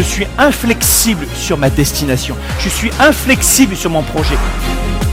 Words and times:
Je 0.00 0.04
suis 0.06 0.26
inflexible 0.38 1.26
sur 1.34 1.58
ma 1.58 1.68
destination. 1.68 2.34
Je 2.60 2.70
suis 2.70 2.90
inflexible 3.00 3.76
sur 3.76 3.90
mon 3.90 4.02
projet. 4.02 4.38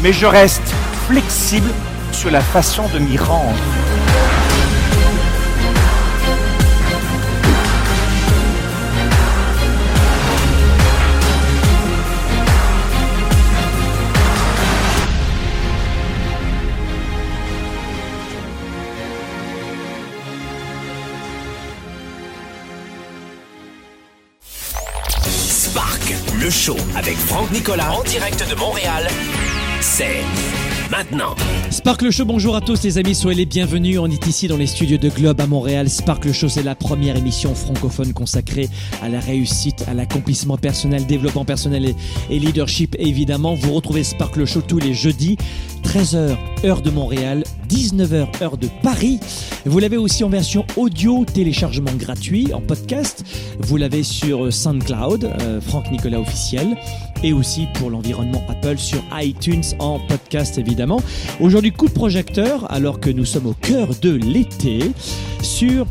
Mais 0.02 0.14
je 0.14 0.26
reste 0.26 0.62
flexible 1.10 1.70
sur 2.14 2.32
la 2.32 2.40
façon 2.40 2.88
de 2.94 3.00
m'y 3.00 3.18
rendre. 3.18 3.54
Avec 26.96 27.16
Franck 27.16 27.52
Nicolas 27.52 27.94
en 27.94 28.04
direct 28.04 28.46
de 28.50 28.56
Montréal. 28.56 29.08
C'est 29.80 30.22
maintenant. 30.92 31.36
Sparkle 31.72 32.12
Show, 32.12 32.26
bonjour 32.26 32.56
à 32.56 32.62
tous 32.62 32.84
les 32.84 32.98
amis, 32.98 33.16
soyez 33.16 33.38
les 33.38 33.46
bienvenus. 33.46 34.00
On 34.00 34.10
est 34.10 34.28
ici 34.28 34.48
dans 34.48 34.58
les 34.58 34.68
studios 34.68 34.98
de 34.98 35.10
Globe 35.10 35.40
à 35.40 35.48
Montréal. 35.48 35.90
Sparkle 35.90 36.34
Show, 36.34 36.50
c'est 36.50 36.64
la 36.64 36.76
première 36.76 37.16
émission 37.16 37.56
francophone 37.56 38.12
consacrée 38.12 38.70
à 39.02 39.08
la 39.08 39.20
réussite, 39.20 39.86
à 39.88 39.94
l'accomplissement 39.94 40.58
personnel, 40.58 41.06
développement 41.06 41.46
personnel 41.46 41.86
et, 41.86 41.96
et 42.30 42.40
leadership. 42.40 42.96
Évidemment, 43.00 43.54
vous 43.54 43.74
retrouvez 43.74 44.04
Sparkle 44.04 44.46
Show 44.46 44.62
tous 44.62 44.80
les 44.80 44.94
jeudis, 44.94 45.38
13h 45.88 46.36
heure 46.66 46.82
de 46.82 46.90
Montréal, 46.90 47.46
19h 47.70 48.44
heure 48.44 48.58
de 48.58 48.68
Paris. 48.84 49.22
Vous 49.66 49.80
l'avez 49.80 49.96
aussi 49.96 50.26
en 50.26 50.30
version 50.30 50.66
audio, 50.76 51.24
téléchargement 51.24 51.94
gratuit, 51.94 52.54
en 52.54 52.60
podcast. 52.60 53.24
Vous 53.60 53.78
l'avez 53.78 54.04
sur 54.04 54.52
SoundCloud, 54.52 55.24
euh, 55.24 55.62
Franck 55.62 55.90
Nicolas 55.90 56.20
officiel, 56.20 56.76
et 57.24 57.32
aussi 57.32 57.68
pour 57.76 57.90
l'environnement 57.90 58.44
Apple 58.50 58.78
sur 58.78 59.02
iTunes 59.14 59.64
en 59.80 60.00
podcast 60.10 60.58
évidemment. 60.58 61.02
Aujourd'hui, 61.40 61.72
coup 61.72 61.88
de 61.88 61.94
projecteur, 61.94 62.70
alors 62.70 63.00
que 63.00 63.10
nous 63.10 63.26
sommes 63.26 63.48
au 63.48 63.54
cœur 63.54 63.88
de 64.02 64.12
l'été, 64.12 64.92
sur 65.42 65.86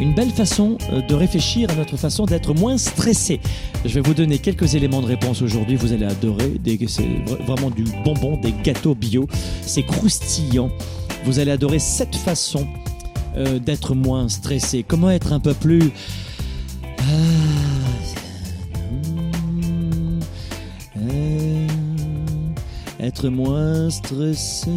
une 0.00 0.14
belle 0.14 0.30
façon 0.30 0.78
euh, 0.90 1.00
de 1.02 1.14
réfléchir 1.14 1.70
à 1.70 1.74
notre 1.74 1.96
façon 1.96 2.24
d'être 2.26 2.54
moins 2.54 2.78
stressé. 2.78 3.40
Je 3.84 3.94
vais 3.94 4.00
vous 4.00 4.14
donner 4.14 4.38
quelques 4.38 4.74
éléments 4.74 5.00
de 5.00 5.06
réponse 5.06 5.42
aujourd'hui. 5.42 5.76
Vous 5.76 5.92
allez 5.92 6.06
adorer. 6.06 6.52
C'est 6.88 7.02
vra- 7.02 7.42
vraiment 7.44 7.70
du 7.70 7.84
bonbon, 8.04 8.36
des 8.40 8.52
gâteaux 8.62 8.94
bio. 8.94 9.26
C'est 9.62 9.82
croustillant. 9.84 10.70
Vous 11.24 11.38
allez 11.38 11.50
adorer 11.52 11.78
cette 11.78 12.16
façon 12.16 12.66
euh, 13.36 13.58
d'être 13.58 13.94
moins 13.94 14.28
stressé. 14.28 14.84
Comment 14.86 15.10
être 15.10 15.32
un 15.32 15.40
peu 15.40 15.54
plus. 15.54 15.92
Euh, 20.98 21.66
être 23.00 23.28
moins 23.28 23.90
stressé? 23.90 24.70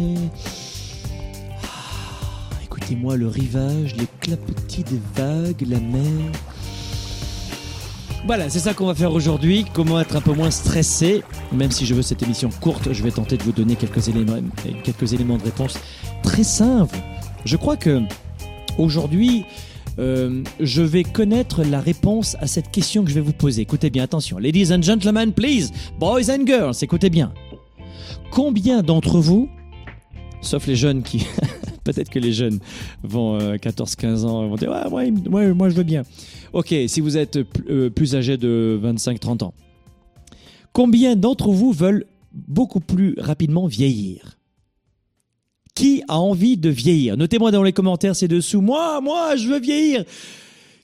Ah, 2.86 2.88
Écoutez-moi 2.88 3.16
le 3.16 3.26
rivage, 3.26 3.96
les 3.96 4.06
clapotis 4.20 4.84
des 4.84 5.00
vagues, 5.16 5.66
la 5.68 5.80
mer. 5.80 6.30
Voilà, 8.26 8.48
c'est 8.48 8.60
ça 8.60 8.74
qu'on 8.74 8.86
va 8.86 8.94
faire 8.94 9.12
aujourd'hui. 9.12 9.64
Comment 9.72 10.00
être 10.00 10.14
un 10.14 10.20
peu 10.20 10.32
moins 10.32 10.52
stressé. 10.52 11.22
Même 11.52 11.72
si 11.72 11.84
je 11.84 11.94
veux 11.94 12.02
cette 12.02 12.22
émission 12.22 12.48
courte, 12.60 12.92
je 12.92 13.02
vais 13.02 13.10
tenter 13.10 13.38
de 13.38 13.42
vous 13.42 13.50
donner 13.50 13.74
quelques 13.74 14.08
éléments, 14.08 14.38
quelques 14.84 15.12
éléments 15.12 15.36
de 15.36 15.42
réponse 15.42 15.78
très 16.22 16.44
simples. 16.44 16.96
Je 17.44 17.56
crois 17.56 17.76
que 17.76 18.02
aujourd'hui, 18.78 19.44
euh, 19.98 20.44
je 20.60 20.82
vais 20.82 21.02
connaître 21.02 21.64
la 21.64 21.80
réponse 21.80 22.36
à 22.40 22.46
cette 22.46 22.70
question 22.70 23.02
que 23.02 23.10
je 23.10 23.16
vais 23.16 23.20
vous 23.20 23.32
poser. 23.32 23.62
Écoutez 23.62 23.90
bien, 23.90 24.04
attention. 24.04 24.38
Ladies 24.38 24.72
and 24.72 24.82
gentlemen, 24.82 25.32
please, 25.32 25.72
boys 25.98 26.30
and 26.30 26.46
girls, 26.46 26.76
écoutez 26.82 27.10
bien. 27.10 27.32
Combien 28.30 28.82
d'entre 28.82 29.18
vous, 29.18 29.48
sauf 30.40 30.66
les 30.68 30.76
jeunes 30.76 31.02
qui, 31.02 31.26
peut-être 31.86 32.10
que 32.10 32.18
les 32.18 32.32
jeunes 32.32 32.58
vont 33.02 33.38
14-15 33.56 34.24
ans 34.24 34.46
vont 34.48 34.56
dire 34.56 34.70
ouais, 34.92 35.10
ouais, 35.30 35.52
moi 35.54 35.68
je 35.70 35.74
veux 35.74 35.82
bien. 35.82 36.02
Ok, 36.52 36.74
si 36.88 37.00
vous 37.00 37.16
êtes 37.16 37.42
pl- 37.42 37.64
euh, 37.70 37.90
plus 37.90 38.14
âgé 38.14 38.36
de 38.36 38.78
25-30 38.82 39.44
ans, 39.44 39.54
combien 40.72 41.16
d'entre 41.16 41.50
vous 41.50 41.72
veulent 41.72 42.04
beaucoup 42.32 42.80
plus 42.80 43.14
rapidement 43.18 43.66
vieillir? 43.66 44.38
Qui 45.74 46.02
a 46.08 46.18
envie 46.18 46.56
de 46.56 46.70
vieillir? 46.70 47.16
Notez-moi 47.16 47.50
dans 47.50 47.62
les 47.62 47.72
commentaires 47.72 48.16
ci-dessous. 48.16 48.62
Moi, 48.62 49.00
moi, 49.02 49.36
je 49.36 49.48
veux 49.48 49.60
vieillir. 49.60 50.04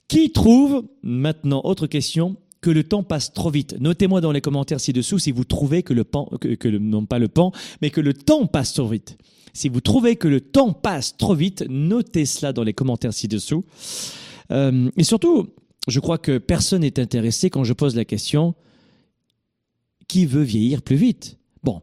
Qui 0.07 0.31
trouve, 0.31 0.83
maintenant, 1.01 1.61
autre 1.63 1.87
question, 1.87 2.35
que 2.63 2.71
le 2.71 2.85
temps 2.85 3.03
passe 3.03 3.33
trop 3.33 3.51
vite 3.51 3.75
Notez-moi 3.79 4.21
dans 4.21 4.31
les 4.31 4.41
commentaires 4.41 4.79
ci-dessous 4.79 5.19
si 5.19 5.31
vous 5.31 5.43
trouvez 5.43 5.83
que 5.83 5.93
le 5.93 6.05
pan, 6.05 6.29
non 6.79 7.05
pas 7.05 7.19
le 7.19 7.27
pan, 7.27 7.51
mais 7.81 7.89
que 7.89 8.01
le 8.01 8.13
temps 8.13 8.47
passe 8.47 8.73
trop 8.73 8.87
vite. 8.87 9.17
Si 9.53 9.69
vous 9.69 9.81
trouvez 9.81 10.15
que 10.15 10.29
le 10.29 10.39
temps 10.41 10.71
passe 10.71 11.17
trop 11.17 11.35
vite, 11.35 11.65
notez 11.69 12.25
cela 12.25 12.53
dans 12.53 12.63
les 12.63 12.73
commentaires 12.73 13.13
ci-dessous. 13.13 13.65
Euh, 14.51 14.89
et 14.97 15.03
surtout, 15.03 15.49
je 15.87 15.99
crois 15.99 16.17
que 16.17 16.37
personne 16.37 16.81
n'est 16.81 16.99
intéressé 16.99 17.49
quand 17.49 17.65
je 17.65 17.73
pose 17.73 17.95
la 17.95 18.05
question 18.05 18.55
qui 20.07 20.25
veut 20.25 20.43
vieillir 20.43 20.81
plus 20.81 20.95
vite? 20.95 21.37
Bon, 21.63 21.81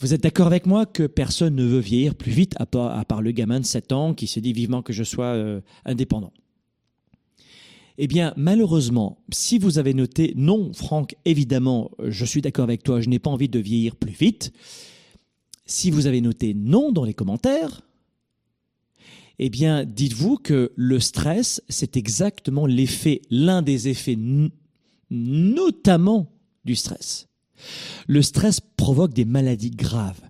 vous 0.00 0.12
êtes 0.12 0.22
d'accord 0.22 0.48
avec 0.48 0.66
moi 0.66 0.86
que 0.86 1.04
personne 1.06 1.54
ne 1.54 1.64
veut 1.64 1.80
vieillir 1.80 2.16
plus 2.16 2.32
vite 2.32 2.54
à 2.58 2.66
part, 2.66 2.98
à 2.98 3.04
part 3.04 3.22
le 3.22 3.30
gamin 3.30 3.60
de 3.60 3.64
7 3.64 3.92
ans 3.92 4.12
qui 4.12 4.26
se 4.26 4.40
dit 4.40 4.52
vivement 4.52 4.82
que 4.82 4.92
je 4.92 5.04
sois 5.04 5.34
euh, 5.34 5.60
indépendant. 5.84 6.32
Eh 8.00 8.06
bien, 8.06 8.32
malheureusement, 8.36 9.18
si 9.32 9.58
vous 9.58 9.78
avez 9.78 9.92
noté 9.92 10.32
non, 10.36 10.72
Franck, 10.72 11.16
évidemment, 11.24 11.90
euh, 11.98 12.12
je 12.12 12.24
suis 12.24 12.40
d'accord 12.40 12.62
avec 12.62 12.84
toi, 12.84 13.00
je 13.00 13.08
n'ai 13.08 13.18
pas 13.18 13.30
envie 13.30 13.48
de 13.48 13.58
vieillir 13.58 13.96
plus 13.96 14.12
vite. 14.12 14.52
Si 15.66 15.90
vous 15.90 16.06
avez 16.06 16.20
noté 16.20 16.54
non 16.54 16.92
dans 16.92 17.04
les 17.04 17.12
commentaires, 17.12 17.82
eh 19.40 19.50
bien, 19.50 19.84
dites-vous 19.84 20.36
que 20.36 20.72
le 20.76 21.00
stress, 21.00 21.60
c'est 21.68 21.96
exactement 21.96 22.66
l'effet, 22.66 23.20
l'un 23.30 23.62
des 23.62 23.88
effets 23.88 24.18
notamment 25.10 26.32
du 26.64 26.76
stress. 26.76 27.26
Le 28.06 28.22
stress 28.22 28.60
provoque 28.60 29.12
des 29.12 29.24
maladies 29.24 29.70
graves. 29.70 30.22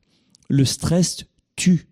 Le 0.49 0.65
stress 0.65 1.27
tue. 1.57 1.88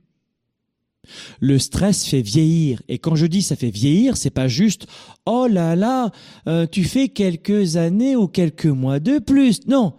Le 1.40 1.58
stress 1.58 2.06
fait 2.06 2.22
vieillir. 2.22 2.82
Et 2.88 2.98
quand 2.98 3.16
je 3.16 3.26
dis 3.26 3.42
ça 3.42 3.56
fait 3.56 3.70
vieillir, 3.70 4.16
c'est 4.16 4.30
pas 4.30 4.48
juste 4.48 4.86
oh 5.26 5.46
là 5.48 5.76
là, 5.76 6.10
euh, 6.46 6.66
tu 6.66 6.84
fais 6.84 7.08
quelques 7.08 7.76
années 7.76 8.16
ou 8.16 8.28
quelques 8.28 8.66
mois 8.66 9.00
de 9.00 9.18
plus. 9.18 9.66
Non. 9.66 9.94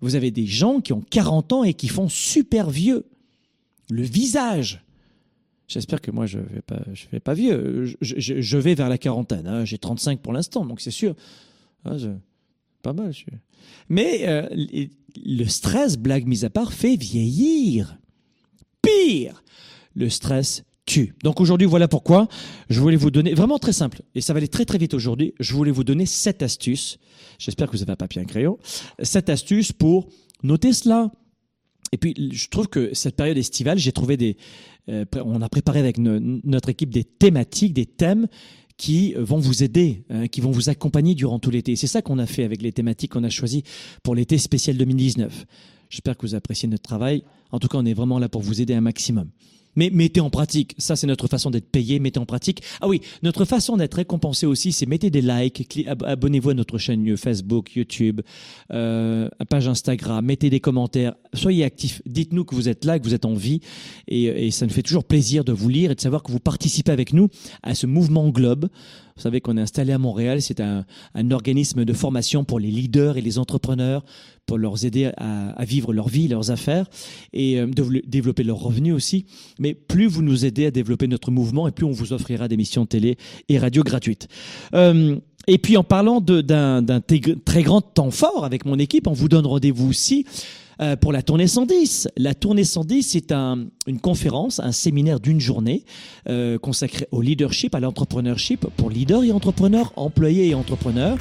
Vous 0.00 0.14
avez 0.14 0.30
des 0.30 0.46
gens 0.46 0.80
qui 0.80 0.92
ont 0.92 1.00
40 1.00 1.52
ans 1.52 1.64
et 1.64 1.74
qui 1.74 1.88
font 1.88 2.08
super 2.08 2.70
vieux. 2.70 3.06
Le 3.90 4.02
visage. 4.02 4.82
J'espère 5.68 6.00
que 6.00 6.10
moi 6.10 6.26
je 6.26 6.38
vais 6.38 6.62
pas, 6.62 6.80
vais 7.10 7.20
pas 7.20 7.34
vieux. 7.34 7.96
Je, 8.00 8.58
vais 8.58 8.74
vers 8.74 8.88
la 8.88 8.98
quarantaine. 8.98 9.46
hein. 9.46 9.64
J'ai 9.64 9.78
35 9.78 10.20
pour 10.20 10.32
l'instant, 10.32 10.64
donc 10.64 10.80
c'est 10.80 10.90
sûr. 10.90 11.14
Ah, 11.84 11.96
pas 12.82 12.92
mal. 12.92 13.12
Mais 13.88 14.28
euh, 14.28 14.46
le 15.24 15.44
stress, 15.46 15.96
blague 15.96 16.26
mise 16.26 16.44
à 16.44 16.50
part, 16.50 16.72
fait 16.72 16.96
vieillir. 16.96 17.98
Pire, 18.82 19.42
le 19.96 20.08
stress 20.08 20.62
tue. 20.84 21.14
Donc 21.24 21.40
aujourd'hui, 21.40 21.66
voilà 21.66 21.88
pourquoi 21.88 22.28
je 22.70 22.80
voulais 22.80 22.96
vous 22.96 23.10
donner, 23.10 23.34
vraiment 23.34 23.58
très 23.58 23.72
simple, 23.72 24.02
et 24.14 24.20
ça 24.20 24.32
va 24.32 24.36
aller 24.36 24.46
très 24.48 24.64
très 24.64 24.78
vite 24.78 24.94
aujourd'hui, 24.94 25.34
je 25.40 25.52
voulais 25.52 25.72
vous 25.72 25.82
donner 25.82 26.06
cette 26.06 26.42
astuce. 26.42 26.98
J'espère 27.38 27.66
que 27.66 27.76
vous 27.76 27.82
avez 27.82 27.92
un 27.92 27.96
papier 27.96 28.20
et 28.20 28.24
un 28.24 28.26
crayon. 28.28 28.58
Cette 29.02 29.28
astuce 29.28 29.72
pour 29.72 30.06
noter 30.44 30.72
cela. 30.72 31.10
Et 31.92 31.98
puis, 31.98 32.14
je 32.32 32.48
trouve 32.48 32.68
que 32.68 32.94
cette 32.94 33.16
période 33.16 33.36
estivale, 33.36 33.78
j'ai 33.78 33.92
trouvé 33.92 34.16
des, 34.16 34.36
euh, 34.88 35.04
on 35.24 35.42
a 35.42 35.48
préparé 35.48 35.80
avec 35.80 35.98
no- 35.98 36.20
notre 36.44 36.68
équipe 36.68 36.90
des 36.90 37.04
thématiques, 37.04 37.74
des 37.74 37.86
thèmes 37.86 38.26
qui 38.76 39.14
vont 39.14 39.38
vous 39.38 39.62
aider, 39.62 40.04
hein, 40.10 40.28
qui 40.28 40.40
vont 40.40 40.50
vous 40.50 40.68
accompagner 40.68 41.14
durant 41.14 41.38
tout 41.38 41.50
l'été. 41.50 41.76
C'est 41.76 41.86
ça 41.86 42.02
qu'on 42.02 42.18
a 42.18 42.26
fait 42.26 42.44
avec 42.44 42.60
les 42.62 42.72
thématiques 42.72 43.12
qu'on 43.12 43.24
a 43.24 43.30
choisies 43.30 43.62
pour 44.02 44.14
l'été 44.14 44.36
spécial 44.38 44.76
2019. 44.76 45.46
J'espère 45.88 46.16
que 46.16 46.26
vous 46.26 46.34
appréciez 46.34 46.68
notre 46.68 46.82
travail. 46.82 47.22
En 47.52 47.58
tout 47.58 47.68
cas, 47.68 47.78
on 47.78 47.86
est 47.86 47.94
vraiment 47.94 48.18
là 48.18 48.28
pour 48.28 48.42
vous 48.42 48.60
aider 48.60 48.74
un 48.74 48.80
maximum. 48.80 49.30
Mais 49.76 49.90
mettez 49.90 50.20
en 50.20 50.30
pratique, 50.30 50.74
ça 50.78 50.96
c'est 50.96 51.06
notre 51.06 51.28
façon 51.28 51.50
d'être 51.50 51.70
payé, 51.70 51.98
mettez 51.98 52.18
en 52.18 52.26
pratique. 52.26 52.62
Ah 52.80 52.88
oui, 52.88 53.00
notre 53.22 53.44
façon 53.44 53.76
d'être 53.76 53.94
récompensé 53.94 54.46
aussi, 54.46 54.72
c'est 54.72 54.86
mettez 54.86 55.10
des 55.10 55.22
likes, 55.22 55.86
abonnez-vous 56.04 56.50
à 56.50 56.54
notre 56.54 56.78
chaîne 56.78 57.16
Facebook, 57.16 57.76
YouTube, 57.76 58.20
euh, 58.72 59.28
page 59.48 59.68
Instagram, 59.68 60.24
mettez 60.24 60.50
des 60.50 60.60
commentaires, 60.60 61.14
soyez 61.34 61.64
actifs, 61.64 62.02
dites-nous 62.06 62.44
que 62.44 62.54
vous 62.54 62.68
êtes 62.68 62.84
là, 62.84 62.98
que 62.98 63.04
vous 63.04 63.14
êtes 63.14 63.24
en 63.26 63.34
vie, 63.34 63.60
et, 64.08 64.46
et 64.46 64.50
ça 64.50 64.66
nous 64.66 64.72
fait 64.72 64.82
toujours 64.82 65.04
plaisir 65.04 65.44
de 65.44 65.52
vous 65.52 65.68
lire 65.68 65.90
et 65.90 65.94
de 65.94 66.00
savoir 66.00 66.22
que 66.22 66.32
vous 66.32 66.40
participez 66.40 66.92
avec 66.92 67.12
nous 67.12 67.28
à 67.62 67.74
ce 67.74 67.86
mouvement 67.86 68.28
Globe. 68.30 68.68
Vous 69.16 69.22
savez 69.22 69.40
qu'on 69.40 69.56
est 69.56 69.62
installé 69.62 69.92
à 69.92 69.98
Montréal, 69.98 70.42
c'est 70.42 70.60
un, 70.60 70.84
un 71.14 71.30
organisme 71.30 71.84
de 71.84 71.92
formation 71.92 72.44
pour 72.44 72.60
les 72.60 72.70
leaders 72.70 73.16
et 73.16 73.22
les 73.22 73.38
entrepreneurs, 73.38 74.04
pour 74.46 74.58
leur 74.58 74.84
aider 74.84 75.10
à, 75.16 75.50
à 75.50 75.64
vivre 75.64 75.92
leur 75.92 76.08
vie, 76.08 76.28
leurs 76.28 76.50
affaires, 76.50 76.86
et 77.32 77.58
euh, 77.58 77.66
de 77.66 78.02
développer 78.06 78.44
leurs 78.44 78.60
revenus 78.60 78.94
aussi. 78.94 79.26
Mais 79.58 79.74
plus 79.74 80.06
vous 80.06 80.22
nous 80.22 80.44
aidez 80.44 80.66
à 80.66 80.70
développer 80.70 81.08
notre 81.08 81.30
mouvement, 81.30 81.66
et 81.66 81.72
plus 81.72 81.86
on 81.86 81.92
vous 81.92 82.12
offrira 82.12 82.46
des 82.46 82.56
missions 82.56 82.86
télé 82.86 83.16
et 83.48 83.58
radio 83.58 83.82
gratuites. 83.82 84.28
Euh, 84.74 85.16
Et 85.48 85.58
puis 85.58 85.76
en 85.76 85.84
parlant 85.84 86.20
d'un 86.20 86.82
très 87.44 87.62
grand 87.62 87.80
temps 87.80 88.10
fort 88.10 88.44
avec 88.44 88.64
mon 88.66 88.78
équipe, 88.80 89.06
on 89.06 89.12
vous 89.12 89.28
donne 89.28 89.46
rendez-vous 89.46 89.88
aussi 89.88 90.26
euh, 90.80 90.96
pour 90.96 91.12
la 91.12 91.22
tournée 91.22 91.46
110. 91.46 92.08
La 92.16 92.34
tournée 92.34 92.64
110, 92.64 93.02
c'est 93.02 93.32
un, 93.32 93.66
une 93.86 94.00
conférence, 94.00 94.60
un 94.60 94.72
séminaire 94.72 95.20
d'une 95.20 95.40
journée 95.40 95.84
euh, 96.28 96.58
consacré 96.58 97.08
au 97.12 97.22
leadership, 97.22 97.74
à 97.74 97.80
l'entrepreneurship 97.80 98.66
pour 98.76 98.90
leaders 98.90 99.24
et 99.24 99.32
entrepreneurs, 99.32 99.92
employés 99.96 100.48
et 100.48 100.54
entrepreneurs. 100.54 101.18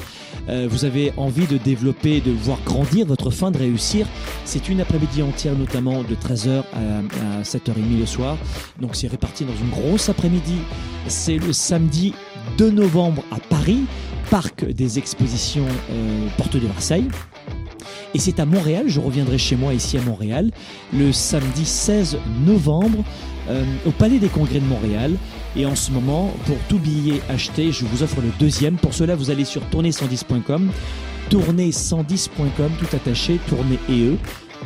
Euh, 0.49 0.67
vous 0.69 0.85
avez 0.85 1.13
envie 1.17 1.47
de 1.47 1.57
développer, 1.57 2.21
de 2.21 2.31
voir 2.31 2.59
grandir 2.65 3.05
votre 3.05 3.31
fin 3.31 3.51
de 3.51 3.57
réussir. 3.57 4.07
C'est 4.43 4.69
une 4.69 4.81
après-midi 4.81 5.21
entière, 5.21 5.57
notamment 5.57 6.03
de 6.03 6.15
13h 6.15 6.63
à, 6.73 7.39
à 7.39 7.41
7h30 7.43 7.99
le 7.99 8.05
soir. 8.05 8.37
Donc 8.81 8.95
c'est 8.95 9.07
réparti 9.07 9.45
dans 9.45 9.55
une 9.55 9.69
grosse 9.69 10.09
après-midi. 10.09 10.57
C'est 11.07 11.37
le 11.37 11.53
samedi 11.53 12.13
2 12.57 12.71
novembre 12.71 13.23
à 13.31 13.39
Paris, 13.39 13.81
parc 14.29 14.65
des 14.65 14.97
expositions 14.97 15.65
euh, 15.91 16.27
Porte 16.37 16.57
de 16.57 16.67
Marseille. 16.67 17.07
Et 18.13 18.19
c'est 18.19 18.39
à 18.39 18.45
Montréal, 18.45 18.85
je 18.87 18.99
reviendrai 18.99 19.37
chez 19.37 19.55
moi 19.55 19.73
ici 19.73 19.97
à 19.97 20.01
Montréal, 20.01 20.51
le 20.93 21.11
samedi 21.11 21.65
16 21.65 22.17
novembre 22.45 23.03
euh, 23.49 23.63
au 23.85 23.91
Palais 23.91 24.19
des 24.19 24.29
Congrès 24.29 24.59
de 24.59 24.65
Montréal. 24.65 25.15
Et 25.55 25.65
en 25.65 25.75
ce 25.75 25.91
moment, 25.91 26.33
pour 26.45 26.57
tout 26.67 26.79
billet 26.79 27.21
acheté, 27.29 27.71
je 27.71 27.85
vous 27.85 28.03
offre 28.03 28.21
le 28.21 28.31
deuxième. 28.39 28.75
Pour 28.75 28.93
cela, 28.93 29.15
vous 29.15 29.29
allez 29.29 29.45
sur 29.45 29.61
tournée110.com, 29.71 30.69
tournée110.com, 31.29 32.71
tout 32.79 32.95
attaché, 32.95 33.39
tournée 33.47 33.79
et 33.89 34.01
eux, 34.01 34.17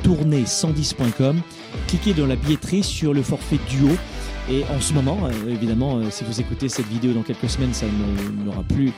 tournée110.com. 0.03 1.41
Cliquez 1.87 2.13
dans 2.13 2.25
la 2.25 2.35
billetterie 2.35 2.83
sur 2.83 3.13
le 3.13 3.21
forfait 3.21 3.59
duo. 3.69 3.89
Et 4.51 4.63
en 4.75 4.81
ce 4.81 4.93
moment, 4.93 5.17
euh, 5.25 5.53
évidemment, 5.53 5.97
euh, 5.97 6.05
si 6.09 6.23
vous 6.23 6.39
écoutez 6.41 6.69
cette 6.69 6.87
vidéo 6.87 7.13
dans 7.13 7.21
quelques 7.21 7.49
semaines, 7.49 7.73
ça 7.73 7.85
n'aura 8.43 8.63
plus 8.63 8.91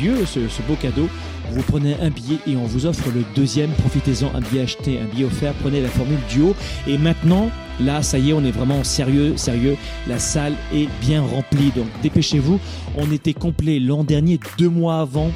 lieu, 0.00 0.24
ce, 0.24 0.48
ce 0.48 0.62
beau 0.62 0.76
cadeau. 0.80 1.08
Vous 1.50 1.62
prenez 1.62 1.94
un 2.00 2.08
billet 2.08 2.38
et 2.46 2.56
on 2.56 2.64
vous 2.64 2.86
offre 2.86 3.10
le 3.14 3.22
deuxième. 3.34 3.70
Profitez-en, 3.72 4.34
un 4.34 4.40
billet 4.40 4.62
acheté, 4.62 4.98
un 4.98 5.04
billet 5.04 5.26
offert. 5.26 5.52
Prenez 5.60 5.82
la 5.82 5.88
formule 5.88 6.18
duo. 6.30 6.54
Et 6.86 6.96
maintenant, 6.96 7.50
là, 7.80 8.02
ça 8.02 8.18
y 8.18 8.30
est, 8.30 8.32
on 8.32 8.44
est 8.44 8.50
vraiment 8.50 8.82
sérieux, 8.82 9.36
sérieux. 9.36 9.76
La 10.08 10.18
salle 10.18 10.54
est 10.72 10.88
bien 11.02 11.20
remplie. 11.22 11.70
Donc 11.76 11.86
dépêchez-vous. 12.02 12.58
On 12.96 13.10
était 13.12 13.34
complet 13.34 13.80
l'an 13.80 14.04
dernier, 14.04 14.40
deux 14.58 14.70
mois 14.70 15.00
avant. 15.00 15.30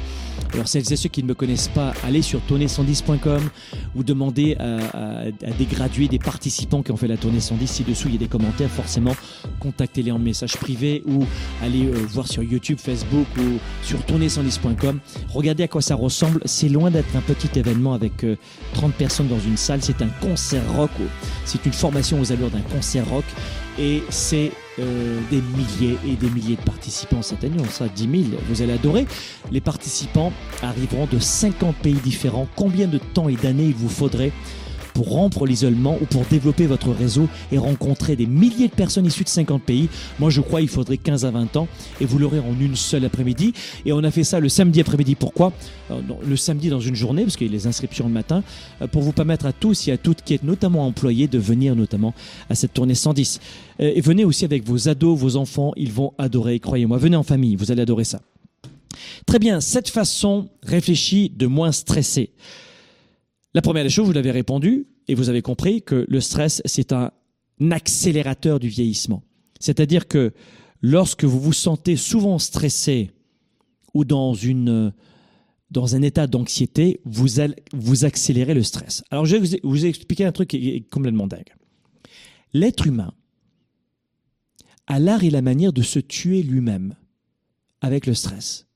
Alors 0.53 0.67
celles 0.67 0.91
et 0.91 0.95
ceux 0.95 1.09
qui 1.09 1.21
ne 1.23 1.27
me 1.27 1.33
connaissent 1.33 1.67
pas, 1.67 1.93
allez 2.03 2.21
sur 2.21 2.41
tournée110.com 2.49 3.49
ou 3.95 4.03
demandez 4.03 4.55
à, 4.59 5.25
des 5.57 5.65
gradués, 5.65 6.07
des 6.07 6.19
participants 6.19 6.81
qui 6.81 6.91
ont 6.91 6.97
fait 6.97 7.07
la 7.07 7.17
tournée 7.17 7.39
110. 7.39 7.67
Ci-dessous, 7.67 8.07
il 8.07 8.13
y 8.13 8.17
a 8.17 8.19
des 8.19 8.27
commentaires. 8.27 8.69
Forcément, 8.69 9.15
contactez-les 9.59 10.11
en 10.11 10.19
message 10.19 10.57
privé 10.57 11.03
ou 11.07 11.25
allez 11.61 11.85
euh, 11.85 11.93
voir 12.09 12.27
sur 12.27 12.43
YouTube, 12.43 12.79
Facebook 12.79 13.27
ou 13.37 13.59
sur 13.83 13.99
tournée110.com. 13.99 14.99
Regardez 15.29 15.63
à 15.63 15.67
quoi 15.67 15.81
ça 15.81 15.95
ressemble. 15.95 16.41
C'est 16.45 16.69
loin 16.69 16.89
d'être 16.89 17.15
un 17.15 17.21
petit 17.21 17.59
événement 17.59 17.93
avec 17.93 18.23
euh, 18.23 18.37
30 18.73 18.93
personnes 18.93 19.27
dans 19.27 19.39
une 19.39 19.57
salle. 19.57 19.81
C'est 19.81 20.01
un 20.01 20.09
concert 20.21 20.63
rock. 20.75 20.91
C'est 21.45 21.65
une 21.65 21.73
formation 21.73 22.19
aux 22.19 22.31
allures 22.31 22.49
d'un 22.49 22.61
concert 22.61 23.07
rock. 23.09 23.25
Et 23.79 24.03
c'est 24.09 24.51
euh, 24.79 25.19
des 25.29 25.41
milliers 25.41 25.97
et 26.05 26.15
des 26.15 26.29
milliers 26.29 26.57
de 26.57 26.61
participants 26.61 27.21
cette 27.21 27.43
année. 27.45 27.57
On 27.59 27.69
sera 27.69 27.87
10 27.87 28.25
000. 28.29 28.41
Vous 28.49 28.61
allez 28.61 28.73
adorer. 28.73 29.05
Les 29.51 29.61
participants 29.61 30.33
arriveront 30.61 31.07
de 31.09 31.17
50 31.17 31.75
pays 31.77 31.93
différents. 31.93 32.47
Combien 32.57 32.87
de 32.87 32.97
temps 32.97 33.29
et 33.29 33.35
d'années 33.35 33.67
il 33.67 33.75
vous 33.75 33.89
faudrait 33.89 34.33
pour 34.99 35.11
rompre 35.11 35.45
l'isolement 35.45 35.97
ou 36.01 36.05
pour 36.05 36.25
développer 36.25 36.67
votre 36.67 36.91
réseau 36.91 37.29
et 37.53 37.57
rencontrer 37.57 38.17
des 38.17 38.25
milliers 38.25 38.67
de 38.67 38.73
personnes 38.73 39.05
issues 39.05 39.23
de 39.23 39.29
50 39.29 39.63
pays. 39.63 39.87
Moi, 40.19 40.29
je 40.29 40.41
crois 40.41 40.59
qu'il 40.59 40.67
faudrait 40.67 40.97
15 40.97 41.23
à 41.23 41.31
20 41.31 41.55
ans 41.55 41.69
et 42.01 42.05
vous 42.05 42.19
l'aurez 42.19 42.39
en 42.39 42.53
une 42.59 42.75
seule 42.75 43.05
après-midi. 43.05 43.53
Et 43.85 43.93
on 43.93 44.03
a 44.03 44.11
fait 44.11 44.25
ça 44.25 44.41
le 44.41 44.49
samedi 44.49 44.81
après-midi. 44.81 45.15
Pourquoi? 45.15 45.53
Euh, 45.89 46.01
Le 46.27 46.35
samedi 46.35 46.67
dans 46.67 46.81
une 46.81 46.95
journée, 46.95 47.23
parce 47.23 47.37
qu'il 47.37 47.47
y 47.47 47.49
a 47.49 47.53
les 47.53 47.65
inscriptions 47.65 48.07
le 48.07 48.13
matin, 48.13 48.43
euh, 48.81 48.87
pour 48.87 49.01
vous 49.01 49.13
permettre 49.13 49.45
à 49.45 49.53
tous 49.53 49.87
et 49.87 49.93
à 49.93 49.97
toutes 49.97 50.21
qui 50.21 50.33
êtes 50.33 50.43
notamment 50.43 50.85
employés 50.85 51.29
de 51.29 51.39
venir 51.39 51.77
notamment 51.77 52.13
à 52.49 52.55
cette 52.55 52.73
tournée 52.73 52.93
110. 52.93 53.39
Euh, 53.79 53.93
Et 53.95 54.01
venez 54.01 54.25
aussi 54.25 54.43
avec 54.43 54.65
vos 54.67 54.89
ados, 54.89 55.17
vos 55.17 55.37
enfants, 55.37 55.71
ils 55.77 55.93
vont 55.93 56.11
adorer, 56.17 56.59
croyez-moi. 56.59 56.97
Venez 56.97 57.15
en 57.15 57.23
famille, 57.23 57.55
vous 57.55 57.71
allez 57.71 57.83
adorer 57.83 58.03
ça. 58.03 58.19
Très 59.25 59.39
bien, 59.39 59.61
cette 59.61 59.87
façon 59.87 60.49
réfléchie 60.61 61.31
de 61.33 61.47
moins 61.47 61.71
stresser. 61.71 62.31
La 63.53 63.61
première 63.61 63.83
des 63.83 63.89
choses, 63.89 64.05
vous 64.05 64.13
l'avez 64.13 64.31
répondu, 64.31 64.87
et 65.07 65.15
vous 65.15 65.29
avez 65.29 65.41
compris 65.41 65.81
que 65.81 66.05
le 66.07 66.21
stress, 66.21 66.61
c'est 66.65 66.93
un 66.93 67.11
accélérateur 67.71 68.59
du 68.59 68.67
vieillissement. 68.67 69.23
C'est-à-dire 69.59 70.07
que 70.07 70.33
lorsque 70.81 71.23
vous 71.23 71.39
vous 71.39 71.53
sentez 71.53 71.95
souvent 71.95 72.37
stressé 72.37 73.11
ou 73.93 74.05
dans, 74.05 74.35
une, 74.35 74.93
dans 75.71 75.95
un 75.95 76.03
état 76.03 76.27
d'anxiété, 76.27 77.01
vous, 77.05 77.27
vous 77.73 78.05
accélérez 78.05 78.53
le 78.53 78.63
stress. 78.63 79.03
Alors, 79.09 79.25
je 79.25 79.35
vais 79.35 79.57
vous, 79.61 79.69
vous 79.69 79.85
expliquer 79.85 80.25
un 80.25 80.31
truc 80.31 80.49
qui 80.49 80.69
est 80.69 80.89
complètement 80.89 81.27
dingue. 81.27 81.53
L'être 82.53 82.85
humain 82.85 83.13
a 84.85 84.99
l'art 84.99 85.23
et 85.23 85.31
la 85.31 85.41
manière 85.41 85.73
de 85.73 85.81
se 85.81 85.99
tuer 85.99 86.43
lui-même 86.43 86.95
avec 87.81 88.05
le 88.05 88.13
stress. 88.13 88.67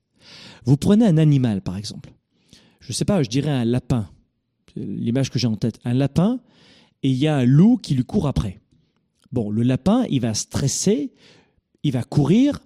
Vous 0.64 0.76
prenez 0.76 1.06
un 1.06 1.18
animal, 1.18 1.60
par 1.60 1.76
exemple. 1.76 2.12
Je 2.80 2.88
ne 2.88 2.92
sais 2.94 3.04
pas, 3.04 3.22
je 3.22 3.28
dirais 3.28 3.50
un 3.50 3.64
lapin 3.64 4.08
l'image 4.76 5.30
que 5.30 5.38
j'ai 5.38 5.46
en 5.46 5.56
tête, 5.56 5.78
un 5.84 5.94
lapin 5.94 6.40
et 7.02 7.10
il 7.10 7.16
y 7.16 7.26
a 7.26 7.36
un 7.36 7.44
loup 7.44 7.76
qui 7.76 7.94
lui 7.94 8.04
court 8.04 8.26
après. 8.26 8.60
Bon, 9.32 9.50
le 9.50 9.62
lapin, 9.62 10.04
il 10.10 10.20
va 10.20 10.32
stresser, 10.34 11.12
il 11.82 11.92
va 11.92 12.02
courir, 12.02 12.60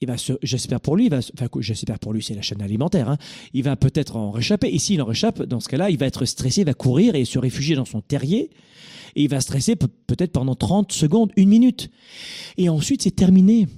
il 0.00 0.08
va 0.08 0.16
j'espère 0.42 0.80
pour 0.80 0.96
lui, 0.96 1.06
il 1.06 1.10
va, 1.10 1.18
enfin, 1.18 1.48
j'espère 1.60 1.98
pour 1.98 2.12
lui, 2.12 2.22
c'est 2.22 2.34
la 2.34 2.42
chaîne 2.42 2.60
alimentaire, 2.62 3.08
hein, 3.08 3.18
il 3.52 3.62
va 3.62 3.74
peut-être 3.76 4.16
en 4.16 4.30
réchapper. 4.30 4.68
Et 4.68 4.78
s'il 4.78 5.00
en 5.00 5.06
réchappe, 5.06 5.42
dans 5.42 5.60
ce 5.60 5.68
cas-là, 5.68 5.90
il 5.90 5.98
va 5.98 6.06
être 6.06 6.24
stressé, 6.24 6.60
il 6.62 6.66
va 6.66 6.74
courir 6.74 7.14
et 7.14 7.24
se 7.24 7.38
réfugier 7.38 7.74
dans 7.76 7.84
son 7.84 8.00
terrier. 8.00 8.50
Et 9.16 9.22
il 9.22 9.28
va 9.28 9.40
stresser 9.40 9.76
pe- 9.76 9.86
peut-être 10.06 10.32
pendant 10.32 10.56
30 10.56 10.90
secondes, 10.92 11.30
une 11.36 11.48
minute. 11.48 11.88
Et 12.56 12.68
ensuite, 12.68 13.02
c'est 13.02 13.12
terminé. 13.14 13.68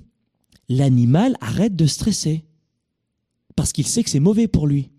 L'animal 0.71 1.37
arrête 1.43 1.77
de 1.77 1.87
stresser. 1.87 2.45
Parce 3.55 3.73
qu'il 3.73 3.87
sait 3.87 4.03
que 4.03 4.09
c'est 4.11 4.19
mauvais 4.21 4.49
pour 4.49 4.67
lui. 4.67 4.91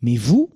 Mais 0.00 0.16
vous, 0.16 0.48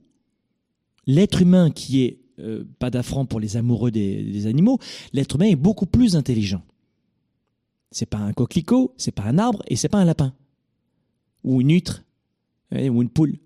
l'être 1.09 1.43
humain 1.43 1.73
qui 1.73 2.03
est, 2.03 2.21
euh, 2.38 2.62
pas 2.79 2.91
d'affront 2.91 3.27
pour 3.27 3.41
les 3.41 3.57
amoureux 3.57 3.91
des, 3.91 4.47
animaux, 4.47 4.79
l'être 5.12 5.35
humain 5.35 5.47
est 5.47 5.57
beaucoup 5.57 5.87
plus 5.87 6.15
intelligent. 6.15 6.62
C'est 7.91 8.07
pas 8.07 8.19
un 8.19 8.33
coquelicot, 8.33 8.95
c'est 8.99 9.11
pas 9.11 9.25
un 9.25 9.38
arbre 9.38 9.62
et 9.67 9.75
c'est 9.75 9.88
pas 9.88 9.99
un 9.99 10.05
lapin. 10.05 10.35
Ou 11.43 11.62
une 11.62 11.73
huître, 11.73 12.05
ouais, 12.71 12.91
ou 12.91 13.03
une 13.03 13.09
poule. 13.09 13.38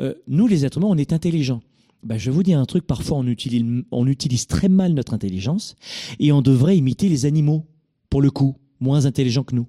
Euh, 0.00 0.14
nous, 0.28 0.46
les 0.46 0.64
êtres 0.64 0.78
humains, 0.78 0.88
on 0.88 0.98
est 0.98 1.14
intelligents. 1.14 1.62
Ben, 2.02 2.18
je 2.18 2.30
vais 2.30 2.36
vous 2.36 2.42
dire 2.42 2.60
un 2.60 2.66
truc, 2.66 2.86
parfois 2.86 3.16
on 3.16 3.26
utilise, 3.26 3.82
on 3.90 4.06
utilise 4.06 4.46
très 4.46 4.68
mal 4.68 4.92
notre 4.92 5.14
intelligence 5.14 5.74
et 6.20 6.30
on 6.30 6.42
devrait 6.42 6.76
imiter 6.76 7.08
les 7.08 7.24
animaux, 7.24 7.66
pour 8.10 8.20
le 8.20 8.30
coup, 8.30 8.56
moins 8.78 9.06
intelligents 9.06 9.42
que 9.42 9.54
nous, 9.54 9.66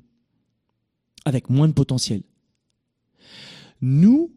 avec 1.24 1.50
moins 1.50 1.70
de 1.70 1.74
potentiel. 1.74 2.22
Nous, 3.82 4.32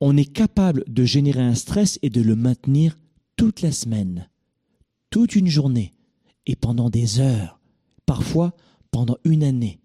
on 0.00 0.16
est 0.16 0.32
capable 0.32 0.84
de 0.88 1.04
générer 1.04 1.42
un 1.42 1.54
stress 1.54 1.98
et 2.02 2.10
de 2.10 2.22
le 2.22 2.36
maintenir 2.36 2.96
toute 3.36 3.60
la 3.62 3.72
semaine, 3.72 4.28
toute 5.10 5.34
une 5.36 5.48
journée, 5.48 5.92
et 6.46 6.56
pendant 6.56 6.90
des 6.90 7.20
heures, 7.20 7.60
parfois 8.06 8.54
pendant 8.90 9.18
une 9.24 9.44
année, 9.44 9.78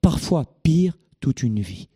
parfois 0.00 0.44
pire, 0.62 0.98
toute 1.20 1.42
une 1.42 1.60
vie. 1.60 1.88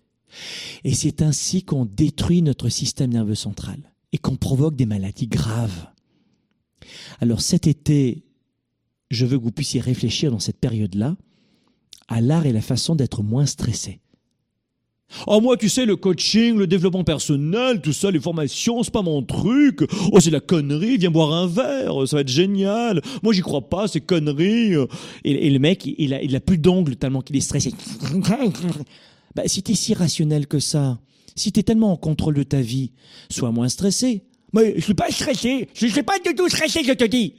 Et 0.84 0.94
c'est 0.94 1.22
ainsi 1.22 1.62
qu'on 1.62 1.84
détruit 1.84 2.42
notre 2.42 2.68
système 2.68 3.12
nerveux 3.12 3.34
central 3.34 3.92
et 4.12 4.18
qu'on 4.18 4.36
provoque 4.36 4.76
des 4.76 4.86
maladies 4.86 5.26
graves. 5.26 5.88
Alors 7.20 7.40
cet 7.40 7.66
été, 7.66 8.24
je 9.10 9.26
veux 9.26 9.38
que 9.38 9.44
vous 9.44 9.52
puissiez 9.52 9.80
réfléchir 9.80 10.30
dans 10.30 10.38
cette 10.38 10.58
période-là 10.58 11.16
à 12.08 12.20
l'art 12.20 12.46
et 12.46 12.52
la 12.52 12.62
façon 12.62 12.94
d'être 12.94 13.22
moins 13.22 13.46
stressé. 13.46 14.00
Oh, 15.26 15.40
moi, 15.40 15.56
tu 15.56 15.68
sais, 15.68 15.86
le 15.86 15.96
coaching, 15.96 16.56
le 16.56 16.66
développement 16.66 17.04
personnel, 17.04 17.80
tout 17.80 17.92
ça, 17.92 18.10
les 18.10 18.20
formations, 18.20 18.82
c'est 18.82 18.92
pas 18.92 19.02
mon 19.02 19.22
truc. 19.22 19.80
Oh, 20.12 20.20
c'est 20.20 20.30
la 20.30 20.40
connerie, 20.40 20.98
viens 20.98 21.10
boire 21.10 21.32
un 21.32 21.46
verre, 21.46 22.06
ça 22.06 22.16
va 22.16 22.20
être 22.20 22.28
génial. 22.28 23.00
Moi, 23.22 23.32
j'y 23.32 23.40
crois 23.40 23.68
pas, 23.68 23.88
c'est 23.88 24.00
connerie. 24.00 24.74
Et, 25.24 25.50
le 25.50 25.58
mec, 25.58 25.88
il 25.98 26.12
a, 26.14 26.22
il 26.22 26.36
a 26.36 26.40
plus 26.40 26.58
d'ongles 26.58 26.96
tellement 26.96 27.22
qu'il 27.22 27.36
est 27.36 27.40
stressé. 27.40 27.72
bah, 29.34 29.42
si 29.46 29.62
t'es 29.62 29.74
si 29.74 29.94
rationnel 29.94 30.46
que 30.46 30.58
ça, 30.58 30.98
si 31.36 31.52
t'es 31.52 31.62
tellement 31.62 31.92
en 31.92 31.96
contrôle 31.96 32.34
de 32.34 32.42
ta 32.42 32.60
vie, 32.60 32.92
sois 33.30 33.50
moins 33.50 33.68
stressé. 33.68 34.24
Mais 34.52 34.74
je 34.76 34.80
suis 34.82 34.94
pas 34.94 35.10
stressé, 35.10 35.68
je 35.74 35.86
suis 35.86 36.02
pas 36.02 36.18
du 36.18 36.34
tout 36.34 36.48
stressé, 36.48 36.82
je 36.84 36.92
te 36.92 37.04
dis. 37.04 37.34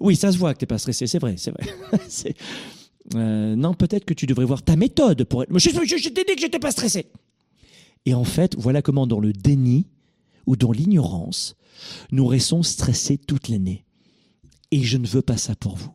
oui, 0.00 0.16
ça 0.16 0.32
se 0.32 0.38
voit 0.38 0.54
que 0.54 0.60
t'es 0.60 0.66
pas 0.66 0.78
stressé, 0.78 1.06
c'est 1.06 1.18
vrai, 1.18 1.34
c'est 1.36 1.50
vrai. 1.50 1.64
Euh, 3.14 3.56
non, 3.56 3.74
peut-être 3.74 4.04
que 4.04 4.14
tu 4.14 4.26
devrais 4.26 4.44
voir 4.44 4.62
ta 4.62 4.76
méthode 4.76 5.24
pour 5.24 5.42
être. 5.42 5.58
Je- 5.58 5.70
je 5.70 6.08
t'ai 6.08 6.24
dit 6.24 6.34
que 6.34 6.40
j'étais 6.40 6.58
pas 6.58 6.70
stressé. 6.70 7.06
Et 8.06 8.14
en 8.14 8.24
fait, 8.24 8.54
voilà 8.56 8.82
comment 8.82 9.06
dans 9.06 9.20
le 9.20 9.32
déni 9.32 9.86
ou 10.46 10.56
dans 10.56 10.72
l'ignorance, 10.72 11.56
nous 12.10 12.26
restons 12.26 12.62
stressés 12.62 13.18
toute 13.18 13.48
l'année. 13.48 13.84
Et 14.70 14.82
je 14.82 14.96
ne 14.98 15.06
veux 15.06 15.22
pas 15.22 15.36
ça 15.36 15.54
pour 15.54 15.76
vous. 15.76 15.92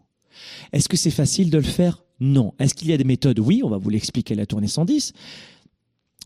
Est-ce 0.74 0.88
que 0.88 0.98
c'est 0.98 1.12
facile 1.12 1.50
de 1.50 1.58
le 1.58 1.64
faire? 1.64 2.04
Non. 2.20 2.54
Est-ce 2.60 2.74
qu'il 2.74 2.90
y 2.90 2.94
a 2.94 2.98
des 2.98 3.04
méthodes? 3.04 3.40
Oui, 3.40 3.62
on 3.64 3.70
va 3.70 3.78
vous 3.78 3.90
l'expliquer 3.90 4.34
à 4.34 4.38
la 4.38 4.46
tournée 4.46 4.68
110. 4.68 5.14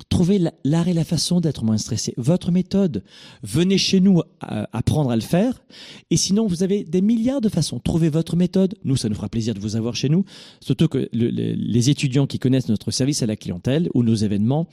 Trouvez 0.10 0.40
la- 0.40 0.54
l'art 0.64 0.88
et 0.88 0.94
la 0.94 1.04
façon 1.04 1.40
d'être 1.42 1.64
moins 1.64 1.78
stressé. 1.78 2.14
Votre 2.18 2.52
méthode. 2.52 3.04
Venez 3.44 3.78
chez 3.78 4.00
nous 4.00 4.22
à- 4.40 4.68
apprendre 4.76 5.10
à 5.12 5.16
le 5.16 5.22
faire. 5.22 5.64
Et 6.10 6.18
sinon, 6.18 6.48
vous 6.48 6.64
avez 6.64 6.84
des 6.84 7.02
milliards 7.02 7.42
de 7.42 7.50
façons. 7.50 7.80
Trouvez 7.80 8.10
votre 8.10 8.36
méthode. 8.36 8.76
Nous, 8.84 8.96
ça 8.98 9.10
nous 9.10 9.16
fera 9.16 9.30
plaisir 9.30 9.54
de 9.54 9.60
vous 9.60 9.76
avoir 9.76 9.96
chez 9.96 10.10
nous. 10.10 10.26
Surtout 10.60 10.88
que 10.88 11.10
le- 11.14 11.30
le- 11.30 11.54
les 11.54 11.90
étudiants 11.90 12.28
qui 12.28 12.40
connaissent 12.40 12.70
notre 12.70 12.92
service 12.92 13.22
à 13.24 13.26
la 13.26 13.36
clientèle 13.36 13.90
ou 13.94 14.04
nos 14.04 14.16
événements, 14.16 14.68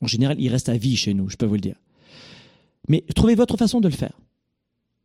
en 0.00 0.06
général, 0.06 0.36
ils 0.40 0.48
restent 0.48 0.68
à 0.68 0.76
vie 0.76 0.96
chez 0.96 1.14
nous, 1.14 1.28
je 1.28 1.36
peux 1.36 1.46
vous 1.46 1.54
le 1.54 1.60
dire. 1.60 1.76
Mais 2.88 3.04
trouvez 3.14 3.34
votre 3.34 3.56
façon 3.56 3.80
de 3.80 3.88
le 3.88 3.94
faire. 3.94 4.18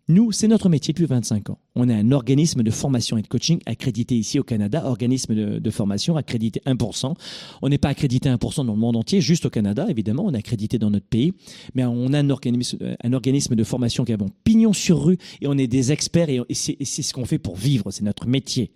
Nous, 0.10 0.32
c'est 0.32 0.48
notre 0.48 0.70
métier 0.70 0.94
depuis 0.94 1.06
25 1.06 1.50
ans. 1.50 1.60
On 1.76 1.90
est 1.90 1.94
un 1.94 2.14
organisme 2.14 2.64
de 2.64 2.72
formation 2.72 3.18
et 3.18 3.22
de 3.22 3.28
coaching 3.28 3.60
accrédité 3.66 4.16
ici 4.16 4.40
au 4.40 4.44
Canada, 4.44 4.84
organisme 4.86 5.36
de, 5.36 5.70
formation 5.70 6.16
accrédité 6.16 6.62
1%. 6.66 7.14
On 7.62 7.68
n'est 7.68 7.78
pas 7.78 7.90
accrédité 7.90 8.30
1% 8.30 8.66
dans 8.66 8.74
le 8.74 8.80
monde 8.80 8.96
entier, 8.96 9.20
juste 9.20 9.46
au 9.46 9.50
Canada, 9.50 9.86
évidemment, 9.90 10.24
on 10.26 10.34
est 10.34 10.38
accrédité 10.38 10.80
dans 10.80 10.90
notre 10.92 11.08
pays, 11.08 11.34
mais 11.76 11.84
on 11.84 12.14
a 12.14 12.20
un 12.20 12.30
organisme, 12.30 12.78
un 13.04 13.14
organisme 13.14 13.56
de 13.56 13.64
formation 13.66 14.06
qui 14.06 14.14
a 14.14 14.18
bon 14.18 14.30
pignon 14.46 14.72
sur 14.72 15.04
rue 15.04 15.18
et 15.42 15.48
on 15.48 15.58
est 15.58 15.68
des 15.68 15.92
experts 15.92 16.30
et, 16.30 16.42
et 16.48 16.54
c'est 16.54 17.02
ce 17.02 17.14
qu'on 17.14 17.26
fait 17.26 17.38
pour 17.38 17.58
vivre, 17.58 17.92
c'est 17.92 18.04
notre 18.04 18.28
métier. 18.28 18.72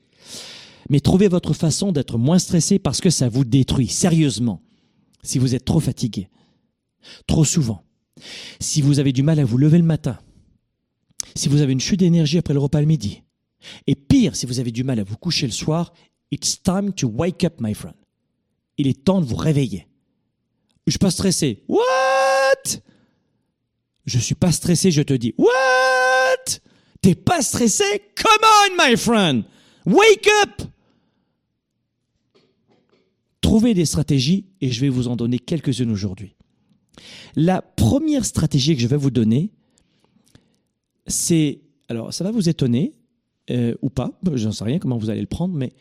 Mais 0.90 1.00
trouvez 1.00 1.30
votre 1.30 1.54
façon 1.54 1.94
d'être 1.94 2.18
moins 2.18 2.40
stressé 2.40 2.78
parce 2.78 3.00
que 3.00 3.10
ça 3.10 3.30
vous 3.30 3.46
détruit, 3.46 3.88
sérieusement. 3.88 4.62
Si 5.24 5.40
vous 5.40 5.56
êtes 5.56 5.64
trop 5.64 5.80
fatigué, 5.80 6.28
trop 7.26 7.46
souvent, 7.46 7.84
si 8.60 8.82
vous 8.82 9.00
avez 9.00 9.14
du 9.14 9.24
mal 9.24 9.40
à 9.40 9.46
vous 9.46 9.58
lever 9.58 9.78
le 9.78 9.86
matin, 9.86 10.18
si 11.36 11.50
vous 11.50 11.62
avez 11.62 11.74
une 11.74 11.80
chute 11.80 12.00
d'énergie 12.00 12.38
après 12.38 12.54
le 12.54 12.60
repas 12.60 12.80
le 12.80 12.88
midi, 12.88 13.24
et 13.88 13.96
pire, 13.96 14.36
si 14.36 14.46
vous 14.46 14.60
avez 14.60 14.72
du 14.72 14.84
mal 14.84 15.00
à 15.00 15.04
vous 15.04 15.18
coucher 15.18 15.46
le 15.46 15.52
soir, 15.52 15.94
it's 16.32 16.62
time 16.62 16.94
to 16.94 17.08
wake 17.08 17.44
up, 17.44 17.56
my 17.60 17.74
friend. 17.74 17.96
Il 18.78 18.88
est 18.88 19.04
temps 19.04 19.22
de 19.22 19.26
vous 19.26 19.36
réveiller. 19.36 19.88
Je 20.88 20.92
suis 20.92 21.00
pas 21.00 21.12
stressé. 21.12 21.64
What? 21.68 22.82
Je 24.06 24.18
suis 24.18 24.36
pas 24.36 24.52
stressé, 24.52 24.92
je 24.92 25.02
te 25.02 25.14
dis. 25.14 25.36
What? 25.38 26.60
T'es 27.02 27.16
pas 27.16 27.42
stressé? 27.42 27.84
Come 28.16 28.44
on, 28.44 28.88
my 28.88 28.98
friend! 28.98 29.44
Wake 29.86 30.30
up! 30.44 30.62
Trouvez 33.42 33.74
des 33.74 33.86
stratégies 33.86 34.46
et 34.62 34.72
je 34.72 34.82
vais 34.82 34.90
vous 34.90 35.08
en 35.08 35.16
donner 35.16 35.40
quelques-unes 35.40 35.92
aujourd'hui. 35.92 36.36
La 37.36 37.62
première 37.62 38.26
stratégie 38.26 38.76
que 38.76 38.82
je 38.82 38.88
vais 38.88 38.98
vous 38.98 39.10
donner, 39.10 39.52
alors 41.90 42.14
ça 42.14 42.24
va 42.24 42.32
vous 42.32 42.50
étonner, 42.50 42.94
euh, 43.50 43.76
ou 43.82 43.90
pas, 43.90 44.12
j'en 44.34 44.52
sais 44.52 44.64
rien 44.64 44.80
comment 44.80 44.98
vous 44.98 45.10
allez 45.10 45.22
le 45.22 45.28
prendre, 45.28 45.54
mais 45.54 45.74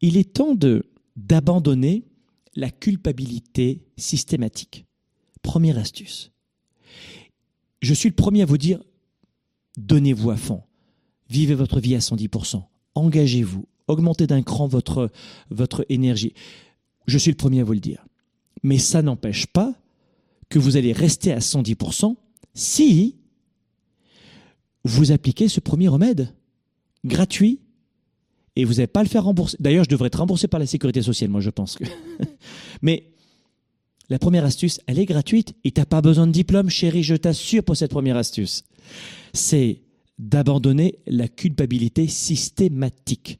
il 0.00 0.16
est 0.16 0.32
temps 0.32 0.56
d'abandonner 1.16 2.04
la 2.54 2.70
culpabilité 2.70 3.82
systématique. 3.96 4.86
Première 5.42 5.78
astuce. 5.78 6.32
Je 7.80 7.94
suis 7.94 8.08
le 8.08 8.14
premier 8.14 8.42
à 8.42 8.46
vous 8.46 8.58
dire, 8.58 8.82
donnez-vous 9.78 10.30
à 10.30 10.36
fond, 10.36 10.62
vivez 11.28 11.54
votre 11.54 11.80
vie 11.80 11.94
à 11.94 12.00
110%, 12.00 12.62
engagez-vous, 12.94 13.66
augmentez 13.88 14.26
d'un 14.26 14.42
cran 14.42 14.66
votre, 14.66 15.10
votre 15.50 15.86
énergie. 15.88 16.34
Je 17.06 17.18
suis 17.18 17.30
le 17.30 17.36
premier 17.36 17.60
à 17.60 17.64
vous 17.64 17.72
le 17.72 17.80
dire. 17.80 18.04
Mais 18.62 18.78
ça 18.78 19.00
n'empêche 19.00 19.46
pas 19.46 19.74
que 20.50 20.58
vous 20.58 20.76
allez 20.76 20.92
rester 20.92 21.32
à 21.32 21.38
110% 21.38 22.16
si 22.52 23.16
vous 24.84 25.12
appliquez 25.12 25.48
ce 25.48 25.60
premier 25.60 25.88
remède 25.88 26.34
gratuit 27.04 27.60
et 28.56 28.64
vous 28.64 28.74
n'allez 28.74 28.86
pas 28.86 29.02
le 29.02 29.08
faire 29.08 29.24
rembourser. 29.24 29.56
D'ailleurs, 29.60 29.84
je 29.84 29.88
devrais 29.88 30.08
être 30.08 30.18
remboursé 30.18 30.48
par 30.48 30.60
la 30.60 30.66
sécurité 30.66 31.02
sociale, 31.02 31.30
moi 31.30 31.40
je 31.40 31.50
pense. 31.50 31.78
Mais 32.82 33.10
la 34.08 34.18
première 34.18 34.44
astuce, 34.44 34.80
elle 34.86 34.98
est 34.98 35.06
gratuite 35.06 35.54
et 35.64 35.70
tu 35.70 35.80
n'as 35.80 35.86
pas 35.86 36.00
besoin 36.00 36.26
de 36.26 36.32
diplôme, 36.32 36.68
chérie, 36.68 37.02
je 37.02 37.14
t'assure 37.14 37.62
pour 37.62 37.76
cette 37.76 37.90
première 37.90 38.16
astuce. 38.16 38.64
C'est 39.32 39.82
d'abandonner 40.18 40.96
la 41.06 41.28
culpabilité 41.28 42.08
systématique. 42.08 43.38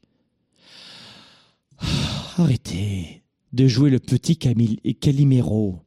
Arrêtez 2.37 3.21
de 3.53 3.67
jouer 3.67 3.89
le 3.89 3.99
petit 3.99 4.37
Camille 4.37 4.77
Calimero. 4.99 5.81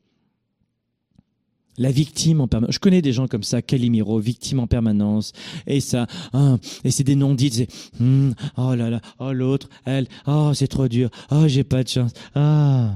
La 1.77 1.91
victime 1.91 2.41
en 2.41 2.49
permanence. 2.49 2.75
Je 2.75 2.79
connais 2.79 3.03
des 3.03 3.13
gens 3.13 3.27
comme 3.27 3.43
ça, 3.43 3.61
Calimero, 3.61 4.19
victime 4.19 4.61
en 4.61 4.67
permanence. 4.67 5.33
Et 5.67 5.81
ça, 5.81 6.07
hein, 6.33 6.59
et 6.85 6.91
c'est 6.91 7.05
des 7.05 7.17
non-dits. 7.17 7.51
C'est, 7.51 7.69
hum, 8.01 8.35
oh 8.57 8.75
là 8.75 8.91
là, 8.91 9.01
oh 9.19 9.33
l'autre, 9.33 9.69
elle, 9.85 10.07
oh 10.27 10.53
c'est 10.55 10.69
trop 10.69 10.89
dur, 10.89 11.11
oh 11.31 11.49
j'ai 11.49 11.65
pas 11.65 11.83
de 11.83 11.89
chance. 11.89 12.13
Ah. 12.35 12.95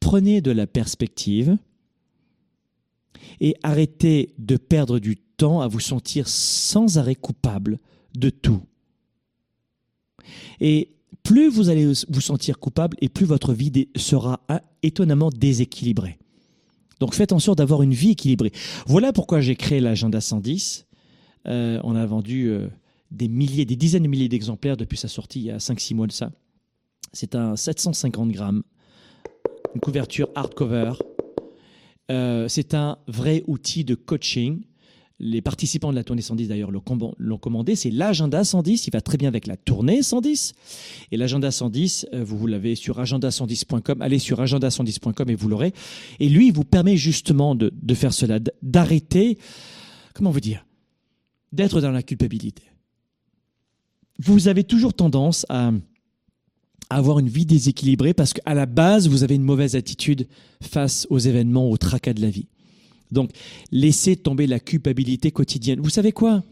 Prenez 0.00 0.40
de 0.40 0.50
la 0.50 0.66
perspective 0.66 1.56
et 3.40 3.56
arrêtez 3.62 4.34
de 4.38 4.56
perdre 4.56 4.98
du 4.98 5.16
temps 5.16 5.60
à 5.60 5.68
vous 5.68 5.80
sentir 5.80 6.28
sans 6.28 6.98
arrêt 6.98 7.14
coupable 7.14 7.78
de 8.16 8.30
tout. 8.30 8.62
Et 10.60 10.96
plus 11.22 11.48
vous 11.48 11.68
allez 11.68 11.92
vous 12.08 12.20
sentir 12.20 12.58
coupable 12.58 12.96
et 13.00 13.08
plus 13.08 13.26
votre 13.26 13.52
vie 13.52 13.88
sera 13.96 14.44
hein, 14.48 14.60
étonnamment 14.82 15.30
déséquilibrée. 15.30 16.18
Donc 17.00 17.14
faites 17.14 17.32
en 17.32 17.38
sorte 17.38 17.58
d'avoir 17.58 17.82
une 17.82 17.92
vie 17.92 18.10
équilibrée. 18.10 18.52
Voilà 18.86 19.12
pourquoi 19.12 19.40
j'ai 19.40 19.56
créé 19.56 19.80
l'agenda 19.80 20.20
110. 20.20 20.86
Euh, 21.46 21.80
on 21.84 21.94
a 21.94 22.06
vendu 22.06 22.48
euh, 22.48 22.68
des 23.10 23.28
milliers, 23.28 23.64
des 23.64 23.76
dizaines 23.76 24.02
de 24.02 24.08
milliers 24.08 24.28
d'exemplaires 24.28 24.76
depuis 24.76 24.96
sa 24.96 25.08
sortie 25.08 25.40
il 25.40 25.46
y 25.46 25.50
a 25.50 25.58
5-6 25.58 25.94
mois 25.94 26.06
de 26.06 26.12
ça. 26.12 26.30
C'est 27.12 27.34
un 27.34 27.56
750 27.56 28.30
grammes, 28.30 28.62
une 29.74 29.80
couverture 29.80 30.28
hardcover. 30.34 30.92
Euh, 32.10 32.48
c'est 32.48 32.74
un 32.74 32.98
vrai 33.06 33.42
outil 33.46 33.84
de 33.84 33.94
coaching. 33.94 34.62
Les 35.18 35.40
participants 35.40 35.90
de 35.90 35.96
la 35.96 36.04
tournée 36.04 36.20
110 36.20 36.48
d'ailleurs 36.48 36.70
l'ont 36.70 36.80
com- 36.80 37.14
l'ont 37.16 37.38
commandé. 37.38 37.74
C'est 37.74 37.90
l'agenda 37.90 38.44
110. 38.44 38.86
Il 38.86 38.90
va 38.90 39.00
très 39.00 39.16
bien 39.16 39.28
avec 39.28 39.46
la 39.46 39.56
tournée 39.56 40.02
110. 40.02 40.52
Et 41.10 41.16
l'agenda 41.16 41.50
110, 41.50 42.06
euh, 42.12 42.22
vous, 42.22 42.36
vous 42.36 42.46
l'avez 42.46 42.74
sur 42.74 43.00
agenda110.com. 43.00 44.02
Allez 44.02 44.18
sur 44.18 44.42
agenda110.com 44.42 45.30
et 45.30 45.34
vous 45.34 45.48
l'aurez. 45.48 45.72
Et 46.20 46.28
lui, 46.28 46.48
il 46.48 46.52
vous 46.52 46.64
permet 46.64 46.98
justement 46.98 47.54
de, 47.54 47.72
faire 47.94 48.12
cela, 48.12 48.40
d'arrêter, 48.62 49.38
comment 50.12 50.30
vous 50.30 50.40
dire, 50.40 50.66
d'être 51.50 51.80
dans 51.80 51.92
la 51.92 52.02
culpabilité. 52.02 52.64
Vous 54.18 54.48
avez 54.48 54.64
toujours 54.64 54.92
tendance 54.92 55.46
à 55.48 55.72
avoir 56.90 57.18
une 57.18 57.28
vie 57.28 57.46
déséquilibrée 57.46 58.12
parce 58.12 58.34
qu'à 58.34 58.52
la 58.52 58.66
base, 58.66 59.08
vous 59.08 59.22
avez 59.22 59.34
une 59.34 59.42
mauvaise 59.42 59.76
attitude 59.76 60.28
face 60.62 61.06
aux 61.08 61.18
événements, 61.18 61.70
aux 61.70 61.76
tracas 61.78 62.12
de 62.12 62.20
la 62.20 62.30
vie. 62.30 62.48
Donc, 63.10 63.30
laissez 63.70 64.16
tomber 64.16 64.46
la 64.46 64.60
culpabilité 64.60 65.30
quotidienne. 65.30 65.80
Vous 65.80 65.90
savez 65.90 66.12
quoi? 66.12 66.42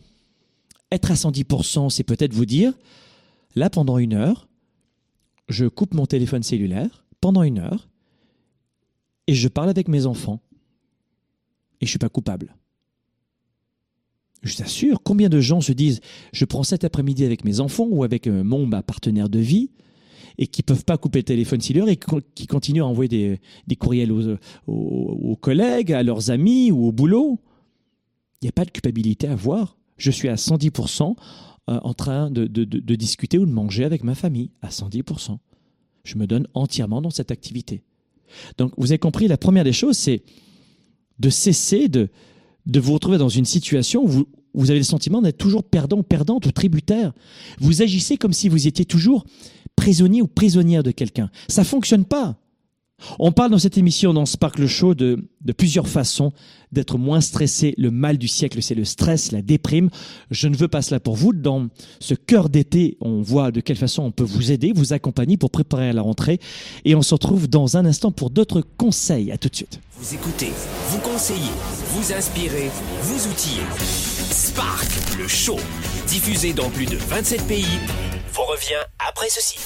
Être 0.93 1.11
à 1.11 1.15
110%, 1.15 1.91
c'est 1.91 2.05
peut-être 2.05 2.33
vous 2.33 2.47
dire, 2.47 2.73
là, 3.57 3.71
pendant 3.71 3.99
une 3.99 4.15
heure, 4.15 4.49
je 5.49 5.67
coupe 5.67 5.95
mon 5.95 6.07
téléphone 6.07 6.43
cellulaire 6.43 7.05
pendant 7.21 7.43
une 7.43 7.59
heure 7.59 7.89
et 9.27 9.35
je 9.35 9.49
parle 9.49 9.71
avec 9.71 9.89
mes 9.89 10.07
enfants. 10.07 10.41
Et 11.81 11.87
je 11.87 11.91
suis 11.91 11.99
pas 11.99 12.09
coupable. 12.09 12.55
Je 14.43 14.57
t'assure, 14.57 15.03
combien 15.03 15.29
de 15.29 15.41
gens 15.41 15.61
se 15.61 15.73
disent, 15.73 16.01
je 16.33 16.45
prends 16.45 16.63
cet 16.63 16.85
après-midi 16.85 17.25
avec 17.25 17.45
mes 17.45 17.61
enfants 17.61 17.87
ou 17.89 18.05
avec 18.05 18.27
euh, 18.27 18.45
mon 18.45 18.69
partenaire 18.83 19.31
de 19.31 19.39
vie 19.39 19.71
et 20.39 20.47
qui 20.47 20.63
peuvent 20.63 20.85
pas 20.85 20.99
couper 20.99 21.21
le 21.21 21.25
téléphone 21.25 21.61
cellulaire 21.61 21.89
et 21.89 21.99
qui 22.35 22.47
continuent 22.47 22.83
à 22.83 22.87
envoyer 22.87 23.09
des, 23.09 23.41
des 23.67 23.77
courriels 23.77 24.11
aux, 24.13 24.35
aux- 24.67 24.73
aux 24.73 25.37
collègues, 25.37 25.93
à 25.93 26.03
leurs 26.03 26.31
amis 26.31 26.71
ou 26.73 26.87
au 26.87 26.93
boulot. 26.93 27.39
Il 28.43 28.47
n'y 28.47 28.49
a 28.49 28.53
pas 28.53 28.65
de 28.65 28.71
culpabilité 28.71 29.27
à 29.29 29.33
avoir. 29.33 29.77
Je 29.97 30.11
suis 30.11 30.29
à 30.29 30.35
110% 30.35 31.15
euh, 31.71 31.81
en 31.83 31.95
train 31.95 32.31
de, 32.31 32.47
de- 32.47 32.65
de- 32.65 32.81
de 32.81 32.95
discuter 32.97 33.39
ou 33.39 33.47
de 33.47 33.51
manger 33.53 33.85
avec 33.85 34.03
ma 34.05 34.15
famille, 34.15 34.51
à 34.61 34.69
110%. 34.71 35.39
Je 36.03 36.17
me 36.19 36.27
donne 36.27 36.47
entièrement 36.55 37.01
dans 37.01 37.11
cette 37.11 37.31
activité. 37.31 37.83
Donc, 38.59 38.73
vous 38.77 38.91
avez 38.91 38.99
compris, 38.99 39.29
la 39.29 39.39
première 39.39 39.65
des 39.65 39.73
choses, 39.73 39.97
c'est 39.97 40.23
de 41.21 41.31
cesser 41.31 41.89
de, 41.89 42.09
de 42.67 42.81
vous 42.81 42.93
retrouver 42.95 43.17
dans 43.19 43.29
une 43.29 43.45
situation 43.45 44.03
où 44.05 44.09
vous, 44.09 44.27
vous 44.53 44.71
avez 44.71 44.81
le 44.81 44.85
sentiment 44.85 45.23
d'être 45.23 45.39
toujours 45.39 45.63
perdant, 45.65 46.03
perdante 46.03 46.45
ou 46.47 46.51
tributaire. 46.53 47.13
Vous 47.61 47.81
agissez 47.83 48.17
comme 48.17 48.33
si 48.33 48.49
vous 48.49 48.67
étiez 48.67 48.85
toujours 48.85 49.25
prisonnier 49.77 50.23
ou 50.23 50.27
prisonnière 50.27 50.83
de 50.83 50.91
quelqu'un. 50.91 51.31
Ça 51.49 51.65
fonctionne 51.65 52.05
pas. 52.05 52.37
On 53.19 53.33
parle 53.33 53.51
dans 53.51 53.59
cette 53.59 53.79
émission, 53.79 54.15
dans 54.15 54.27
Sparkle 54.27 54.67
Show, 54.67 54.95
de, 54.95 55.27
plusieurs 55.57 55.89
façons 55.89 56.33
d'être 56.73 56.99
moins 56.99 57.21
stressé. 57.21 57.75
Le 57.77 57.91
mal 57.91 58.19
du 58.19 58.29
siècle, 58.29 58.63
c'est 58.63 58.75
le 58.75 58.85
stress, 58.85 59.31
la 59.31 59.43
déprime. 59.43 59.91
Je 60.31 60.49
ne 60.49 60.57
veux 60.57 60.69
pas 60.69 60.83
cela 60.83 61.01
pour 61.01 61.15
vous. 61.15 61.33
Dans 61.33 61.69
ce 62.01 62.15
cœur 62.15 62.49
d'été, 62.49 62.97
on 63.01 63.21
voit 63.21 63.51
de 63.51 63.61
quelle 63.61 63.77
façon 63.77 64.03
on 64.05 64.11
peut 64.11 64.25
vous 64.25 64.51
aider, 64.51 64.73
vous 64.75 64.93
accompagner 64.93 65.37
pour 65.37 65.51
préparer 65.51 65.89
à 65.89 65.93
la 65.93 66.03
rentrée. 66.03 66.41
Et 66.85 66.95
on 66.95 67.03
se 67.03 67.15
retrouve 67.15 67.49
dans 67.49 67.77
un 67.77 67.85
instant 67.85 68.11
pour 68.11 68.31
d'autres 68.31 68.63
conseils. 68.77 69.31
À 69.31 69.39
tout 69.39 69.49
de 69.49 69.57
suite. 69.57 69.81
Vous 69.99 70.15
écoutez, 70.15 70.51
vous 70.89 70.99
conseillez, 70.99 71.39
vous 71.91 72.13
inspirez, 72.13 72.71
vous 73.03 73.31
outillez. 73.31 73.63
Spark, 74.31 74.91
le 75.19 75.29
show, 75.29 75.57
diffusé 76.09 76.53
dans 76.53 76.71
plus 76.71 76.87
de 76.87 76.97
27 76.97 77.47
pays, 77.47 77.65
vous 78.35 78.43
revient 78.43 78.83
après 78.99 79.29
ceci. 79.29 79.59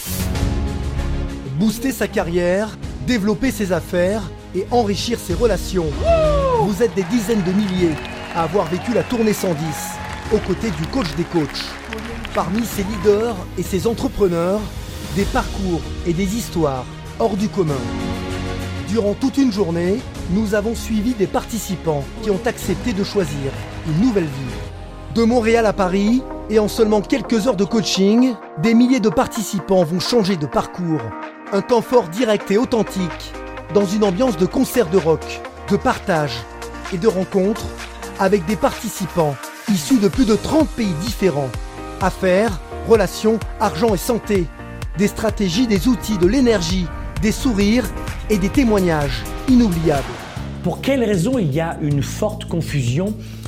Booster 1.58 1.90
sa 1.90 2.06
carrière, 2.06 2.76
développer 3.06 3.50
ses 3.50 3.72
affaires 3.72 4.22
et 4.54 4.66
enrichir 4.70 5.18
ses 5.18 5.32
relations. 5.32 5.86
Vous 6.60 6.82
êtes 6.82 6.94
des 6.94 7.02
dizaines 7.04 7.42
de 7.44 7.52
milliers 7.52 7.94
à 8.34 8.42
avoir 8.42 8.66
vécu 8.66 8.92
la 8.92 9.02
tournée 9.04 9.32
110 9.32 9.56
aux 10.34 10.38
côtés 10.38 10.70
du 10.70 10.86
coach 10.88 11.14
des 11.16 11.24
coachs. 11.24 11.64
Parmi 12.34 12.62
ces 12.66 12.82
leaders 12.82 13.36
et 13.56 13.62
ces 13.62 13.86
entrepreneurs, 13.86 14.60
des 15.16 15.24
parcours 15.24 15.80
et 16.06 16.12
des 16.12 16.36
histoires 16.36 16.84
hors 17.18 17.38
du 17.38 17.48
commun. 17.48 17.80
Durant 18.88 19.14
toute 19.14 19.38
une 19.38 19.52
journée, 19.52 19.98
nous 20.30 20.54
avons 20.54 20.74
suivi 20.74 21.14
des 21.14 21.26
participants 21.26 22.04
qui 22.22 22.30
ont 22.30 22.40
accepté 22.44 22.92
de 22.92 23.02
choisir 23.02 23.50
une 23.86 24.06
nouvelle 24.06 24.24
vie. 24.24 24.77
De 25.14 25.24
Montréal 25.24 25.64
à 25.64 25.72
Paris, 25.72 26.22
et 26.50 26.58
en 26.58 26.68
seulement 26.68 27.00
quelques 27.00 27.46
heures 27.46 27.56
de 27.56 27.64
coaching, 27.64 28.34
des 28.62 28.74
milliers 28.74 29.00
de 29.00 29.08
participants 29.08 29.82
vont 29.82 30.00
changer 30.00 30.36
de 30.36 30.46
parcours. 30.46 31.00
Un 31.52 31.62
temps 31.62 31.80
fort 31.80 32.08
direct 32.08 32.50
et 32.50 32.58
authentique, 32.58 33.32
dans 33.74 33.86
une 33.86 34.04
ambiance 34.04 34.36
de 34.36 34.44
concert 34.44 34.88
de 34.90 34.98
rock, 34.98 35.24
de 35.70 35.76
partage 35.76 36.36
et 36.92 36.98
de 36.98 37.08
rencontres 37.08 37.66
avec 38.18 38.44
des 38.46 38.56
participants 38.56 39.34
issus 39.72 39.98
de 39.98 40.08
plus 40.08 40.26
de 40.26 40.34
30 40.34 40.68
pays 40.68 40.94
différents. 41.00 41.50
Affaires, 42.00 42.60
relations, 42.86 43.38
argent 43.60 43.94
et 43.94 43.98
santé. 43.98 44.46
Des 44.98 45.08
stratégies, 45.08 45.66
des 45.66 45.88
outils, 45.88 46.18
de 46.18 46.26
l'énergie, 46.26 46.86
des 47.22 47.32
sourires 47.32 47.86
et 48.30 48.38
des 48.38 48.50
témoignages 48.50 49.24
inoubliables. 49.48 50.04
Pour 50.62 50.80
quelles 50.80 51.04
raisons 51.04 51.38
il 51.38 51.52
y 51.52 51.60
a 51.60 51.78
une 51.80 52.02
forte 52.02 52.44
confusion 52.44 53.14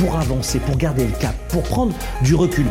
pour 0.00 0.16
avancer, 0.16 0.58
pour 0.60 0.76
garder 0.76 1.06
le 1.06 1.12
cap, 1.12 1.34
pour 1.48 1.62
prendre 1.62 1.92
du 2.22 2.34
recul. 2.34 2.66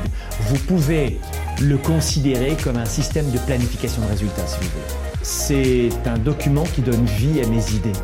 Vous 0.47 0.57
pouvez 0.57 1.19
le 1.61 1.77
considérer 1.77 2.57
comme 2.63 2.77
un 2.77 2.85
système 2.85 3.29
de 3.29 3.37
planification 3.37 4.01
de 4.01 4.07
résultats, 4.07 4.47
si 4.47 4.57
vous 4.59 4.69
voulez. 4.69 5.19
C'est 5.21 6.07
un 6.07 6.17
document 6.17 6.63
qui 6.63 6.81
donne 6.81 7.05
vie 7.05 7.41
à 7.41 7.47
mes 7.47 7.71
idées, 7.71 7.99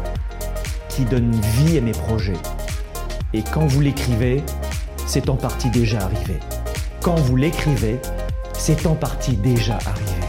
qui 0.89 1.05
donne 1.05 1.31
vie 1.31 1.77
à 1.77 1.81
mes 1.81 1.91
projets. 1.91 2.37
Et 3.33 3.41
quand 3.41 3.65
vous 3.65 3.81
l'écrivez, 3.81 4.43
c'est 5.07 5.27
en 5.29 5.35
partie 5.35 5.69
déjà 5.69 6.01
arrivé. 6.01 6.35
Quand 7.01 7.15
vous 7.15 7.35
l'écrivez, 7.35 7.99
c'est 8.53 8.85
en 8.85 8.93
partie 8.93 9.37
déjà 9.37 9.79
arrivé. 9.85 10.21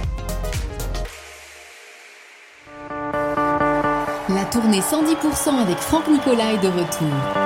La 4.31 4.45
tournée 4.47 4.81
110% 4.81 5.63
avec 5.63 5.77
Franck 5.79 6.09
Nicolas 6.09 6.55
est 6.55 6.59
de 6.59 6.69
retour. 6.69 7.46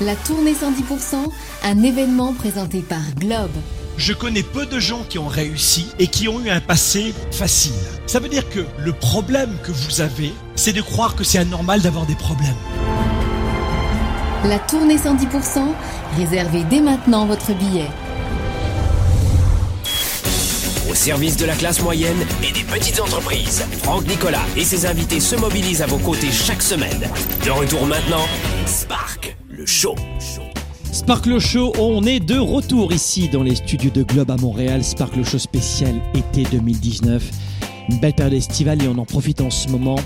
La 0.00 0.16
tournée 0.16 0.52
110%, 0.52 1.16
un 1.64 1.82
événement 1.82 2.34
présenté 2.34 2.80
par 2.80 3.00
Globe. 3.18 3.50
Je 3.96 4.12
connais 4.12 4.42
peu 4.42 4.66
de 4.66 4.78
gens 4.78 5.02
qui 5.08 5.18
ont 5.18 5.28
réussi 5.28 5.86
et 5.98 6.08
qui 6.08 6.28
ont 6.28 6.40
eu 6.40 6.50
un 6.50 6.60
passé 6.60 7.14
facile. 7.30 7.72
Ça 8.06 8.18
veut 8.18 8.28
dire 8.28 8.48
que 8.50 8.66
le 8.78 8.92
problème 8.92 9.56
que 9.62 9.70
vous 9.70 10.00
avez, 10.00 10.34
c'est 10.56 10.72
de 10.72 10.82
croire 10.82 11.14
que 11.14 11.24
c'est 11.24 11.38
anormal 11.38 11.80
d'avoir 11.80 12.04
des 12.04 12.16
problèmes. 12.16 12.56
La 14.44 14.58
tournée 14.58 14.96
110%, 14.96 15.68
réservez 16.18 16.64
dès 16.64 16.80
maintenant 16.80 17.24
votre 17.24 17.54
billet. 17.54 17.88
Au 20.94 20.96
service 20.96 21.36
de 21.36 21.44
la 21.44 21.56
classe 21.56 21.82
moyenne 21.82 22.24
et 22.40 22.52
des 22.52 22.62
petites 22.62 23.00
entreprises, 23.00 23.64
Franck 23.82 24.06
Nicolas 24.06 24.44
et 24.56 24.62
ses 24.62 24.86
invités 24.86 25.18
se 25.18 25.34
mobilisent 25.34 25.82
à 25.82 25.86
vos 25.86 25.98
côtés 25.98 26.30
chaque 26.30 26.62
semaine. 26.62 27.10
De 27.44 27.50
retour 27.50 27.84
maintenant, 27.84 28.24
Spark, 28.64 29.36
le 29.48 29.66
show. 29.66 29.96
Sparkle 30.92 31.40
Show, 31.40 31.72
on 31.80 32.04
est 32.04 32.20
de 32.20 32.38
retour 32.38 32.92
ici 32.92 33.28
dans 33.28 33.42
les 33.42 33.56
studios 33.56 33.90
de 33.90 34.04
Globe 34.04 34.30
à 34.30 34.36
Montréal. 34.36 34.84
Sparkle 34.84 35.24
Show 35.24 35.40
spécial 35.40 36.00
été 36.14 36.44
2019. 36.52 37.28
Une 37.88 37.98
belle 37.98 38.14
période 38.14 38.34
estivale 38.34 38.80
et 38.80 38.86
on 38.86 38.96
en 38.96 39.04
profite 39.04 39.40
en 39.40 39.50
ce 39.50 39.68
moment. 39.70 39.98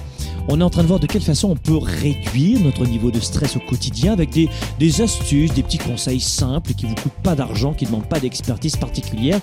On 0.50 0.61
est 0.61 0.64
en 0.64 0.70
train 0.70 0.82
de 0.82 0.88
voir 0.88 0.98
de 0.98 1.06
quelle 1.06 1.20
façon 1.22 1.50
on 1.50 1.56
peut 1.56 1.76
réduire 1.76 2.61
notre 2.61 2.87
niveau 2.87 3.11
de 3.11 3.20
stress 3.20 3.56
au 3.56 3.61
quotidien 3.61 4.14
avec 4.14 4.30
des, 4.30 5.00
astuces, 5.02 5.52
des 5.52 5.62
petits 5.62 5.76
conseils 5.78 6.20
simples 6.20 6.72
qui 6.72 6.87
vous 6.87 6.94
coûtent 6.94 7.12
pas 7.22 7.34
d'argent, 7.34 7.74
qui 7.74 7.84
ne 7.84 7.90
demandent 7.90 8.08
pas 8.08 8.18
d'expertise 8.18 8.76
particulière, 8.76 9.40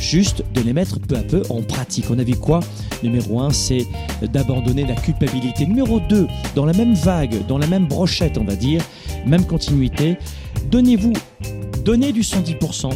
juste 0.00 0.44
de 0.54 0.60
les 0.60 0.72
mettre 0.72 1.00
peu 1.00 1.16
à 1.16 1.22
peu 1.24 1.42
en 1.50 1.60
pratique. 1.62 2.04
On 2.10 2.18
a 2.20 2.22
vu 2.22 2.36
quoi? 2.36 2.60
Numéro 3.02 3.40
1, 3.40 3.50
c'est 3.50 3.84
d'abandonner 4.32 4.86
la 4.86 4.94
culpabilité. 4.94 5.66
Numéro 5.66 5.98
2, 5.98 6.28
dans 6.54 6.66
la 6.66 6.72
même 6.72 6.94
vague, 6.94 7.44
dans 7.48 7.58
la 7.58 7.66
même 7.66 7.86
brochette, 7.86 8.38
on 8.38 8.44
va 8.44 8.54
dire, 8.54 8.80
même 9.26 9.44
continuité, 9.46 10.16
donnez-vous, 10.70 11.14
donnez 11.84 12.12
du 12.12 12.20
110%, 12.22 12.90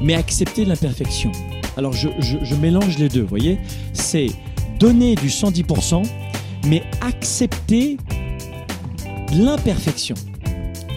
mais 0.00 0.14
acceptez 0.14 0.64
l'imperfection. 0.64 1.30
Alors 1.76 1.92
je, 1.92 2.08
je- 2.20 2.38
je 2.42 2.54
mélange 2.54 2.98
les 2.98 3.10
deux, 3.10 3.20
vous 3.20 3.28
voyez? 3.28 3.58
C'est 3.92 4.28
donner 4.78 5.14
du 5.14 5.28
110%, 5.28 6.02
mais 6.66 6.82
accepter 7.00 7.96
l'imperfection. 9.34 10.14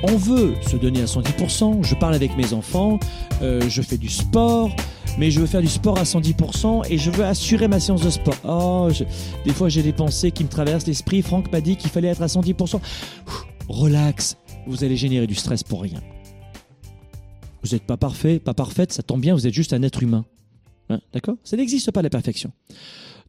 On 0.04 0.18
veut 0.18 0.56
se 0.68 0.76
donner 0.76 1.02
à 1.02 1.06
110%, 1.06 1.84
je 1.84 1.96
parle 1.96 2.14
avec 2.16 2.36
mes 2.38 2.54
enfants, 2.54 3.00
euh, 3.42 3.62
je 3.70 3.82
fais 3.82 3.98
du 3.98 4.10
sport, 4.10 4.70
mais 5.18 5.32
je 5.32 5.40
veux 5.40 5.46
faire 5.48 5.62
du 5.62 5.68
sport 5.68 5.98
à 5.98 6.04
110% 6.04 6.84
et 6.90 6.98
je 6.98 7.10
veux 7.10 7.24
assurer 7.26 7.68
ma 7.68 7.80
séance 7.80 8.02
de 8.02 8.10
sport. 8.10 8.36
Oh, 8.44 8.90
je- 8.94 9.06
des 9.46 9.54
fois 9.54 9.70
j'ai 9.70 9.82
des 9.82 9.94
pensées 9.94 10.32
qui 10.32 10.44
me 10.44 10.50
traversent 10.50 10.86
l'esprit. 10.86 11.22
Franck 11.22 11.52
m'a 11.52 11.62
dit 11.62 11.76
qu'il 11.78 11.90
fallait 11.90 12.10
être 12.10 12.22
à 12.22 12.28
110%. 12.28 12.78
Ouh, 12.78 13.32
Relax, 13.68 14.38
vous 14.68 14.84
allez 14.84 14.96
générer 14.98 15.26
du 15.28 15.34
stress 15.36 15.64
pour 15.64 15.82
rien. 15.82 16.02
Vous 17.64 17.72
n'êtes 17.72 17.84
pas 17.88 17.98
parfait, 17.98 18.38
pas 18.40 18.54
parfaite, 18.54 18.94
ça 18.94 19.02
tombe 19.02 19.22
bien, 19.22 19.34
vous 19.34 19.48
êtes 19.48 19.54
juste 19.54 19.74
un 19.74 19.82
être 19.82 20.04
humain. 20.04 20.26
Hein, 20.90 21.00
D'accord? 21.14 21.36
Ça 21.44 21.58
n'existe 21.58 21.90
pas 21.90 22.04
la 22.04 22.12
perfection. 22.12 22.52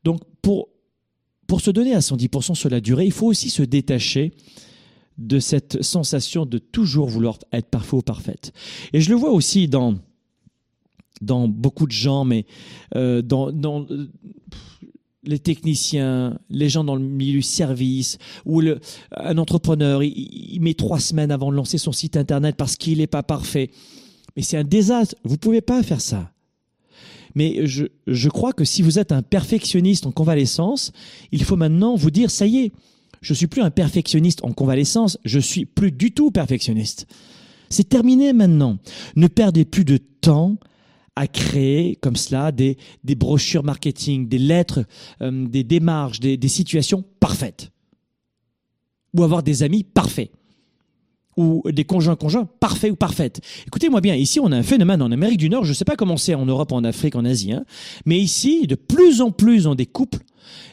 Donc 0.04 0.20
pour, 0.42 0.68
pour 1.46 1.60
se 1.60 1.70
donner 1.70 1.94
à 1.94 2.00
110% 2.00 2.54
sur 2.54 2.68
la 2.68 2.80
durée, 2.80 3.06
il 3.06 3.12
faut 3.12 3.26
aussi 3.26 3.50
se 3.50 3.62
détacher 3.62 4.32
de 5.18 5.38
cette 5.38 5.82
sensation 5.82 6.44
de 6.44 6.58
toujours 6.58 7.08
vouloir 7.08 7.38
être 7.52 7.68
parfait 7.68 7.96
ou 7.96 8.02
parfaite. 8.02 8.52
Et 8.92 9.00
je 9.00 9.10
le 9.10 9.16
vois 9.16 9.30
aussi 9.30 9.66
dans, 9.68 9.94
dans 11.20 11.48
beaucoup 11.48 11.86
de 11.86 11.92
gens, 11.92 12.24
mais 12.24 12.44
euh, 12.94 13.22
dans, 13.22 13.50
euh, 13.90 14.10
les 15.22 15.38
techniciens, 15.38 16.38
les 16.50 16.68
gens 16.68 16.84
dans 16.84 16.96
le 16.96 17.02
milieu 17.02 17.40
service, 17.40 18.18
ou 18.44 18.62
un 19.16 19.38
entrepreneur, 19.38 20.02
il, 20.02 20.12
il 20.12 20.60
met 20.60 20.74
trois 20.74 21.00
semaines 21.00 21.30
avant 21.30 21.50
de 21.50 21.56
lancer 21.56 21.78
son 21.78 21.92
site 21.92 22.16
internet 22.16 22.56
parce 22.56 22.76
qu'il 22.76 22.98
n'est 22.98 23.06
pas 23.06 23.22
parfait 23.22 23.70
Mais 24.36 24.42
c'est 24.42 24.58
un 24.58 24.64
désastre. 24.64 25.14
Vous 25.24 25.38
pouvez 25.38 25.62
pas 25.62 25.82
faire 25.82 26.00
ça. 26.00 26.30
Mais 27.36 27.66
je, 27.66 27.84
je 28.06 28.28
crois 28.30 28.54
que 28.54 28.64
si 28.64 28.82
vous 28.82 28.98
êtes 28.98 29.12
un 29.12 29.22
perfectionniste 29.22 30.06
en 30.06 30.10
convalescence, 30.10 30.90
il 31.30 31.44
faut 31.44 31.56
maintenant 31.56 31.94
vous 31.94 32.10
dire, 32.10 32.30
ça 32.30 32.46
y 32.46 32.58
est, 32.58 32.72
je 33.20 33.34
suis 33.34 33.46
plus 33.46 33.62
un 33.62 33.70
perfectionniste 33.70 34.42
en 34.42 34.52
convalescence, 34.52 35.18
je 35.24 35.38
suis 35.38 35.66
plus 35.66 35.92
du 35.92 36.12
tout 36.12 36.30
perfectionniste. 36.30 37.06
C'est 37.68 37.88
terminé 37.88 38.32
maintenant. 38.32 38.78
Ne 39.16 39.28
perdez 39.28 39.66
plus 39.66 39.84
de 39.84 39.98
temps 39.98 40.56
à 41.14 41.26
créer 41.26 41.96
comme 41.96 42.16
cela 42.16 42.52
des, 42.52 42.78
des 43.04 43.14
brochures 43.14 43.64
marketing, 43.64 44.28
des 44.28 44.38
lettres, 44.38 44.84
euh, 45.20 45.46
des 45.46 45.64
démarches, 45.64 46.20
des, 46.20 46.38
des 46.38 46.48
situations 46.48 47.04
parfaites. 47.20 47.70
Ou 49.14 49.24
avoir 49.24 49.42
des 49.42 49.62
amis 49.62 49.84
parfaits 49.84 50.30
ou 51.36 51.62
des 51.70 51.84
conjoints 51.84 52.16
conjoints 52.16 52.48
parfaits 52.60 52.90
ou 52.90 52.96
parfaites. 52.96 53.40
Écoutez-moi 53.66 54.00
bien, 54.00 54.14
ici 54.14 54.40
on 54.40 54.50
a 54.52 54.56
un 54.56 54.62
phénomène 54.62 55.02
en 55.02 55.12
Amérique 55.12 55.38
du 55.38 55.50
Nord, 55.50 55.64
je 55.64 55.70
ne 55.70 55.74
sais 55.74 55.84
pas 55.84 55.96
comment 55.96 56.16
c'est 56.16 56.34
en 56.34 56.46
Europe, 56.46 56.72
en 56.72 56.84
Afrique, 56.84 57.14
en 57.14 57.24
Asie, 57.24 57.52
hein, 57.52 57.64
mais 58.04 58.18
ici, 58.18 58.66
de 58.66 58.74
plus 58.74 59.20
en 59.20 59.30
plus 59.30 59.64
dans 59.64 59.74
des 59.74 59.86
couples, 59.86 60.20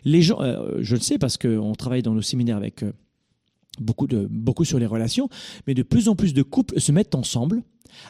les 0.06 0.22
gens, 0.22 0.42
euh, 0.42 0.78
je 0.80 0.96
le 0.96 1.02
sais 1.02 1.18
parce 1.18 1.38
qu'on 1.38 1.74
travaille 1.74 2.02
dans 2.02 2.14
nos 2.14 2.22
séminaires 2.22 2.58
avec 2.58 2.84
euh, 2.84 2.94
beaucoup, 3.80 4.08
de, 4.08 4.28
beaucoup 4.30 4.66
sur 4.66 4.80
les 4.80 4.86
relations, 4.86 5.30
mais 5.68 5.74
de 5.74 5.84
plus 5.84 6.10
en 6.10 6.16
plus 6.16 6.34
de 6.34 6.42
couples 6.44 6.80
se 6.80 6.92
mettent 6.92 7.16
ensemble 7.16 7.64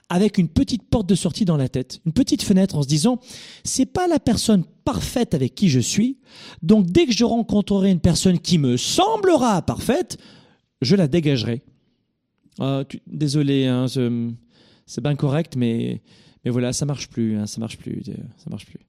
avec 0.10 0.38
une 0.38 0.48
petite 0.48 0.84
porte 0.84 1.08
de 1.08 1.16
sortie 1.16 1.46
dans 1.46 1.58
la 1.58 1.68
tête, 1.68 2.00
une 2.06 2.14
petite 2.14 2.42
fenêtre 2.42 2.76
en 2.76 2.84
se 2.84 2.88
disant 2.88 3.20
c'est 3.64 3.86
pas 3.86 4.08
la 4.08 4.20
personne 4.20 4.64
parfaite 4.86 5.34
avec 5.34 5.56
qui 5.56 5.70
je 5.70 5.80
suis, 5.80 6.20
donc 6.62 6.86
dès 6.88 7.06
que 7.06 7.14
je 7.14 7.26
rencontrerai 7.26 7.92
une 7.92 8.00
personne 8.00 8.40
qui 8.40 8.58
me 8.58 8.78
semblera 8.78 9.62
parfaite, 9.62 10.18
je 10.82 10.96
la 10.96 11.08
dégagerai. 11.08 11.64
Ah, 12.60 12.84
désolé, 13.08 13.66
hein, 13.66 13.88
c'est 13.88 15.02
bien 15.02 15.16
correct, 15.16 15.56
mais, 15.56 16.02
voilà, 16.46 16.74
ça 16.74 16.86
marche 16.86 17.10
plus, 17.10 17.38
hein, 17.38 17.48
ça 17.48 17.60
marche 17.60 17.78
plus, 17.78 18.02
euh, 18.08 18.14
ça 18.38 18.50
marche 18.50 18.66
plus. 18.66 18.80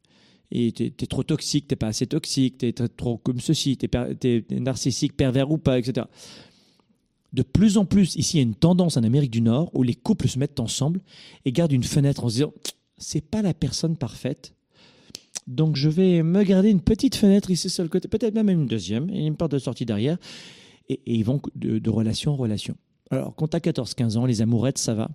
Et 0.50 0.72
t'es 0.72 0.92
es 1.00 1.06
trop 1.06 1.22
toxique, 1.22 1.66
t'es 1.66 1.76
pas 1.76 1.88
assez 1.88 2.06
toxique, 2.06 2.58
t'es 2.58 2.72
trop 2.72 3.16
comme 3.16 3.40
ceci, 3.40 3.76
t'es 3.76 3.88
t'es 4.16 4.44
narcissique, 4.50 5.16
pervers 5.16 5.50
ou 5.50 5.58
pas, 5.58 5.78
etc. 5.78 6.06
De 7.32 7.42
plus 7.42 7.78
en 7.78 7.84
plus, 7.84 8.14
ici, 8.14 8.36
il 8.36 8.40
y 8.40 8.44
a 8.44 8.46
une 8.46 8.54
tendance 8.54 8.96
en 8.96 9.02
Amérique 9.02 9.32
du 9.32 9.40
Nord 9.40 9.70
où 9.74 9.82
les 9.82 9.94
couples 9.94 10.28
se 10.28 10.38
mettent 10.38 10.60
ensemble 10.60 11.00
et 11.44 11.50
gardent 11.50 11.72
une 11.72 11.82
fenêtre 11.82 12.24
en 12.24 12.28
se 12.28 12.34
disant 12.34 12.52
c'est 12.98 13.22
pas 13.28 13.42
la 13.42 13.54
personne 13.54 13.96
parfaite. 13.96 14.54
Donc 15.48 15.74
je 15.76 15.88
vais 15.88 16.22
me 16.22 16.44
garder 16.44 16.70
une 16.70 16.80
petite 16.80 17.16
fenêtre 17.16 17.50
ici 17.50 17.68
sur 17.68 17.82
le 17.82 17.88
côté, 17.88 18.06
peut-être 18.06 18.34
même 18.34 18.48
une 18.48 18.66
deuxième, 18.66 19.10
et 19.10 19.26
une 19.26 19.36
porte 19.36 19.52
de 19.52 19.58
sortie 19.58 19.84
derrière. 19.84 20.18
Et, 20.88 21.00
ils 21.06 21.24
vont 21.24 21.40
de 21.56 21.90
relation 21.90 22.32
en 22.32 22.36
relation. 22.36 22.76
Alors, 23.10 23.34
quand 23.34 23.48
tu 23.48 23.56
as 23.56 23.60
14-15 23.60 24.16
ans, 24.16 24.26
les 24.26 24.42
amourettes, 24.42 24.78
ça 24.78 24.94
va. 24.94 25.10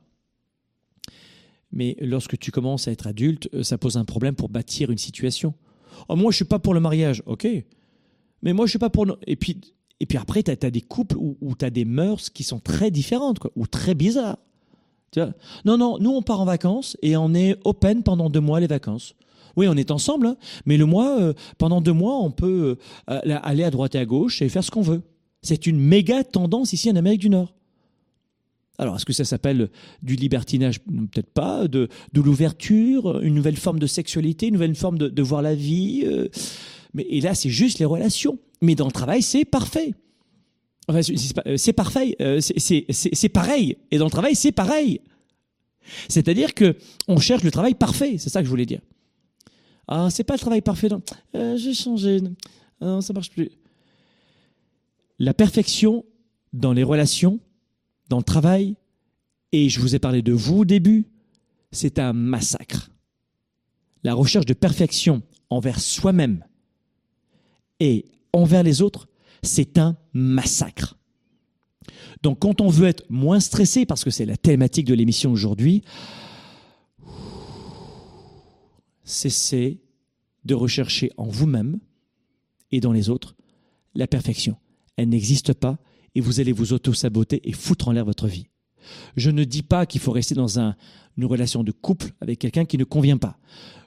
Mais 1.72 1.96
lorsque 2.00 2.38
tu 2.38 2.52
commences 2.52 2.88
à 2.88 2.92
être 2.92 3.08
adulte, 3.08 3.50
euh, 3.54 3.64
ça 3.64 3.78
pose 3.78 3.98
un 3.98 4.06
problème 4.06 4.36
pour 4.36 4.50
bâtir 4.50 4.92
une 4.92 4.98
situation. 4.98 5.54
Oh, 6.08 6.16
moi, 6.16 6.32
je 6.32 6.38
suis 6.38 6.46
pas 6.46 6.60
pour 6.60 6.74
le 6.74 6.80
mariage, 6.80 7.22
ok. 7.26 7.48
Mais 8.42 8.54
moi, 8.54 8.66
je 8.66 8.72
suis 8.72 8.80
pas 8.80 8.90
pour. 8.90 9.06
Et 9.28 9.36
puis, 9.36 9.60
et 10.00 10.06
puis 10.06 10.18
après, 10.18 10.44
tu 10.44 10.52
as, 10.52 10.72
des 10.72 10.82
couples 10.82 11.18
où, 11.18 11.38
où 11.42 11.56
tu 11.56 11.66
as 11.66 11.70
des 11.70 11.86
mœurs 11.86 12.30
qui 12.30 12.44
sont 12.44 12.60
très 12.60 12.90
différentes, 12.90 13.40
quoi, 13.40 13.52
ou 13.56 13.68
très 13.68 13.96
bizarres. 13.96 14.38
Tu 15.12 15.20
vois? 15.20 15.34
Non, 15.66 15.78
non, 15.78 15.98
nous, 16.00 16.12
on 16.12 16.22
part 16.22 16.42
en 16.42 16.46
vacances 16.46 16.98
et 17.02 17.18
on 17.18 17.34
est 17.34 17.58
open 17.66 18.04
pendant 18.04 18.30
deux 18.30 18.40
mois 18.40 18.60
les 18.60 18.68
vacances. 18.68 19.16
Oui, 19.56 19.68
on 19.68 19.76
est 19.76 19.92
ensemble, 19.92 20.28
hein, 20.28 20.38
mais 20.66 20.78
le 20.78 20.86
mois, 20.86 21.20
euh, 21.20 21.34
pendant 21.58 21.82
deux 21.82 21.94
mois, 21.94 22.18
on 22.18 22.32
peut 22.32 22.78
euh, 23.10 23.40
aller 23.44 23.64
à 23.64 23.72
droite 23.72 23.96
et 23.96 24.00
à 24.00 24.06
gauche 24.06 24.42
et 24.42 24.48
faire 24.48 24.64
ce 24.64 24.72
qu'on 24.72 24.82
veut. 24.82 25.02
C'est 25.42 25.68
une 25.68 25.80
méga 25.80 26.24
tendance 26.24 26.72
ici 26.74 26.90
en 26.90 26.96
Amérique 26.96 27.22
du 27.22 27.30
Nord. 27.30 27.54
Alors, 28.80 28.96
est-ce 28.96 29.06
que 29.06 29.14
ça 29.14 29.26
s'appelle 29.26 29.70
du 30.02 30.16
libertinage? 30.16 30.80
Peut-être 30.80 31.32
pas. 31.32 31.68
De, 31.68 31.90
de 32.14 32.22
l'ouverture, 32.22 33.20
une 33.22 33.36
nouvelle 33.36 33.58
forme 33.58 33.78
de 33.78 33.86
sexualité, 33.88 34.48
une 34.48 34.54
nouvelle 34.54 34.74
forme 34.74 34.98
de, 34.98 35.22
voir 35.22 35.42
la 35.42 35.54
vie. 35.54 36.04
euh, 36.06 36.28
mais, 36.94 37.06
et 37.10 37.20
là, 37.22 37.36
c'est 37.36 37.50
juste 37.50 37.78
les 37.80 37.86
relations. 37.86 38.40
Mais 38.62 38.76
dans 38.76 38.86
le 38.86 38.92
travail, 38.92 39.22
c'est 39.22 39.46
parfait. 39.46 39.94
Enfin, 40.88 41.02
c'est- 41.04 41.38
euh, 41.46 41.74
parfait. 41.74 42.16
euh, 42.22 42.40
c'est- 42.42 43.30
pareil. 43.30 43.78
Et 43.92 43.98
dans 43.98 44.06
le 44.06 44.12
travail, 44.12 44.34
c'est 44.34 44.54
pareil. 44.54 45.02
C'est-à-dire 46.08 46.54
que 46.54 46.78
on 47.08 47.18
cherche 47.20 47.44
le 47.44 47.52
travail 47.52 47.76
parfait. 47.76 48.18
C'est 48.18 48.30
ça 48.30 48.40
que 48.40 48.46
je 48.46 48.50
voulais 48.50 48.66
dire. 48.66 48.82
Ah, 49.88 50.08
c'est 50.10 50.24
pas 50.24 50.36
le 50.36 50.40
travail 50.40 50.62
parfait. 50.62 50.88
J'ai 51.34 51.74
changé. 51.74 52.22
Non, 52.80 53.02
ça 53.02 53.12
marche 53.12 53.30
plus. 53.32 53.50
La 55.20 55.34
perfection 55.34 56.06
dans 56.54 56.72
les 56.74 56.84
relations, 56.84 57.40
dans 58.10 58.18
le 58.18 58.24
travail, 58.24 58.76
et 59.52 59.70
je 59.70 59.80
vous 59.80 59.96
ai 59.96 60.00
parlé 60.00 60.22
de 60.22 60.34
vous 60.34 60.60
au 60.60 60.66
début, 60.66 61.06
c'est 61.72 62.00
un 62.00 62.14
massacre. 62.14 62.92
La 64.04 64.14
recherche 64.14 64.46
de 64.46 64.54
perfection 64.54 65.22
envers 65.50 65.80
soi-même 65.80 66.44
et 67.80 68.06
envers 68.34 68.64
les 68.64 68.82
autres, 68.82 69.08
c'est 69.44 69.78
un 69.78 69.98
massacre. 70.14 70.98
Donc 72.22 72.40
quand 72.40 72.62
on 72.62 72.70
veut 72.70 72.88
être 72.88 73.04
moins 73.10 73.40
stressé, 73.40 73.86
parce 73.86 74.04
que 74.04 74.10
c'est 74.10 74.26
la 74.26 74.38
thématique 74.38 74.86
de 74.86 74.94
l'émission 74.94 75.32
aujourd'hui, 75.32 75.84
cessez 79.04 79.82
de 80.46 80.54
rechercher 80.54 81.12
en 81.18 81.28
vous-même 81.28 81.80
et 82.72 82.80
dans 82.80 82.92
les 82.92 83.10
autres 83.10 83.36
la 83.96 84.08
perfection. 84.08 84.58
Elle 84.98 85.10
n'existe 85.10 85.54
pas 85.54 85.78
et 86.16 86.22
vous 86.22 86.40
allez 86.40 86.52
vous 86.52 86.74
auto-saboter 86.74 87.42
et 87.48 87.52
foutre 87.54 87.88
en 87.88 87.92
l'air 87.92 88.06
votre 88.06 88.28
vie. 88.28 88.48
Je 89.16 89.30
ne 89.30 89.44
dis 89.44 89.62
pas 89.64 89.86
qu'il 89.86 90.02
faut 90.02 90.12
rester 90.12 90.36
dans 90.36 90.60
un- 90.60 90.76
une 91.18 91.26
relation 91.26 91.64
de 91.64 91.72
couple 91.72 92.12
avec 92.22 92.40
quelqu'un 92.40 92.66
qui 92.66 92.78
ne 92.78 92.84
convient 92.84 93.18
pas. 93.18 93.38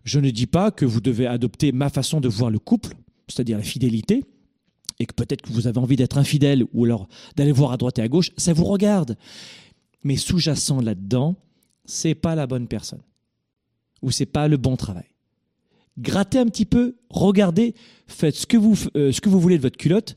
Je 0.05 0.21
ne 0.21 0.31
dis 0.31 0.47
pas 0.47 0.71
que 0.71 0.85
vous 0.85 1.01
devez 1.01 1.27
adopter 1.27 1.73
ma 1.73 1.89
façon 1.89 2.21
de 2.21 2.29
voir 2.29 2.51
le 2.51 2.59
couple, 2.59 2.95
c'est-à-dire 3.29 3.57
la 3.57 3.65
fidélité, 3.65 4.25
et 4.99 5.07
que 5.07 5.15
peut-être 5.15 5.43
que 5.43 5.53
vous 5.53 5.67
avez 5.67 5.79
envie 5.79 5.97
d'être 5.97 6.19
infidèle 6.19 6.65
ou 6.73 6.85
alors 6.85 7.09
d'aller 7.37 7.53
voir 7.53 7.73
à 7.73 7.77
droite 7.77 7.99
et 7.99 8.03
à 8.03 8.09
gauche, 8.09 8.31
ça 8.37 8.53
vous 8.53 8.65
regarde. 8.65 9.17
Mais 10.05 10.17
sous-jacent 10.17 10.81
là-dedans, 10.81 11.37
c'est 11.85 12.15
pas 12.15 12.35
la 12.35 12.47
bonne 12.47 12.69
personne 12.69 13.03
ou 14.03 14.11
c'est 14.11 14.27
pas 14.27 14.47
le 14.49 14.57
bon 14.57 14.77
travail. 14.77 15.07
Grattez 15.99 16.39
un 16.39 16.47
petit 16.47 16.65
peu, 16.65 16.97
regardez, 17.09 17.75
faites 18.07 18.35
ce 18.35 18.47
que 18.47 18.57
vous, 18.57 18.77
euh, 18.97 19.13
ce 19.13 19.21
que 19.21 19.29
vous 19.29 19.41
voulez 19.41 19.57
de 19.57 19.63
votre 19.63 19.77
culotte 19.79 20.17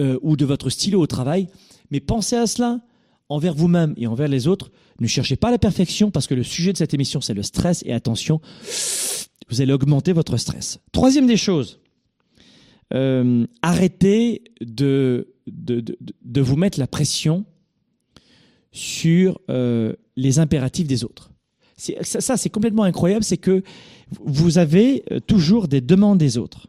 euh, 0.00 0.18
ou 0.22 0.36
de 0.36 0.44
votre 0.44 0.70
stylo 0.70 1.00
au 1.00 1.06
travail, 1.06 1.48
mais 1.90 2.00
pensez 2.00 2.36
à 2.36 2.46
cela 2.46 2.80
envers 3.28 3.54
vous-même 3.54 3.94
et 3.96 4.06
envers 4.06 4.28
les 4.28 4.46
autres. 4.46 4.70
Ne 5.00 5.06
cherchez 5.06 5.36
pas 5.36 5.50
la 5.50 5.58
perfection 5.58 6.10
parce 6.10 6.26
que 6.26 6.34
le 6.34 6.42
sujet 6.42 6.72
de 6.72 6.78
cette 6.78 6.94
émission, 6.94 7.20
c'est 7.20 7.34
le 7.34 7.42
stress 7.42 7.82
et 7.86 7.92
attention, 7.92 8.40
vous 9.48 9.60
allez 9.60 9.72
augmenter 9.72 10.12
votre 10.12 10.36
stress. 10.36 10.78
Troisième 10.92 11.26
des 11.26 11.36
choses, 11.36 11.80
euh, 12.94 13.46
arrêtez 13.62 14.42
de, 14.60 15.34
de, 15.46 15.82
de, 16.22 16.40
vous 16.40 16.56
mettre 16.56 16.78
la 16.78 16.86
pression 16.86 17.44
sur 18.70 19.40
euh, 19.50 19.94
les 20.16 20.38
impératifs 20.38 20.86
des 20.86 21.04
autres. 21.04 21.30
Ça, 21.76 22.36
c'est 22.36 22.50
complètement 22.50 22.84
incroyable, 22.84 23.24
c'est 23.24 23.38
que 23.38 23.62
vous 24.20 24.58
avez 24.58 25.02
euh, 25.10 25.20
toujours 25.20 25.68
des 25.68 25.80
demandes 25.80 26.18
des 26.18 26.38
autres. 26.38 26.68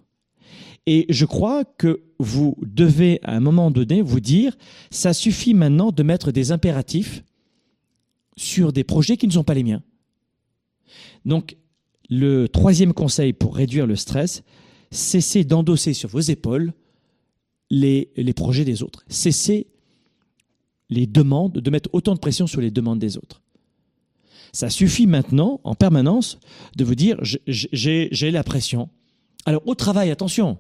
Et 0.86 1.06
je 1.10 1.26
crois 1.26 1.64
que 1.64 2.02
vous 2.20 2.58
devez, 2.62 3.20
à 3.24 3.36
un 3.36 3.40
moment 3.40 3.72
donné, 3.72 4.02
vous 4.02 4.20
dire, 4.20 4.58
ça 4.92 5.14
suffit 5.14 5.54
maintenant 5.54 5.92
de 5.92 6.04
mettre 6.04 6.32
des 6.32 6.52
impératifs 6.52 7.24
sur 8.36 8.74
des 8.74 8.84
projets 8.84 9.18
qui 9.18 9.28
ne 9.28 9.32
sont 9.32 9.44
pas 9.44 9.54
les 9.54 9.64
miens. 9.64 9.84
Donc, 11.26 11.56
le 12.10 12.48
troisième 12.48 12.94
conseil 12.94 13.34
pour 13.34 13.56
réduire 13.56 13.88
le 13.88 13.96
stress, 13.96 14.44
cessez 14.92 15.44
d'endosser 15.44 15.94
sur 15.94 16.10
vos 16.10 16.20
épaules 16.20 16.74
les, 17.70 18.12
les 18.16 18.34
projets 18.34 18.66
des 18.66 18.84
autres. 18.84 19.04
Cessez 19.08 19.68
les 20.90 21.08
demandes, 21.08 21.54
de 21.54 21.70
mettre 21.70 21.90
autant 21.94 22.14
de 22.14 22.20
pression 22.20 22.46
sur 22.46 22.62
les 22.62 22.72
demandes 22.72 23.00
des 23.00 23.18
autres. 23.18 23.42
Ça 24.52 24.70
suffit 24.70 25.08
maintenant, 25.08 25.60
en 25.64 25.74
permanence, 25.74 26.40
de 26.76 26.84
vous 26.84 26.94
dire 26.94 27.18
j'ai 27.48 28.32
la 28.32 28.44
pression. 28.44 28.90
Alors 29.46 29.64
au 29.66 29.74
travail, 29.74 30.12
attention, 30.12 30.60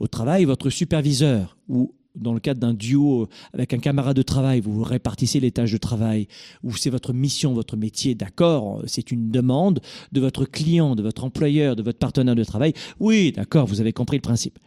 au 0.00 0.06
travail, 0.06 0.44
votre 0.44 0.70
superviseur 0.70 1.56
ou 1.68 1.94
dans 2.14 2.32
le 2.32 2.40
cadre 2.40 2.60
d'un 2.60 2.74
duo 2.74 3.28
avec 3.52 3.72
un 3.74 3.78
camarade 3.78 4.16
de 4.16 4.22
travail, 4.22 4.60
vous 4.60 4.82
répartissez 4.82 5.40
les 5.40 5.52
tâches 5.52 5.72
de 5.72 5.78
travail, 5.78 6.26
ou 6.64 6.76
c'est 6.76 6.90
votre 6.90 7.12
mission, 7.12 7.52
votre 7.52 7.76
métier, 7.76 8.14
d'accord, 8.14 8.82
c'est 8.86 9.12
une 9.12 9.30
demande 9.30 9.80
de 10.12 10.20
votre 10.20 10.44
client, 10.44 10.96
de 10.96 11.02
votre 11.02 11.24
employeur, 11.24 11.76
de 11.76 11.82
votre 11.82 11.98
partenaire 11.98 12.34
de 12.34 12.44
travail. 12.44 12.72
Oui, 12.98 13.32
d'accord, 13.32 13.66
vous 13.66 13.80
avez 13.80 13.92
compris 13.92 14.16
le 14.16 14.22
principe. 14.22 14.58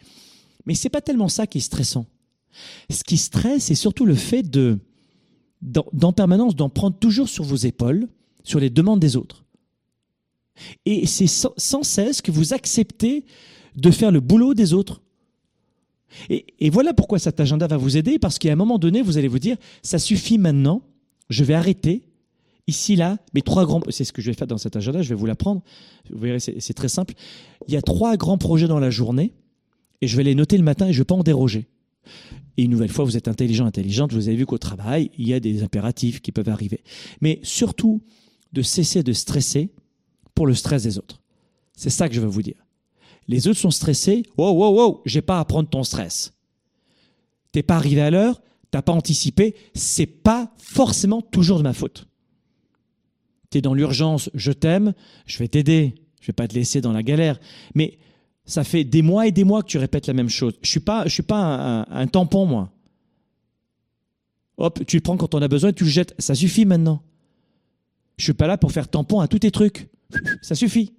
Mais 0.65 0.75
c'est 0.75 0.89
pas 0.89 1.01
tellement 1.01 1.27
ça 1.27 1.47
qui 1.47 1.57
est 1.57 1.61
stressant. 1.61 2.05
Ce 2.89 3.03
qui 3.03 3.17
stresse, 3.17 3.65
c'est 3.65 3.75
surtout 3.75 4.05
le 4.05 4.15
fait 4.15 4.43
de, 4.43 4.79
d'en 5.61 6.13
permanence, 6.13 6.55
d'en 6.55 6.69
prendre 6.69 6.97
toujours 6.97 7.29
sur 7.29 7.43
vos 7.43 7.55
épaules, 7.55 8.07
sur 8.43 8.59
les 8.59 8.69
demandes 8.69 8.99
des 8.99 9.15
autres. 9.15 9.45
Et 10.85 11.07
c'est 11.07 11.27
sans 11.27 11.83
cesse 11.83 12.21
que 12.21 12.31
vous 12.31 12.53
acceptez 12.53 13.25
de 13.75 13.91
faire 13.91 14.11
le 14.11 14.19
boulot 14.19 14.53
des 14.53 14.73
autres. 14.73 15.01
Et, 16.29 16.69
voilà 16.69 16.93
pourquoi 16.93 17.19
cet 17.19 17.39
agenda 17.39 17.67
va 17.67 17.77
vous 17.77 17.97
aider, 17.97 18.19
parce 18.19 18.39
qu'à 18.39 18.51
un 18.51 18.55
moment 18.55 18.77
donné, 18.77 19.01
vous 19.01 19.17
allez 19.17 19.27
vous 19.27 19.39
dire, 19.39 19.57
ça 19.81 19.99
suffit 19.99 20.37
maintenant, 20.37 20.81
je 21.29 21.43
vais 21.43 21.53
arrêter, 21.53 22.03
Ici, 22.67 22.95
là, 22.95 23.17
mes 23.33 23.41
trois 23.41 23.65
grands, 23.65 23.81
c'est 23.89 24.05
ce 24.05 24.13
que 24.13 24.21
je 24.21 24.29
vais 24.29 24.35
faire 24.35 24.47
dans 24.47 24.59
cet 24.59 24.75
agenda, 24.75 25.01
je 25.01 25.09
vais 25.09 25.15
vous 25.15 25.25
l'apprendre. 25.25 25.61
Vous 26.09 26.19
verrez, 26.19 26.39
c'est 26.39 26.61
c'est 26.61 26.75
très 26.75 26.87
simple. 26.87 27.15
Il 27.67 27.73
y 27.73 27.75
a 27.75 27.81
trois 27.81 28.15
grands 28.17 28.37
projets 28.37 28.67
dans 28.67 28.79
la 28.79 28.91
journée 28.91 29.33
et 30.01 30.07
je 30.07 30.15
vais 30.15 30.23
les 30.23 30.35
noter 30.35 30.57
le 30.57 30.63
matin 30.63 30.87
et 30.87 30.93
je 30.93 30.99
ne 30.99 31.01
vais 31.01 31.05
pas 31.05 31.15
en 31.15 31.23
déroger. 31.23 31.67
Et 32.57 32.63
une 32.63 32.71
nouvelle 32.71 32.91
fois, 32.91 33.03
vous 33.03 33.17
êtes 33.17 33.27
intelligent, 33.27 33.65
intelligente, 33.65 34.13
vous 34.13 34.27
avez 34.27 34.37
vu 34.37 34.45
qu'au 34.45 34.59
travail, 34.59 35.09
il 35.17 35.27
y 35.27 35.33
a 35.33 35.39
des 35.39 35.63
impératifs 35.63 36.21
qui 36.21 36.31
peuvent 36.31 36.49
arriver. 36.49 36.81
Mais 37.19 37.39
surtout, 37.43 38.01
de 38.53 38.61
cesser 38.61 39.03
de 39.03 39.13
stresser 39.13 39.71
pour 40.35 40.47
le 40.47 40.53
stress 40.53 40.83
des 40.83 40.97
autres. 40.97 41.21
C'est 41.75 41.89
ça 41.89 42.09
que 42.09 42.15
je 42.15 42.21
veux 42.21 42.27
vous 42.27 42.41
dire. 42.41 42.65
Les 43.31 43.47
autres 43.47 43.59
sont 43.59 43.71
stressés. 43.71 44.23
Wow, 44.37 44.51
wow, 44.51 44.75
wow, 44.75 45.01
j'ai 45.05 45.21
pas 45.21 45.39
à 45.39 45.45
prendre 45.45 45.69
ton 45.69 45.85
stress. 45.85 46.33
T'es 47.53 47.63
pas 47.63 47.77
arrivé 47.77 48.01
à 48.01 48.11
l'heure, 48.11 48.41
t'as 48.71 48.81
pas 48.81 48.91
anticipé, 48.91 49.55
c'est 49.73 50.05
pas 50.05 50.53
forcément 50.57 51.21
toujours 51.21 51.57
de 51.57 51.63
ma 51.63 51.71
faute. 51.71 52.07
T'es 53.49 53.61
dans 53.61 53.73
l'urgence, 53.73 54.29
je 54.33 54.51
t'aime, 54.51 54.93
je 55.25 55.39
vais 55.39 55.47
t'aider, 55.47 55.95
je 56.19 56.27
vais 56.27 56.33
pas 56.33 56.45
te 56.45 56.55
laisser 56.55 56.81
dans 56.81 56.91
la 56.91 57.03
galère. 57.03 57.39
Mais 57.73 57.99
ça 58.43 58.65
fait 58.65 58.83
des 58.83 59.01
mois 59.01 59.27
et 59.27 59.31
des 59.31 59.45
mois 59.45 59.61
que 59.61 59.67
tu 59.67 59.77
répètes 59.77 60.07
la 60.07 60.13
même 60.13 60.29
chose. 60.29 60.59
Je 60.61 60.69
suis 60.69 60.81
pas, 60.81 61.07
suis 61.07 61.23
pas 61.23 61.85
un, 61.89 62.07
tampon, 62.07 62.45
moi. 62.45 62.73
Hop, 64.57 64.85
tu 64.85 64.97
le 64.97 65.01
prends 65.01 65.15
quand 65.15 65.35
on 65.35 65.41
a 65.41 65.47
besoin, 65.47 65.71
tu 65.71 65.85
le 65.85 65.89
jettes. 65.89 66.15
Ça 66.19 66.35
suffit 66.35 66.65
maintenant. 66.65 67.01
Je 68.17 68.25
suis 68.25 68.33
pas 68.33 68.47
là 68.47 68.57
pour 68.57 68.73
faire 68.73 68.89
tampon 68.89 69.21
à 69.21 69.29
tous 69.29 69.39
tes 69.39 69.51
trucs. 69.51 69.87
Ça 70.41 70.53
suffit. 70.53 70.91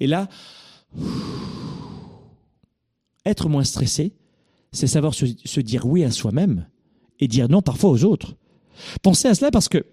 Et 0.00 0.08
là, 0.08 0.28
être 3.26 3.48
moins 3.48 3.64
stressé, 3.64 4.12
c'est 4.72 4.86
savoir 4.86 5.14
se, 5.14 5.60
dire 5.60 5.86
oui 5.86 6.04
à 6.04 6.10
soi-même 6.10 6.66
et 7.20 7.28
dire 7.28 7.48
non 7.48 7.62
parfois 7.62 7.90
aux 7.90 8.04
autres. 8.04 8.34
Pensez 9.02 9.28
à 9.28 9.34
cela 9.34 9.50
parce 9.50 9.68
que 9.68 9.84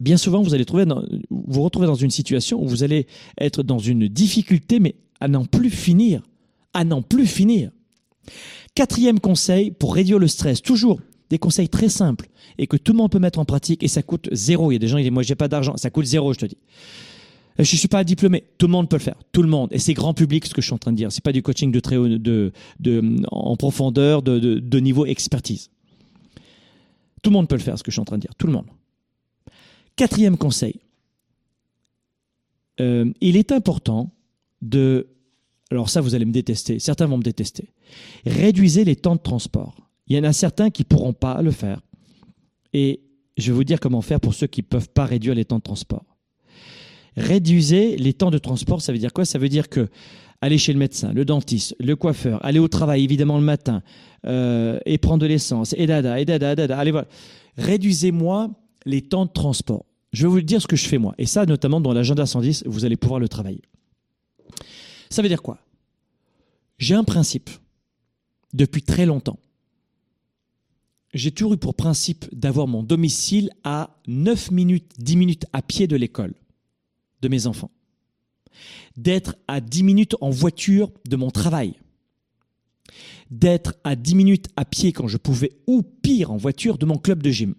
bien 0.00 0.16
souvent 0.16 0.42
vous 0.42 0.54
allez 0.54 0.64
trouver 0.64 0.86
dans- 0.86 1.04
vous 1.30 1.62
retrouver 1.62 1.86
dans 1.86 1.94
une 1.96 2.10
situation 2.10 2.62
où 2.62 2.68
vous 2.68 2.82
allez 2.84 3.06
être 3.40 3.62
dans 3.62 3.78
une 3.78 4.08
difficulté, 4.08 4.78
mais 4.78 4.94
à 5.20 5.28
n'en 5.28 5.44
plus 5.44 5.70
finir, 5.70 6.22
à 6.72 6.84
n'en 6.84 7.02
plus 7.02 7.26
finir. 7.26 7.70
Quatrième 8.74 9.20
conseil 9.20 9.70
pour 9.70 9.94
réduire 9.94 10.18
le 10.18 10.28
stress, 10.28 10.62
toujours 10.62 11.00
des 11.30 11.38
conseils 11.38 11.68
très 11.68 11.88
simples 11.88 12.28
et 12.58 12.66
que 12.66 12.76
tout 12.76 12.92
le 12.92 12.98
monde 12.98 13.10
peut 13.10 13.18
mettre 13.18 13.38
en 13.38 13.44
pratique 13.44 13.82
et 13.82 13.88
ça 13.88 14.02
coûte 14.02 14.28
zéro. 14.32 14.70
Il 14.70 14.74
y 14.74 14.76
a 14.76 14.78
des 14.78 14.88
gens 14.88 14.98
qui 14.98 15.02
disent 15.04 15.12
moi 15.12 15.22
j'ai 15.22 15.34
pas 15.34 15.48
d'argent, 15.48 15.76
ça 15.76 15.90
coûte 15.90 16.04
zéro, 16.06 16.32
je 16.32 16.38
te 16.38 16.46
dis. 16.46 16.58
Je 17.58 17.76
suis 17.76 17.88
pas 17.88 18.04
diplômé, 18.04 18.44
tout 18.58 18.66
le 18.66 18.72
monde 18.72 18.88
peut 18.88 18.96
le 18.96 19.02
faire, 19.02 19.16
tout 19.32 19.42
le 19.42 19.48
monde 19.48 19.70
et 19.72 19.78
c'est 19.78 19.94
grand 19.94 20.12
public 20.12 20.44
ce 20.44 20.52
que 20.52 20.60
je 20.60 20.66
suis 20.66 20.74
en 20.74 20.78
train 20.78 20.92
de 20.92 20.96
dire. 20.96 21.10
C'est 21.10 21.24
pas 21.24 21.32
du 21.32 21.42
coaching 21.42 21.72
de 21.72 21.80
très 21.80 21.96
en 23.30 23.56
profondeur, 23.56 24.22
de, 24.22 24.80
niveau 24.80 25.06
expertise. 25.06 25.70
Tout 27.22 27.30
le 27.30 27.34
monde 27.34 27.48
peut 27.48 27.56
le 27.56 27.62
faire 27.62 27.78
ce 27.78 27.82
que 27.82 27.90
je 27.90 27.94
suis 27.94 28.00
en 28.00 28.04
train 28.04 28.18
de 28.18 28.22
dire, 28.22 28.34
tout 28.36 28.46
le 28.46 28.52
monde. 28.52 28.66
Quatrième 29.96 30.36
conseil, 30.36 30.80
Euh, 32.78 33.10
il 33.22 33.38
est 33.38 33.52
important 33.52 34.12
de 34.60 35.06
alors 35.70 35.90
ça, 35.90 36.00
vous 36.00 36.14
allez 36.14 36.24
me 36.24 36.32
détester. 36.32 36.78
Certains 36.78 37.06
vont 37.06 37.18
me 37.18 37.22
détester. 37.22 37.70
Réduisez 38.24 38.84
les 38.84 38.96
temps 38.96 39.16
de 39.16 39.20
transport. 39.20 39.76
Il 40.06 40.16
y 40.16 40.18
en 40.18 40.24
a 40.24 40.32
certains 40.32 40.70
qui 40.70 40.84
pourront 40.84 41.12
pas 41.12 41.42
le 41.42 41.50
faire. 41.50 41.80
Et 42.72 43.00
je 43.36 43.50
vais 43.50 43.56
vous 43.56 43.64
dire 43.64 43.80
comment 43.80 44.02
faire 44.02 44.20
pour 44.20 44.34
ceux 44.34 44.46
qui 44.46 44.62
peuvent 44.62 44.88
pas 44.88 45.04
réduire 45.04 45.34
les 45.34 45.44
temps 45.44 45.58
de 45.58 45.62
transport. 45.62 46.15
Réduisez 47.16 47.96
les 47.96 48.12
temps 48.12 48.30
de 48.30 48.38
transport, 48.38 48.82
ça 48.82 48.92
veut 48.92 48.98
dire 48.98 49.12
quoi? 49.12 49.24
Ça 49.24 49.38
veut 49.38 49.48
dire 49.48 49.68
que 49.68 49.88
aller 50.40 50.58
chez 50.58 50.72
le 50.72 50.78
médecin, 50.78 51.12
le 51.12 51.24
dentiste, 51.24 51.74
le 51.80 51.96
coiffeur, 51.96 52.44
aller 52.44 52.58
au 52.58 52.68
travail 52.68 53.04
évidemment 53.04 53.38
le 53.38 53.44
matin, 53.44 53.82
euh, 54.26 54.78
et 54.84 54.98
prendre 54.98 55.22
de 55.22 55.26
l'essence, 55.26 55.74
et 55.78 55.86
dada, 55.86 56.20
et 56.20 56.24
dada, 56.24 56.54
dada. 56.54 56.78
Allez 56.78 56.90
voilà. 56.90 57.08
Réduisez-moi 57.56 58.50
les 58.84 59.02
temps 59.02 59.24
de 59.24 59.30
transport. 59.30 59.86
Je 60.12 60.26
vais 60.26 60.28
vous 60.28 60.40
dire 60.42 60.60
ce 60.60 60.66
que 60.66 60.76
je 60.76 60.86
fais 60.86 60.98
moi. 60.98 61.14
Et 61.18 61.26
ça, 61.26 61.46
notamment 61.46 61.80
dans 61.80 61.92
l'agenda 61.92 62.26
110, 62.26 62.64
vous 62.66 62.84
allez 62.84 62.96
pouvoir 62.96 63.18
le 63.18 63.28
travailler. 63.28 63.62
Ça 65.10 65.22
veut 65.22 65.28
dire 65.28 65.42
quoi? 65.42 65.58
J'ai 66.78 66.94
un 66.94 67.04
principe 67.04 67.48
depuis 68.52 68.82
très 68.82 69.06
longtemps. 69.06 69.38
J'ai 71.14 71.30
toujours 71.30 71.54
eu 71.54 71.56
pour 71.56 71.74
principe 71.74 72.26
d'avoir 72.32 72.66
mon 72.66 72.82
domicile 72.82 73.50
à 73.64 73.96
9 74.06 74.50
minutes, 74.50 74.92
10 74.98 75.16
minutes 75.16 75.46
à 75.52 75.62
pied 75.62 75.86
de 75.86 75.96
l'école 75.96 76.34
de 77.22 77.28
mes 77.28 77.46
enfants. 77.46 77.70
D'être 78.96 79.36
à 79.48 79.60
10 79.60 79.82
minutes 79.82 80.16
en 80.20 80.30
voiture 80.30 80.90
de 81.06 81.16
mon 81.16 81.30
travail. 81.30 81.74
D'être 83.30 83.74
à 83.84 83.96
10 83.96 84.14
minutes 84.14 84.46
à 84.56 84.64
pied 84.64 84.92
quand 84.92 85.08
je 85.08 85.16
pouvais, 85.16 85.52
ou 85.66 85.82
pire 85.82 86.30
en 86.30 86.36
voiture, 86.36 86.78
de 86.78 86.86
mon 86.86 86.98
club 86.98 87.22
de 87.22 87.30
gym. 87.30 87.54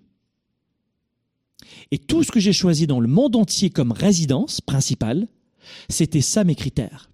Et 1.91 1.98
tout 1.98 2.24
ce 2.24 2.32
que 2.32 2.39
j'ai 2.39 2.54
choisi 2.54 2.88
dans 2.88 3.00
le 3.00 3.08
monde 3.08 3.36
entier 3.36 3.70
comme 3.70 3.91
résidence 3.91 4.62
principale, 4.62 5.28
c'était 5.89 6.22
ça 6.22 6.43
mes 6.43 6.56
critères. 6.56 7.10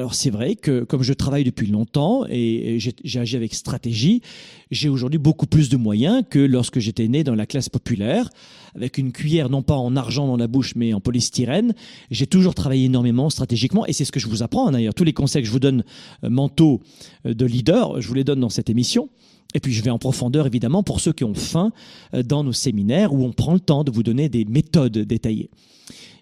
Alors 0.00 0.14
c'est 0.14 0.30
vrai 0.30 0.56
que 0.56 0.82
comme 0.82 1.02
je 1.02 1.12
travaille 1.12 1.44
depuis 1.44 1.66
longtemps 1.66 2.24
et 2.26 2.78
j'ai 2.78 3.20
agi 3.20 3.36
avec 3.36 3.52
stratégie, 3.52 4.22
j'ai 4.70 4.88
aujourd'hui 4.88 5.18
beaucoup 5.18 5.44
plus 5.44 5.68
de 5.68 5.76
moyens 5.76 6.24
que 6.30 6.38
lorsque 6.38 6.78
j'étais 6.78 7.06
né 7.06 7.22
dans 7.22 7.34
la 7.34 7.44
classe 7.44 7.68
populaire, 7.68 8.30
avec 8.74 8.96
une 8.96 9.12
cuillère 9.12 9.50
non 9.50 9.60
pas 9.60 9.74
en 9.74 9.96
argent 9.96 10.26
dans 10.26 10.38
la 10.38 10.46
bouche 10.46 10.74
mais 10.74 10.94
en 10.94 11.02
polystyrène. 11.02 11.74
J'ai 12.10 12.26
toujours 12.26 12.54
travaillé 12.54 12.86
énormément 12.86 13.28
stratégiquement 13.28 13.84
et 13.84 13.92
c'est 13.92 14.06
ce 14.06 14.12
que 14.12 14.20
je 14.20 14.28
vous 14.28 14.42
apprends 14.42 14.68
hein, 14.68 14.72
d'ailleurs. 14.72 14.94
Tous 14.94 15.04
les 15.04 15.12
conseils 15.12 15.42
que 15.42 15.48
je 15.48 15.52
vous 15.52 15.60
donne 15.60 15.84
euh, 16.24 16.30
euh, 16.30 17.34
de 17.34 17.44
leader, 17.44 18.00
je 18.00 18.08
vous 18.08 18.14
les 18.14 18.24
donne 18.24 18.40
dans 18.40 18.48
cette 18.48 18.70
émission. 18.70 19.10
Et 19.54 19.60
puis 19.60 19.74
je 19.74 19.82
vais 19.82 19.90
en 19.90 19.98
profondeur 19.98 20.46
évidemment 20.46 20.82
pour 20.82 21.00
ceux 21.00 21.12
qui 21.12 21.24
ont 21.24 21.34
faim 21.34 21.72
euh, 22.14 22.22
dans 22.22 22.42
nos 22.42 22.54
séminaires 22.54 23.12
où 23.12 23.22
on 23.22 23.32
prend 23.32 23.52
le 23.52 23.60
temps 23.60 23.84
de 23.84 23.90
vous 23.90 24.02
donner 24.02 24.30
des 24.30 24.46
méthodes 24.46 24.96
détaillées. 24.96 25.50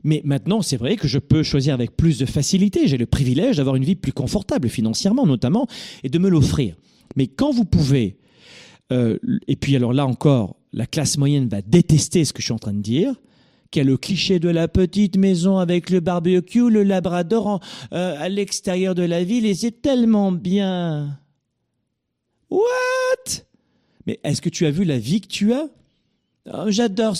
Mais 0.04 0.22
maintenant, 0.24 0.62
c'est 0.62 0.76
vrai 0.76 0.96
que 0.96 1.08
je 1.08 1.18
peux 1.18 1.42
choisir 1.42 1.74
avec 1.74 1.96
plus 1.96 2.18
de 2.18 2.26
facilité. 2.26 2.88
J'ai 2.88 2.98
le 2.98 3.06
privilège 3.06 3.56
d'avoir 3.56 3.76
une 3.76 3.84
vie 3.84 3.96
plus 3.96 4.12
confortable 4.12 4.68
financièrement 4.68 5.26
notamment 5.26 5.66
et 6.02 6.08
de 6.08 6.18
me 6.18 6.28
l'offrir. 6.28 6.76
Mais 7.16 7.26
quand 7.26 7.50
vous 7.50 7.64
pouvez, 7.64 8.18
euh, 8.92 9.18
et 9.46 9.56
puis 9.56 9.76
alors 9.76 9.92
là 9.92 10.06
encore, 10.06 10.56
la 10.72 10.86
classe 10.86 11.18
moyenne 11.18 11.48
va 11.48 11.62
détester 11.62 12.24
ce 12.24 12.32
que 12.32 12.40
je 12.40 12.46
suis 12.46 12.52
en 12.52 12.58
train 12.58 12.74
de 12.74 12.82
dire, 12.82 13.14
qu'il 13.70 13.80
y 13.82 13.86
a 13.86 13.88
le 13.88 13.96
cliché 13.96 14.38
de 14.38 14.48
la 14.48 14.66
petite 14.68 15.16
maison 15.16 15.58
avec 15.58 15.90
le 15.90 16.00
barbecue, 16.00 16.70
le 16.70 16.82
labrador 16.82 17.60
euh, 17.92 18.16
à 18.18 18.28
l'extérieur 18.28 18.94
de 18.94 19.02
la 19.02 19.24
ville 19.24 19.46
et 19.46 19.54
c'est 19.54 19.82
tellement 19.82 20.32
bien. 20.32 21.18
What? 22.50 23.42
Mais 24.06 24.20
est-ce 24.24 24.40
que 24.40 24.48
tu 24.48 24.64
as 24.64 24.70
vu 24.70 24.84
la 24.84 24.98
vie 24.98 25.20
que 25.20 25.26
tu 25.26 25.52
as? 25.52 25.68
Oh, 26.52 26.64
J'adore. 26.68 27.16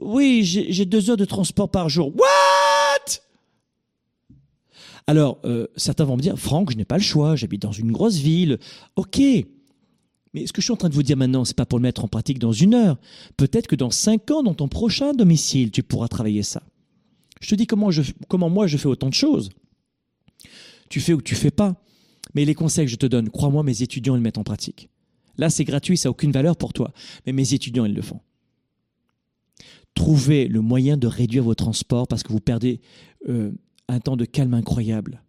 Oui, 0.00 0.42
j'ai 0.44 0.84
deux 0.84 1.10
heures 1.10 1.16
de 1.16 1.24
transport 1.24 1.70
par 1.70 1.88
jour. 1.88 2.12
What? 2.16 3.20
Alors, 5.06 5.38
euh, 5.44 5.66
certains 5.76 6.04
vont 6.04 6.16
me 6.16 6.22
dire, 6.22 6.38
Franck, 6.38 6.70
je 6.70 6.76
n'ai 6.76 6.84
pas 6.84 6.98
le 6.98 7.02
choix, 7.02 7.34
j'habite 7.34 7.62
dans 7.62 7.72
une 7.72 7.92
grosse 7.92 8.16
ville. 8.16 8.58
Ok. 8.96 9.18
Mais 10.34 10.46
ce 10.46 10.52
que 10.52 10.60
je 10.60 10.66
suis 10.66 10.72
en 10.72 10.76
train 10.76 10.90
de 10.90 10.94
vous 10.94 11.02
dire 11.02 11.16
maintenant, 11.16 11.44
c'est 11.44 11.56
pas 11.56 11.64
pour 11.64 11.78
le 11.78 11.82
mettre 11.82 12.04
en 12.04 12.08
pratique 12.08 12.38
dans 12.38 12.52
une 12.52 12.74
heure. 12.74 12.98
Peut-être 13.36 13.66
que 13.66 13.76
dans 13.76 13.90
cinq 13.90 14.30
ans, 14.30 14.42
dans 14.42 14.54
ton 14.54 14.68
prochain 14.68 15.14
domicile, 15.14 15.70
tu 15.70 15.82
pourras 15.82 16.08
travailler 16.08 16.42
ça. 16.42 16.62
Je 17.40 17.48
te 17.48 17.54
dis 17.54 17.66
comment 17.66 17.90
moi 18.50 18.66
je 18.66 18.76
fais 18.76 18.88
autant 18.88 19.08
de 19.08 19.14
choses. 19.14 19.48
Tu 20.90 21.00
fais 21.00 21.14
ou 21.14 21.22
tu 21.22 21.34
fais 21.34 21.50
pas. 21.50 21.76
Mais 22.34 22.44
les 22.44 22.54
conseils 22.54 22.84
que 22.84 22.92
je 22.92 22.96
te 22.96 23.06
donne, 23.06 23.30
crois-moi, 23.30 23.62
mes 23.62 23.82
étudiants 23.82 24.14
ils 24.14 24.18
le 24.18 24.22
mettent 24.22 24.38
en 24.38 24.44
pratique. 24.44 24.90
Là, 25.38 25.50
c'est 25.50 25.64
gratuit, 25.64 25.96
ça 25.96 26.08
n'a 26.08 26.10
aucune 26.10 26.32
valeur 26.32 26.56
pour 26.56 26.72
toi. 26.72 26.92
Mais 27.24 27.32
mes 27.32 27.54
étudiants, 27.54 27.84
ils 27.84 27.94
le 27.94 28.02
font. 28.02 28.20
Trouvez 29.98 30.46
le 30.46 30.60
moyen 30.60 30.96
de 30.96 31.08
réduire 31.08 31.42
vos 31.42 31.56
transports 31.56 32.06
parce 32.06 32.22
que 32.22 32.32
vous 32.32 32.38
perdez 32.38 32.80
euh, 33.28 33.50
un 33.88 33.98
temps 33.98 34.16
de 34.16 34.24
calme 34.24 34.54
incroyable. 34.54 35.24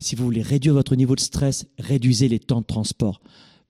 Si 0.00 0.14
vous 0.14 0.24
voulez 0.24 0.40
réduire 0.40 0.72
votre 0.72 0.96
niveau 0.96 1.14
de 1.14 1.20
stress, 1.20 1.66
réduisez 1.78 2.28
les 2.28 2.38
temps 2.38 2.62
de 2.62 2.66
transport. 2.66 3.20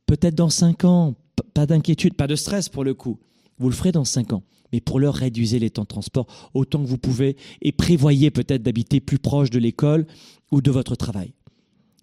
Peut-être 0.07 0.37
dans 0.37 0.48
5 0.48 0.85
ans, 0.85 1.16
pas 1.55 1.66
d'inquiétude, 1.66 2.14
pas 2.14 2.28
de 2.28 2.37
stress 2.37 2.68
pour 2.68 2.85
le 2.85 2.94
coup. 2.94 3.18
Vous 3.59 3.68
le 3.68 3.74
ferez 3.74 3.90
dans 3.90 4.05
5 4.05 4.33
ans. 4.33 4.44
Mais 4.72 4.81
pour 4.81 5.00
l'heure, 5.00 5.16
réduisez 5.16 5.59
les 5.59 5.70
temps 5.70 5.83
de 5.83 5.88
transport 5.88 6.28
autant 6.55 6.81
que 6.81 6.88
vous 6.88 6.96
pouvez 6.96 7.37
et 7.62 7.72
prévoyez 7.72 8.31
peut-être 8.31 8.62
d'habiter 8.62 9.00
plus 9.00 9.18
proche 9.18 9.50
de 9.50 9.59
l'école 9.59 10.07
ou 10.52 10.61
de 10.62 10.70
votre 10.70 10.94
travail. 10.94 11.35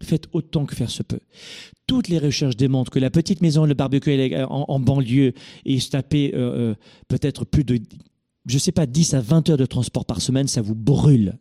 Faites 0.01 0.27
autant 0.31 0.65
que 0.65 0.75
faire 0.75 0.89
se 0.89 1.03
peut. 1.03 1.19
Toutes 1.87 2.07
les 2.07 2.19
recherches 2.19 2.55
démontrent 2.55 2.91
que 2.91 2.99
la 2.99 3.09
petite 3.09 3.41
maison, 3.41 3.65
le 3.65 3.73
barbecue 3.73 4.33
en, 4.35 4.65
en 4.67 4.79
banlieue 4.79 5.33
et 5.65 5.79
se 5.79 5.89
taper 5.89 6.33
euh, 6.35 6.71
euh, 6.71 6.75
peut-être 7.07 7.45
plus 7.45 7.63
de, 7.63 7.79
je 8.45 8.57
sais 8.57 8.71
pas, 8.71 8.85
10 8.85 9.13
à 9.15 9.21
20 9.21 9.49
heures 9.49 9.57
de 9.57 9.65
transport 9.65 10.05
par 10.05 10.21
semaine, 10.21 10.47
ça 10.47 10.61
vous 10.61 10.75
brûle. 10.75 11.37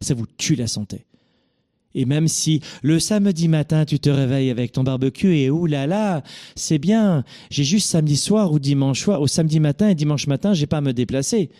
Ça 0.00 0.14
vous 0.14 0.26
tue 0.36 0.54
la 0.54 0.68
santé. 0.68 1.06
Et 1.94 2.04
même 2.04 2.28
si 2.28 2.60
le 2.82 3.00
samedi 3.00 3.48
matin, 3.48 3.84
tu 3.84 3.98
te 3.98 4.10
réveilles 4.10 4.50
avec 4.50 4.72
ton 4.72 4.84
barbecue 4.84 5.36
et 5.36 5.50
oulala, 5.50 5.86
là 5.86 6.14
là, 6.14 6.22
c'est 6.54 6.78
bien, 6.78 7.24
j'ai 7.50 7.64
juste 7.64 7.88
samedi 7.88 8.16
soir 8.16 8.52
ou 8.52 8.58
dimanche 8.58 9.02
soir, 9.02 9.20
au 9.20 9.26
samedi 9.26 9.58
matin 9.58 9.88
et 9.88 9.94
dimanche 9.94 10.26
matin, 10.26 10.54
j'ai 10.54 10.66
pas 10.66 10.78
à 10.78 10.80
me 10.80 10.92
déplacer. 10.92 11.50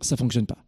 Ça 0.00 0.16
fonctionne 0.16 0.46
pas. 0.46 0.58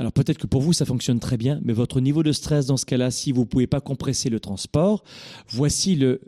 Alors 0.00 0.14
peut-être 0.14 0.38
que 0.38 0.46
pour 0.46 0.62
vous 0.62 0.72
ça 0.72 0.86
fonctionne 0.86 1.20
très 1.20 1.36
bien, 1.36 1.60
mais 1.62 1.74
votre 1.74 2.00
niveau 2.00 2.22
de 2.22 2.32
stress 2.32 2.64
dans 2.64 2.78
ce 2.78 2.86
cas-là, 2.86 3.10
si 3.10 3.32
vous 3.32 3.42
ne 3.42 3.46
pouvez 3.46 3.66
pas 3.66 3.82
compresser 3.82 4.30
le 4.30 4.40
transport, 4.40 5.04
voici 5.50 5.94
le, 5.94 6.22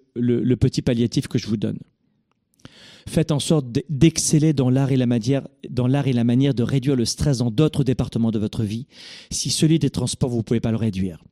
petit 0.57 0.83
palliatif 0.83 1.27
que 1.27 1.39
je 1.39 1.47
vous 1.47 1.57
donne. 1.57 1.79
Faites 3.09 3.33
en 3.33 3.39
sorte 3.39 3.65
d'exceller 3.89 4.53
dans 4.53 4.69
l'art 4.69 4.93
et 4.93 4.99
la 4.99 5.07
manière, 5.07 5.49
dans 5.71 5.87
l'art 5.87 6.07
et 6.07 6.13
la 6.13 6.23
manière 6.23 6.53
de 6.53 6.63
réduire 6.63 6.97
le 6.97 7.07
stress 7.07 7.39
dans 7.39 7.51
d'autres 7.51 7.83
départements 7.83 8.31
de 8.31 8.39
votre 8.39 8.63
vie. 8.63 8.89
Si 9.31 9.49
celui 9.49 9.79
des 9.79 9.89
transports, 9.89 10.29
vous 10.29 10.37
ne 10.37 10.43
pouvez 10.43 10.61
pas 10.61 10.71
le 10.71 10.77
réduire. 10.77 11.25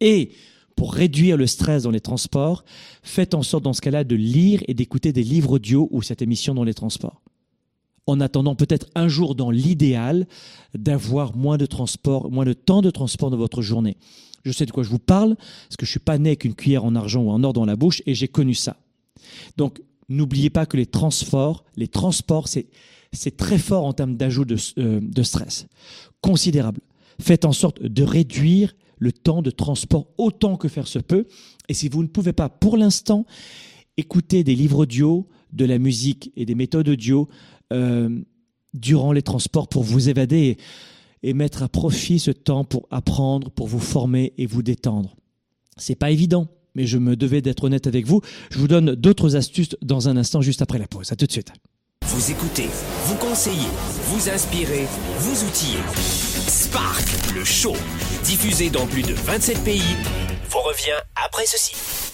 Et 0.00 0.32
pour 0.74 0.94
réduire 0.94 1.36
le 1.36 1.46
stress 1.46 1.84
dans 1.84 1.92
les 1.92 2.00
transports, 2.00 2.64
faites 3.04 3.34
en 3.34 3.44
sorte 3.44 3.62
dans 3.62 3.72
ce 3.72 3.80
cas-là 3.80 4.02
de 4.02 4.16
lire 4.16 4.64
et 4.66 4.74
d'écouter 4.74 5.12
des 5.12 5.22
livres 5.22 5.52
audio 5.52 5.88
ou 5.92 6.02
cette 6.02 6.22
émission 6.22 6.54
dans 6.54 6.64
les 6.64 6.74
transports 6.74 7.23
en 8.06 8.20
attendant 8.20 8.54
peut-être 8.54 8.86
un 8.94 9.08
jour 9.08 9.34
dans 9.34 9.50
l'idéal 9.50 10.26
d'avoir 10.74 11.36
moins 11.36 11.56
de 11.56 11.66
transport, 11.66 12.30
moins 12.30 12.44
de 12.44 12.52
temps 12.52 12.82
de 12.82 12.90
transport 12.90 13.30
dans 13.30 13.36
votre 13.36 13.62
journée. 13.62 13.96
Je 14.44 14.52
sais 14.52 14.66
de 14.66 14.70
quoi 14.70 14.82
je 14.82 14.90
vous 14.90 14.98
parle, 14.98 15.36
parce 15.36 15.76
que 15.78 15.86
je 15.86 15.90
suis 15.90 16.00
pas 16.00 16.18
né 16.18 16.30
avec 16.30 16.44
une 16.44 16.54
cuillère 16.54 16.84
en 16.84 16.94
argent 16.94 17.22
ou 17.22 17.30
en 17.30 17.42
or 17.44 17.52
dans 17.52 17.64
la 17.64 17.76
bouche 17.76 18.02
et 18.06 18.14
j'ai 18.14 18.28
connu 18.28 18.54
ça. 18.54 18.76
Donc, 19.56 19.80
n'oubliez 20.08 20.50
pas 20.50 20.66
que 20.66 20.76
les 20.76 20.86
transports, 20.86 21.64
les 21.76 21.88
transports, 21.88 22.46
c'est, 22.48 22.66
très 23.36 23.58
fort 23.58 23.84
en 23.84 23.92
termes 23.92 24.16
d'ajout 24.16 24.44
de, 24.44 24.56
euh, 24.78 25.00
de 25.00 25.22
stress. 25.22 25.66
Considérable. 26.20 26.80
Faites 27.20 27.44
en 27.44 27.52
sorte 27.52 27.80
de 27.82 28.02
réduire 28.02 28.74
le 28.98 29.12
temps 29.12 29.40
de 29.40 29.50
transport 29.50 30.08
autant 30.18 30.56
que 30.56 30.68
faire 30.68 30.88
se 30.88 30.98
peut. 30.98 31.26
Et 31.68 31.74
si 31.74 31.88
vous 31.88 32.02
ne 32.02 32.08
pouvez 32.08 32.32
pas, 32.32 32.48
pour 32.48 32.76
l'instant, 32.76 33.24
écouter 33.96 34.44
des 34.44 34.54
livres 34.54 34.80
audio, 34.80 35.26
de 35.54 35.64
la 35.64 35.78
musique 35.78 36.32
et 36.36 36.44
des 36.44 36.54
méthodes 36.54 36.88
audio, 36.88 37.28
durant 38.74 39.12
les 39.12 39.22
transports 39.22 39.68
pour 39.68 39.82
vous 39.82 40.08
évader 40.08 40.58
et, 41.22 41.32
mettre 41.32 41.62
à 41.62 41.68
profit 41.68 42.18
ce 42.18 42.30
temps 42.30 42.64
pour 42.64 42.86
apprendre, 42.90 43.50
pour 43.50 43.66
vous 43.66 43.80
former 43.80 44.34
et 44.36 44.46
vous 44.46 44.62
détendre. 44.62 45.16
C'est 45.76 45.94
pas 45.94 46.10
évident, 46.10 46.48
mais 46.74 46.86
je 46.86 46.98
me 46.98 47.16
devais 47.16 47.40
d'être 47.40 47.64
honnête 47.64 47.86
avec 47.86 48.06
vous. 48.06 48.20
Je 48.50 48.58
vous 48.58 48.68
donne 48.68 48.94
d'autres 48.94 49.36
astuces 49.36 49.76
dans 49.80 50.08
un 50.08 50.16
instant, 50.16 50.42
juste 50.42 50.60
après 50.60 50.78
la 50.78 50.86
pause. 50.86 51.12
À 51.12 51.16
tout 51.16 51.26
de 51.26 51.32
suite. 51.32 51.52
Vous 52.06 52.30
écoutez, 52.30 52.68
vous 53.06 53.16
conseillez, 53.16 53.68
vous 54.08 54.28
inspirez, 54.28 54.86
vous 55.18 55.44
outillez. 55.48 55.80
Spark, 56.46 57.34
le 57.34 57.44
show, 57.44 57.74
diffusé 58.24 58.68
dans 58.68 58.86
plus 58.86 59.02
de 59.02 59.14
27 59.14 59.64
pays, 59.64 59.80
vous 60.50 60.60
revient 60.60 61.00
après 61.16 61.46
ceci. 61.46 62.13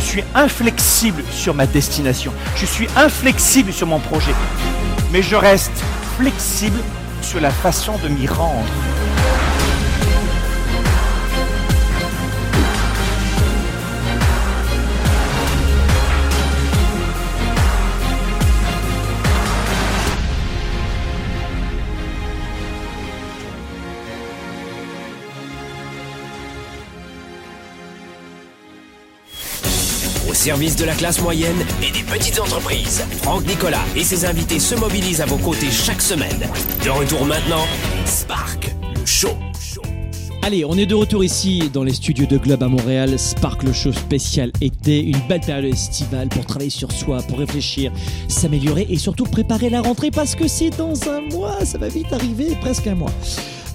Suis 0.00 0.24
inflexible 0.34 1.22
sur 1.30 1.54
ma 1.54 1.66
destination. 1.66 2.32
Je 2.56 2.66
suis 2.66 2.88
inflexible 2.96 3.72
sur 3.72 3.86
mon 3.86 4.00
projet. 4.00 4.32
Mais 5.12 5.22
je 5.22 5.36
reste 5.36 5.72
flexible 6.16 6.78
sur 7.22 7.40
la 7.40 7.50
façon 7.50 7.92
de 8.02 8.08
m'y 8.08 8.26
rendre. 8.26 8.68
Service 30.40 30.74
de 30.74 30.86
la 30.86 30.94
classe 30.94 31.20
moyenne 31.20 31.66
et 31.82 31.92
des 31.92 32.02
petites 32.02 32.40
entreprises. 32.40 33.04
Franck 33.22 33.46
Nicolas 33.46 33.84
et 33.94 34.02
ses 34.02 34.24
invités 34.24 34.58
se 34.58 34.74
mobilisent 34.74 35.20
à 35.20 35.26
vos 35.26 35.36
côtés 35.36 35.70
chaque 35.70 36.00
semaine. 36.00 36.48
De 36.82 36.88
retour 36.88 37.26
maintenant, 37.26 37.66
Spark, 38.06 38.74
le 38.98 39.04
show. 39.04 39.36
Allez, 40.42 40.64
on 40.64 40.78
est 40.78 40.86
de 40.86 40.94
retour 40.94 41.22
ici 41.22 41.68
dans 41.70 41.82
les 41.82 41.92
studios 41.92 42.24
de 42.24 42.38
Globe 42.38 42.62
à 42.62 42.68
Montréal. 42.68 43.18
Spark 43.18 43.62
le 43.62 43.74
show 43.74 43.92
spécial 43.92 44.50
été, 44.62 45.04
une 45.04 45.20
belle 45.28 45.42
période 45.42 45.70
estivale 45.70 46.30
pour 46.30 46.46
travailler 46.46 46.70
sur 46.70 46.90
soi, 46.90 47.18
pour 47.28 47.38
réfléchir, 47.38 47.92
s'améliorer 48.26 48.86
et 48.88 48.96
surtout 48.96 49.24
préparer 49.24 49.68
la 49.68 49.82
rentrée 49.82 50.10
parce 50.10 50.34
que 50.34 50.48
c'est 50.48 50.70
dans 50.70 50.94
un 51.10 51.20
mois, 51.20 51.66
ça 51.66 51.76
va 51.76 51.88
vite 51.88 52.10
arriver, 52.14 52.56
presque 52.62 52.86
un 52.86 52.94
mois. 52.94 53.12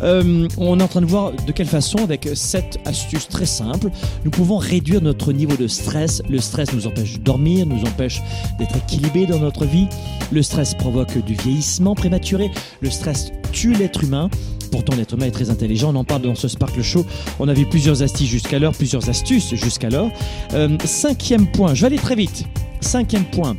Euh, 0.01 0.47
on 0.57 0.79
est 0.79 0.83
en 0.83 0.87
train 0.87 1.01
de 1.01 1.05
voir 1.05 1.31
de 1.31 1.51
quelle 1.51 1.67
façon, 1.67 1.99
avec 1.99 2.27
cette 2.33 2.79
astuce 2.85 3.27
très 3.27 3.45
simple, 3.45 3.89
nous 4.23 4.31
pouvons 4.31 4.57
réduire 4.57 5.01
notre 5.01 5.31
niveau 5.31 5.55
de 5.55 5.67
stress. 5.67 6.21
Le 6.29 6.39
stress 6.39 6.73
nous 6.73 6.87
empêche 6.87 7.13
de 7.13 7.23
dormir, 7.23 7.65
nous 7.65 7.81
empêche 7.81 8.21
d'être 8.59 8.75
équilibré 8.75 9.25
dans 9.25 9.39
notre 9.39 9.65
vie. 9.65 9.87
Le 10.31 10.41
stress 10.41 10.73
provoque 10.73 11.17
du 11.25 11.33
vieillissement 11.35 11.95
prématuré. 11.95 12.51
Le 12.81 12.89
stress 12.89 13.31
tue 13.51 13.73
l'être 13.73 14.03
humain. 14.03 14.29
Pourtant, 14.71 14.95
l'être 14.95 15.13
humain 15.13 15.27
est 15.27 15.31
très 15.31 15.49
intelligent. 15.49 15.93
On 15.93 15.99
en 15.99 16.03
parle 16.03 16.23
dans 16.23 16.35
ce 16.35 16.47
Sparkle 16.47 16.81
Show. 16.81 17.05
On 17.39 17.47
a 17.47 17.53
vu 17.53 17.65
plusieurs 17.65 18.01
astuces 18.01 18.27
jusqu'alors, 18.27 18.73
plusieurs 18.73 19.09
astuces 19.09 19.55
jusqu'alors. 19.55 20.09
Euh, 20.53 20.77
cinquième 20.83 21.47
point, 21.47 21.73
je 21.73 21.81
vais 21.81 21.87
aller 21.87 21.97
très 21.97 22.15
vite. 22.15 22.45
Cinquième 22.81 23.25
point, 23.25 23.55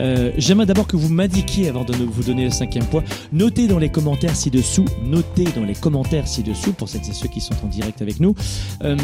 euh, 0.00 0.32
j'aimerais 0.36 0.66
d'abord 0.66 0.86
que 0.86 0.96
vous 0.96 1.08
m'indiquiez, 1.08 1.68
avant 1.68 1.84
de 1.84 1.92
vous 1.92 2.22
donner 2.22 2.44
le 2.44 2.50
cinquième 2.50 2.84
point, 2.86 3.04
notez 3.32 3.66
dans 3.66 3.78
les 3.78 3.90
commentaires 3.90 4.34
ci-dessous, 4.34 4.86
notez 5.04 5.44
dans 5.54 5.64
les 5.64 5.74
commentaires 5.74 6.26
ci-dessous, 6.26 6.72
pour 6.72 6.88
celles 6.88 7.08
et 7.08 7.12
ceux 7.12 7.28
qui 7.28 7.40
sont 7.40 7.54
en 7.62 7.68
direct 7.68 8.02
avec 8.02 8.20
nous, 8.20 8.34
euh, 8.82 8.96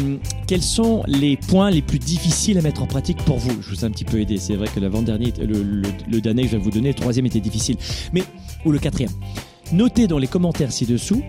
quels 0.47 0.63
sont 0.63 1.03
les 1.07 1.37
points 1.37 1.69
les 1.69 1.81
plus 1.81 1.99
difficiles 1.99 2.57
à 2.57 2.61
mettre 2.61 2.81
en 2.81 2.87
pratique 2.87 3.17
pour 3.17 3.37
vous? 3.37 3.61
Je 3.61 3.69
vous 3.69 3.81
ai 3.81 3.87
un 3.87 3.91
petit 3.91 4.05
peu 4.05 4.19
aidé, 4.19 4.37
c'est 4.37 4.55
vrai 4.55 4.67
que 4.73 4.79
l'avant-dernier, 4.79 5.33
le, 5.39 5.81
le, 6.11 6.21
dernier 6.21 6.43
que 6.43 6.49
je 6.49 6.57
vais 6.57 6.63
vous 6.63 6.71
donner, 6.71 6.89
le 6.89 6.95
troisième 6.95 7.25
était 7.25 7.39
difficile, 7.39 7.77
mais, 8.11 8.23
ou 8.65 8.71
le 8.71 8.79
quatrième. 8.79 9.11
Notez 9.71 10.07
dans 10.07 10.17
les 10.17 10.27
commentaires 10.27 10.71
ci-dessous 10.71 11.21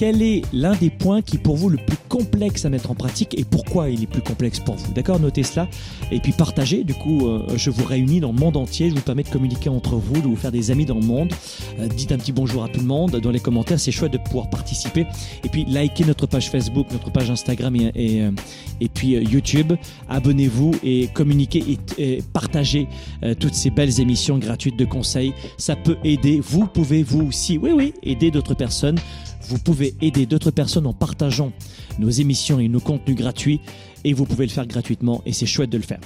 quel 0.00 0.22
est 0.22 0.40
l'un 0.54 0.74
des 0.76 0.88
points 0.88 1.20
qui 1.20 1.36
pour 1.36 1.56
vous 1.56 1.68
le 1.68 1.76
plus 1.76 1.98
complexe 2.08 2.64
à 2.64 2.70
mettre 2.70 2.90
en 2.90 2.94
pratique 2.94 3.38
et 3.38 3.44
pourquoi 3.44 3.90
il 3.90 4.02
est 4.02 4.06
plus 4.06 4.22
complexe 4.22 4.58
pour 4.58 4.76
vous. 4.76 4.94
D'accord? 4.94 5.20
Notez 5.20 5.42
cela 5.42 5.68
et 6.10 6.20
puis 6.20 6.32
partagez. 6.32 6.84
Du 6.84 6.94
coup, 6.94 7.28
euh, 7.28 7.42
je 7.56 7.68
vous 7.68 7.84
réunis 7.84 8.18
dans 8.18 8.32
le 8.32 8.38
monde 8.38 8.56
entier. 8.56 8.88
Je 8.88 8.94
vous 8.94 9.02
permets 9.02 9.24
de 9.24 9.28
communiquer 9.28 9.68
entre 9.68 9.96
vous, 9.96 10.22
de 10.22 10.26
vous 10.26 10.36
faire 10.36 10.52
des 10.52 10.70
amis 10.70 10.86
dans 10.86 10.94
le 10.94 11.04
monde. 11.04 11.34
Euh, 11.78 11.86
dites 11.86 12.12
un 12.12 12.16
petit 12.16 12.32
bonjour 12.32 12.64
à 12.64 12.68
tout 12.68 12.80
le 12.80 12.86
monde 12.86 13.10
dans 13.10 13.30
les 13.30 13.40
commentaires. 13.40 13.78
C'est 13.78 13.92
chouette 13.92 14.14
de 14.14 14.16
pouvoir 14.16 14.48
participer. 14.48 15.04
Et 15.44 15.50
puis, 15.50 15.66
likez 15.66 16.06
notre 16.06 16.26
page 16.26 16.48
Facebook, 16.48 16.86
notre 16.92 17.12
page 17.12 17.30
Instagram 17.30 17.76
et, 17.76 17.92
et, 17.94 18.22
euh, 18.22 18.30
et 18.80 18.88
puis 18.88 19.08
YouTube. 19.08 19.74
Abonnez-vous 20.08 20.76
et 20.82 21.08
communiquez 21.08 21.78
et, 21.98 22.22
partagez 22.32 22.88
toutes 23.38 23.54
ces 23.54 23.68
belles 23.68 24.00
émissions 24.00 24.38
gratuites 24.38 24.78
de 24.78 24.86
conseils. 24.86 25.34
Ça 25.58 25.76
peut 25.76 25.98
aider. 26.04 26.40
Vous 26.42 26.66
pouvez 26.66 27.02
vous 27.02 27.26
aussi, 27.26 27.58
oui, 27.58 27.72
oui, 27.74 27.92
aider 28.02 28.30
d'autres 28.30 28.54
personnes 28.54 28.98
vous 29.50 29.58
pouvez 29.58 29.94
aider 30.00 30.26
d'autres 30.26 30.52
personnes 30.52 30.86
en 30.86 30.92
partageant 30.92 31.52
nos 31.98 32.08
émissions 32.08 32.60
et 32.60 32.68
nos 32.68 32.78
contenus 32.78 33.16
gratuits 33.16 33.60
et 34.04 34.12
vous 34.12 34.24
pouvez 34.24 34.46
le 34.46 34.52
faire 34.52 34.64
gratuitement 34.64 35.22
et 35.26 35.32
c'est 35.32 35.46
chouette 35.46 35.70
de 35.70 35.76
le 35.76 35.82
faire. 35.82 35.98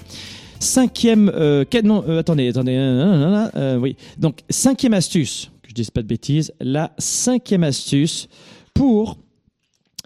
Cinquième, 0.61 1.28
euh, 1.28 1.64
euh, 1.74 2.18
attendez, 2.18 2.49
attendez, 2.49 2.74
euh, 2.74 3.76
oui. 3.76 3.97
Donc, 4.16 4.40
cinquième 4.49 4.95
astuce, 4.95 5.51
que 5.62 5.68
je 5.68 5.74
dise 5.74 5.90
pas 5.90 6.01
de 6.01 6.07
bêtises, 6.07 6.55
la 6.59 6.95
cinquième 6.97 7.64
astuce 7.64 8.28
pour 8.72 9.18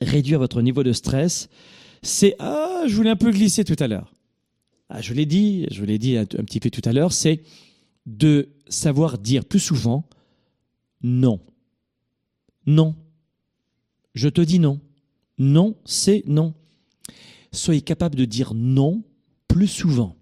réduire 0.00 0.40
votre 0.40 0.60
niveau 0.60 0.82
de 0.82 0.92
stress, 0.92 1.48
c'est, 2.02 2.34
ah, 2.40 2.82
je 2.88 2.96
voulais 2.96 3.10
un 3.10 3.16
peu 3.16 3.30
glisser 3.30 3.62
tout 3.62 3.76
à 3.78 3.86
l'heure. 3.86 4.12
Ah, 4.88 5.00
je 5.00 5.14
l'ai 5.14 5.26
dit, 5.26 5.66
je 5.70 5.84
l'ai 5.84 5.98
dit 5.98 6.16
un 6.16 6.24
petit 6.24 6.58
peu 6.58 6.70
tout 6.70 6.82
à 6.84 6.92
l'heure, 6.92 7.12
c'est 7.12 7.42
de 8.06 8.48
savoir 8.68 9.18
dire 9.18 9.44
plus 9.44 9.60
souvent 9.60 10.08
non. 11.02 11.40
Non. 12.66 12.96
Je 14.14 14.28
te 14.28 14.40
dis 14.40 14.58
non. 14.58 14.80
Non, 15.38 15.76
c'est 15.84 16.22
non. 16.26 16.54
Soyez 17.52 17.82
capable 17.82 18.16
de 18.16 18.24
dire 18.24 18.54
non 18.54 19.02
plus 19.46 19.68
souvent. 19.68 20.16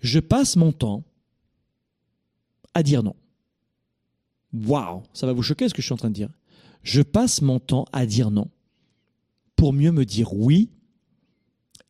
Je 0.00 0.18
passe 0.18 0.56
mon 0.56 0.72
temps 0.72 1.04
à 2.74 2.82
dire 2.82 3.02
non. 3.02 3.14
Waouh, 4.52 5.02
ça 5.12 5.26
va 5.26 5.32
vous 5.32 5.42
choquer 5.42 5.68
ce 5.68 5.74
que 5.74 5.82
je 5.82 5.86
suis 5.86 5.92
en 5.92 5.98
train 5.98 6.08
de 6.08 6.14
dire. 6.14 6.30
Je 6.82 7.02
passe 7.02 7.42
mon 7.42 7.60
temps 7.60 7.84
à 7.92 8.06
dire 8.06 8.30
non 8.30 8.50
pour 9.60 9.74
mieux 9.74 9.92
me 9.92 10.06
dire 10.06 10.32
oui. 10.32 10.70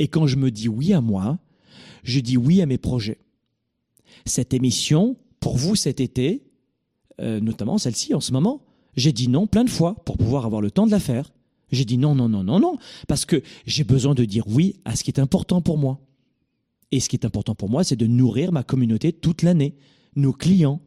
Et 0.01 0.09
quand 0.09 0.27
je 0.27 0.35
me 0.35 0.51
dis 0.51 0.69
oui 0.69 0.93
à 0.93 1.01
moi, 1.01 1.39
je 2.03 2.19
dis 2.19 2.37
oui 2.37 2.61
à 2.61 2.67
mes 2.67 2.79
projets. 2.79 3.21
Cette 4.27 4.53
émission, 4.53 5.17
pour 5.39 5.57
vous 5.57 5.77
cet 5.77 6.01
été, 6.01 6.43
euh, 7.21 7.39
notamment 7.39 7.79
celle-ci 7.79 8.13
en 8.13 8.21
ce 8.21 8.33
moment, 8.33 8.65
j'ai 8.97 9.13
dit 9.13 9.29
non 9.29 9.47
plein 9.47 9.65
de 9.65 9.71
fois 9.71 9.95
pour 10.05 10.17
pouvoir 10.19 10.47
avoir 10.47 10.61
le 10.61 10.71
temps 10.71 10.87
de 10.87 10.91
la 10.91 11.01
faire. 11.01 11.33
J'ai 11.73 11.85
dit 11.85 11.99
non, 11.99 12.15
non, 12.15 12.29
non, 12.29 12.43
non, 12.43 12.59
non, 12.59 12.79
parce 13.07 13.25
que 13.25 13.43
j'ai 13.67 13.85
besoin 13.85 14.15
de 14.15 14.25
dire 14.25 14.45
oui 14.49 14.77
à 14.85 14.97
ce 14.97 15.05
qui 15.05 15.11
est 15.11 15.21
important 15.21 15.61
pour 15.61 15.79
moi. 15.79 16.01
Et 16.93 16.99
ce 16.99 17.09
qui 17.09 17.15
est 17.15 17.25
important 17.25 17.55
pour 17.55 17.71
moi, 17.71 17.85
c'est 17.85 17.95
de 17.97 18.07
nourrir 18.07 18.51
ma 18.51 18.65
communauté 18.65 19.13
toute 19.13 19.43
l'année, 19.43 19.77
nos 20.17 20.33
clients, 20.33 20.81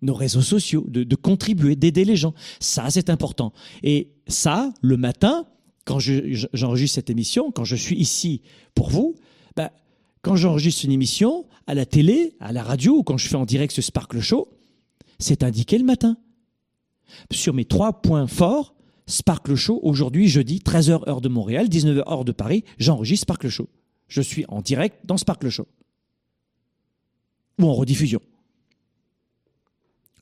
nos 0.00 0.14
réseaux 0.14 0.40
sociaux, 0.42 0.86
de, 0.88 1.14
contribuer, 1.16 1.76
d'aider 1.76 2.04
les 2.06 2.16
gens. 2.16 2.32
Ça, 2.60 2.86
c'est 2.88 3.10
important. 3.10 3.52
Et 3.82 4.12
ça, 4.26 4.72
le 4.80 4.96
matin, 4.96 5.46
quand 5.84 5.98
je- 5.98 6.32
je- 6.32 6.46
j'enregistre 6.54 6.94
cette 6.94 7.10
émission, 7.10 7.50
quand 7.50 7.64
je 7.64 7.76
suis 7.76 7.96
ici 7.96 8.40
pour 8.74 8.88
vous, 8.88 9.16
ben, 9.56 9.68
quand 10.22 10.36
j'enregistre 10.36 10.84
une 10.86 10.92
émission 10.92 11.46
à 11.66 11.74
la 11.74 11.84
télé, 11.84 12.34
à 12.40 12.52
la 12.52 12.62
radio, 12.62 12.98
ou 12.98 13.02
quand 13.02 13.18
je 13.18 13.28
fais 13.28 13.36
en 13.36 13.44
direct 13.44 13.74
ce 13.74 13.82
Sparkle 13.82 14.20
Show, 14.20 14.48
c'est 15.18 15.42
indiqué 15.42 15.76
le 15.76 15.84
matin. 15.84 16.16
Sur 17.30 17.54
mes 17.54 17.64
trois 17.64 18.00
points 18.00 18.26
forts, 18.26 18.74
Sparkle 19.06 19.54
Show, 19.54 19.80
aujourd'hui, 19.82 20.28
jeudi, 20.28 20.58
13h 20.58 21.08
heure 21.08 21.20
de 21.20 21.28
Montréal, 21.28 21.68
19h 21.68 22.08
heure 22.10 22.24
de 22.24 22.32
Paris, 22.32 22.64
j'enregistre 22.78 23.22
Sparkle 23.22 23.48
Show. 23.48 23.68
Je 24.06 24.20
suis 24.22 24.44
en 24.48 24.60
direct 24.60 24.98
dans 25.04 25.16
Sparkle 25.16 25.48
Show. 25.48 25.66
Ou 27.58 27.66
en 27.66 27.74
rediffusion. 27.74 28.20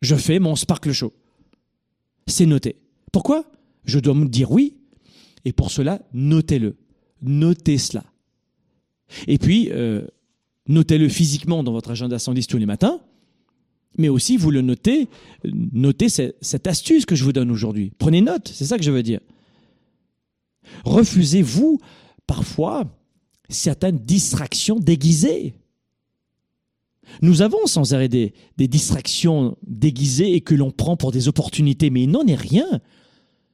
Je 0.03 0.15
fais 0.15 0.39
mon 0.39 0.57
Sparkle 0.57 0.93
Show. 0.93 1.13
C'est 2.27 2.47
noté. 2.47 2.77
Pourquoi? 3.13 3.45
Je 3.85 3.99
dois 3.99 4.15
me 4.15 4.27
dire 4.27 4.51
oui. 4.51 4.77
Et 5.45 5.53
pour 5.53 5.71
cela, 5.71 6.01
notez-le. 6.13 6.77
Notez 7.23 7.79
cela. 7.79 8.05
Et 9.27 9.39
puis, 9.39 9.71
euh, 9.71 10.07
notez-le 10.69 11.09
physiquement 11.09 11.63
dans 11.63 11.73
votre 11.73 11.91
agenda 11.91 12.19
110 12.19 12.47
tous 12.47 12.59
les 12.59 12.67
matins. 12.67 13.01
Mais 13.99 14.09
aussi, 14.09 14.37
vous 14.37 14.51
le 14.51 14.61
notez, 14.61 15.09
notez 15.45 16.09
ce- 16.09 16.35
cette 16.41 16.67
astuce 16.67 17.07
que 17.07 17.15
je 17.15 17.25
vous 17.25 17.33
donne 17.33 17.51
aujourd'hui. 17.51 17.93
Prenez 17.99 18.21
note, 18.21 18.51
c'est 18.53 18.65
ça 18.67 18.77
que 18.77 18.85
je 18.85 18.91
veux 18.91 19.03
dire. 19.03 19.21
Refusez-vous 20.85 21.81
parfois 22.27 22.85
certaines 23.49 23.99
distractions 23.99 24.79
déguisées. 24.79 25.55
Nous 27.23 27.41
avons 27.43 27.67
sans 27.67 27.95
arrêt 27.95 28.09
des, 28.09 28.33
distractions 28.59 29.57
déguisées 29.67 30.35
et 30.35 30.41
que 30.41 30.55
l'on 30.55 30.73
prend 30.73 30.97
pour 30.97 31.13
des 31.13 31.29
opportunités, 31.29 31.91
mais 31.91 32.03
il 32.03 32.11
n'en 32.11 32.27
est 32.27 32.35
rien. 32.35 32.67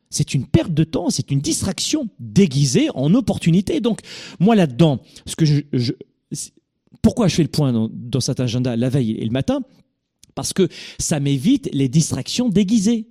C'est 0.08 0.34
une 0.34 0.46
perte 0.46 0.72
de 0.72 0.84
temps, 0.84 1.10
c'est 1.10 1.30
une 1.30 1.40
distraction 1.40 2.08
déguisée 2.18 2.88
en 2.94 3.14
opportunité. 3.14 3.80
Donc, 3.80 4.00
moi 4.40 4.54
là-dedans, 4.54 5.00
ce 5.26 5.36
que 5.36 5.44
je, 5.44 5.92
pourquoi 7.02 7.28
je 7.28 7.34
fais 7.34 7.42
le 7.42 7.48
point 7.48 7.72
dans, 7.72 7.90
dans 7.92 8.20
cet 8.20 8.40
agenda 8.40 8.76
la 8.76 8.88
veille 8.88 9.12
et 9.12 9.24
le 9.24 9.30
matin? 9.30 9.62
Parce 10.34 10.52
que 10.52 10.68
ça 10.98 11.20
m'évite 11.20 11.68
les 11.72 11.88
distractions 11.88 12.48
déguisées. 12.48 13.06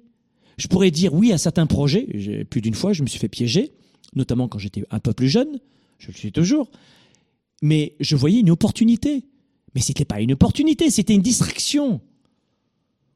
Je 0.57 0.67
pourrais 0.67 0.91
dire 0.91 1.13
oui 1.13 1.31
à 1.31 1.37
certains 1.37 1.67
projets. 1.67 2.45
Plus 2.49 2.61
d'une 2.61 2.73
fois, 2.73 2.93
je 2.93 3.03
me 3.03 3.07
suis 3.07 3.19
fait 3.19 3.29
piéger, 3.29 3.73
notamment 4.15 4.47
quand 4.47 4.59
j'étais 4.59 4.83
un 4.91 4.99
peu 4.99 5.13
plus 5.13 5.29
jeune. 5.29 5.59
Je 5.99 6.07
le 6.07 6.13
suis 6.13 6.31
toujours. 6.31 6.69
Mais 7.61 7.95
je 7.99 8.15
voyais 8.15 8.39
une 8.39 8.49
opportunité. 8.49 9.25
Mais 9.75 9.81
c'était 9.81 10.05
pas 10.05 10.19
une 10.19 10.33
opportunité, 10.33 10.89
c'était 10.89 11.13
une 11.13 11.21
distraction. 11.21 12.01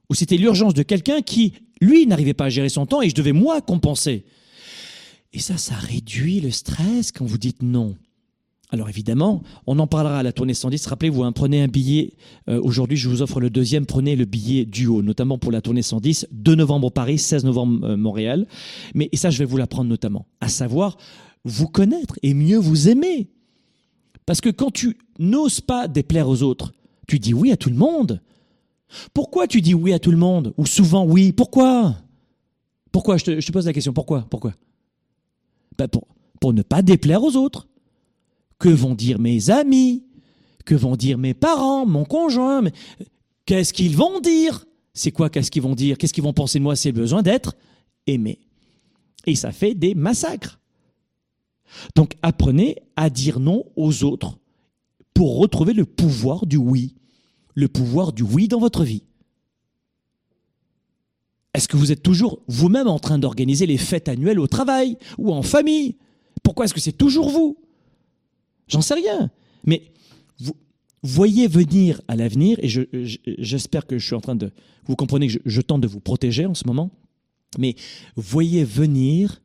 Ou 0.10 0.16
c'était 0.16 0.38
l'urgence 0.38 0.74
de 0.74 0.84
quelqu'un 0.84 1.22
qui, 1.22 1.54
lui, 1.82 2.06
n'arrivait 2.06 2.34
pas 2.34 2.46
à 2.46 2.50
gérer 2.50 2.70
son 2.70 2.86
temps 2.86 3.02
et 3.02 3.10
je 3.10 3.16
devais, 3.16 3.34
moi, 3.34 3.62
compenser. 3.62 4.24
Et 5.34 5.40
ça, 5.40 5.58
ça 5.58 5.76
réduit 5.76 6.40
le 6.40 6.52
stress 6.52 7.12
quand 7.12 7.26
vous 7.26 7.38
dites 7.38 7.62
non. 7.62 7.98
Alors 8.72 8.90
évidemment, 8.90 9.44
on 9.68 9.78
en 9.78 9.88
parlera 9.88 10.20
à 10.20 10.24
la 10.24 10.32
tournée 10.32 10.54
110. 10.54 10.88
Rappelez-vous, 10.88 11.24
hein, 11.24 11.32
prenez 11.32 11.62
un 11.62 11.68
billet. 11.68 12.14
Euh, 12.50 12.60
Aujourd'hui, 12.64 12.98
je 12.98 13.08
vous 13.08 13.22
offre 13.22 13.40
le 13.40 13.50
deuxième. 13.50 13.86
Prenez 13.86 14.16
le 14.16 14.26
billet 14.26 14.66
duo, 14.66 15.02
notamment 15.02 15.38
pour 15.38 15.52
la 15.52 15.62
tournée 15.62 15.84
110. 15.84 16.28
2 16.32 16.56
novembre 16.56 16.90
Paris, 16.90 17.20
16 17.20 17.46
novembre 17.46 17.86
euh, 17.86 17.98
Montréal. 17.98 18.48
Mais 18.96 19.08
et 19.12 19.18
ça, 19.18 19.30
je 19.30 19.38
vais 19.38 19.46
vous 19.46 19.58
l'apprendre 19.58 19.90
notamment. 19.90 20.26
À 20.42 20.50
savoir, 20.50 20.98
vous 21.44 21.68
connaître 21.68 22.16
et 22.24 22.34
mieux 22.34 22.58
vous 22.58 22.90
aimer. 22.90 23.30
Parce 24.26 24.42
que 24.42 24.50
quand 24.50 24.72
tu 24.72 24.98
n'oses 25.20 25.62
pas 25.62 25.88
déplaire 25.88 26.28
aux 26.28 26.42
autres, 26.42 26.74
tu 27.08 27.20
dis 27.20 27.36
oui 27.36 27.52
à 27.52 27.58
tout 27.58 27.70
le 27.70 27.76
monde. 27.76 28.22
Pourquoi 29.14 29.48
tu 29.48 29.62
dis 29.62 29.76
oui 29.76 29.94
à 29.94 30.00
tout 30.00 30.12
le 30.12 30.18
monde? 30.18 30.54
Ou 30.58 30.66
souvent 30.66 31.06
oui 31.06 31.32
Pourquoi? 31.32 31.96
Pourquoi? 32.92 33.18
Je 33.18 33.26
te, 33.26 33.52
pose 33.52 33.68
la 33.68 33.74
question. 33.74 33.94
Pourquoi? 33.94 34.26
Pourquoi? 34.30 34.54
Ben, 35.78 35.88
pour 36.40 36.54
ne 36.54 36.64
pas 36.64 36.82
déplaire 36.82 37.22
aux 37.24 37.36
autres. 37.36 37.68
Que 38.60 38.70
vont 38.70 38.96
dire 38.96 39.20
mes 39.20 39.50
amis? 39.50 40.04
Que 40.66 40.76
vont 40.76 40.96
dire 40.96 41.18
mes 41.18 41.34
parents, 41.34 41.86
mon 41.86 42.06
conjoint? 42.06 42.64
Qu'est-ce 43.46 43.74
qu'ils 43.74 43.96
vont 43.96 44.20
dire? 44.20 44.66
C'est 44.94 45.12
quoi 45.12 45.30
qu'est-ce 45.30 45.52
qu'ils 45.52 45.62
vont 45.62 45.76
dire? 45.76 45.98
Qu'est-ce 45.98 46.14
qu'ils 46.14 46.24
vont 46.24 46.34
penser 46.34 46.60
de 46.60 46.64
moi? 46.64 46.76
C'est 46.76 46.92
besoin 46.92 47.22
d'être 47.22 47.56
aimé. 48.08 48.40
Et 49.26 49.36
ça 49.36 49.52
fait 49.52 49.76
des 49.76 49.94
massacres. 49.94 50.60
Donc 51.96 52.14
apprenez 52.22 52.78
à 52.96 53.10
dire 53.10 53.40
non 53.40 53.66
aux 53.76 54.04
autres 54.04 54.38
pour 55.14 55.38
retrouver 55.38 55.74
le 55.74 55.86
pouvoir 55.86 56.46
du 56.46 56.58
oui. 56.58 56.96
Le 57.54 57.68
pouvoir 57.68 58.14
du 58.14 58.24
oui 58.24 58.48
dans 58.48 58.60
votre 58.60 58.84
vie. 58.84 59.04
Est-ce 61.54 61.68
que 61.68 61.78
vous 61.78 61.92
êtes 61.92 62.04
toujours 62.04 62.42
vous-même 62.48 62.88
en 62.88 63.00
train 63.00 63.18
d'organiser 63.18 63.66
les 63.66 63.78
fêtes 63.78 64.10
annuelles 64.10 64.40
au 64.40 64.48
travail 64.48 64.98
ou 65.18 65.32
en 65.32 65.42
famille? 65.42 65.96
Pourquoi 66.44 66.66
est-ce 66.66 66.74
que 66.74 66.82
c'est 66.82 66.92
toujours 66.92 67.30
vous? 67.30 67.58
J'en 68.68 68.82
sais 68.82 68.94
rien. 68.96 69.30
Mais 69.66 69.92
voyez 71.04 71.48
venir 71.48 72.02
à 72.08 72.16
l'avenir, 72.16 72.58
et 72.62 72.68
je- 72.68 72.82
je- 72.92 73.18
j'espère 73.38 73.86
que 73.86 73.98
je 73.98 74.06
suis 74.06 74.16
en 74.16 74.22
train 74.22 74.36
de... 74.36 74.52
Vous 74.86 74.96
comprenez 74.96 75.28
que 75.28 75.40
je, 75.46 75.62
tente 75.62 75.82
de 75.82 75.88
vous 75.88 76.00
protéger 76.00 76.46
en 76.46 76.54
ce 76.56 76.66
moment, 76.66 76.92
mais 77.60 77.76
voyez 78.16 78.64
venir 78.64 79.42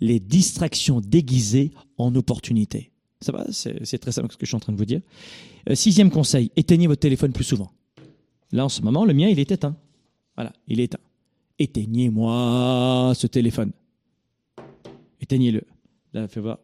les 0.00 0.18
distractions 0.20 1.00
déguisées 1.00 1.70
en 1.98 2.14
opportunités. 2.16 2.90
Ça 3.20 3.32
va 3.32 3.46
c'est 3.50 3.98
très 3.98 4.12
simple 4.12 4.30
ce 4.32 4.36
que 4.36 4.44
je 4.44 4.50
suis 4.50 4.56
en 4.56 4.60
train 4.60 4.72
de 4.72 4.76
vous 4.78 4.84
dire. 4.84 5.00
Euh, 5.70 5.74
sixième 5.74 6.10
conseil, 6.10 6.50
éteignez 6.56 6.86
votre 6.88 7.00
téléphone 7.00 7.32
plus 7.32 7.44
souvent. 7.44 7.70
Là, 8.52 8.64
en 8.64 8.68
ce 8.68 8.82
moment, 8.82 9.04
le 9.04 9.14
mien, 9.14 9.28
il 9.28 9.38
est 9.38 9.50
éteint. 9.50 9.76
Voilà, 10.36 10.52
il 10.68 10.80
est 10.80 10.84
éteint. 10.84 10.98
Éteignez-moi 11.58 13.12
ce 13.16 13.26
téléphone. 13.28 13.72
Éteignez-le. 15.20 15.62
Là, 16.12 16.28
fais 16.28 16.40
voir. 16.40 16.58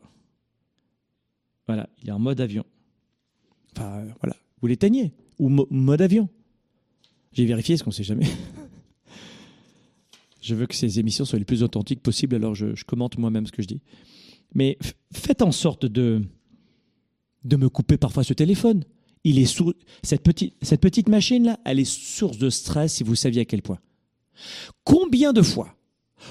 Voilà, 1.71 1.89
il 2.03 2.09
est 2.09 2.13
en 2.13 2.19
mode 2.19 2.41
avion. 2.41 2.65
Enfin, 3.77 3.99
euh, 3.99 4.11
voilà, 4.21 4.35
vous 4.61 4.67
l'éteignez. 4.67 5.13
Ou 5.39 5.49
mo- 5.49 5.69
mode 5.71 6.03
avion. 6.03 6.29
J'ai 7.33 7.47
vérifié, 7.47 7.77
ce 7.77 7.85
qu'on 7.85 7.93
sait 7.93 8.03
jamais. 8.03 8.27
je 10.43 10.57
veux 10.57 10.67
que 10.67 10.75
ces 10.75 10.99
émissions 10.99 11.25
soient 11.25 11.39
les 11.39 11.45
plus 11.45 11.63
authentiques 11.63 12.03
possibles, 12.03 12.35
alors 12.35 12.57
je, 12.57 12.75
commente 12.83 13.19
moi-même 13.19 13.47
ce 13.47 13.53
que 13.53 13.63
je 13.63 13.69
dis. 13.69 13.83
Mais 14.53 14.79
faites 15.13 15.43
en 15.43 15.53
sorte 15.53 15.87
de, 15.87 16.25
me 17.45 17.69
couper 17.69 17.99
parfois 17.99 18.25
ce 18.25 18.35
téléphone. 18.35 18.83
Il 19.23 19.39
est 19.39 19.63
cette, 20.03 20.25
petite, 20.25 20.57
petite 20.81 21.09
machine-là, 21.09 21.61
elle 21.65 21.79
est 21.79 21.85
source 21.85 22.37
de 22.37 22.51
stress 22.51 22.95
si 22.95 23.05
vous 23.05 23.15
saviez 23.15 23.43
à 23.43 23.45
quel 23.45 23.63
point. 23.63 23.79
Combien 24.83 25.33
de 25.33 25.43
fois 25.43 25.77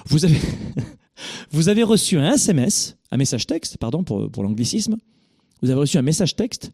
vous 0.06 0.26
avez, 0.26 1.84
reçu 1.84 2.18
un 2.18 2.34
SMS, 2.34 2.98
un 3.10 3.16
message 3.16 3.48
texte, 3.48 3.78
pardon 3.78 4.04
pour 4.04 4.44
l'anglicisme, 4.44 4.98
vous 5.62 5.70
avez 5.70 5.80
reçu 5.80 5.97
un 5.97 6.01
message 6.01 6.36
texte, 6.36 6.72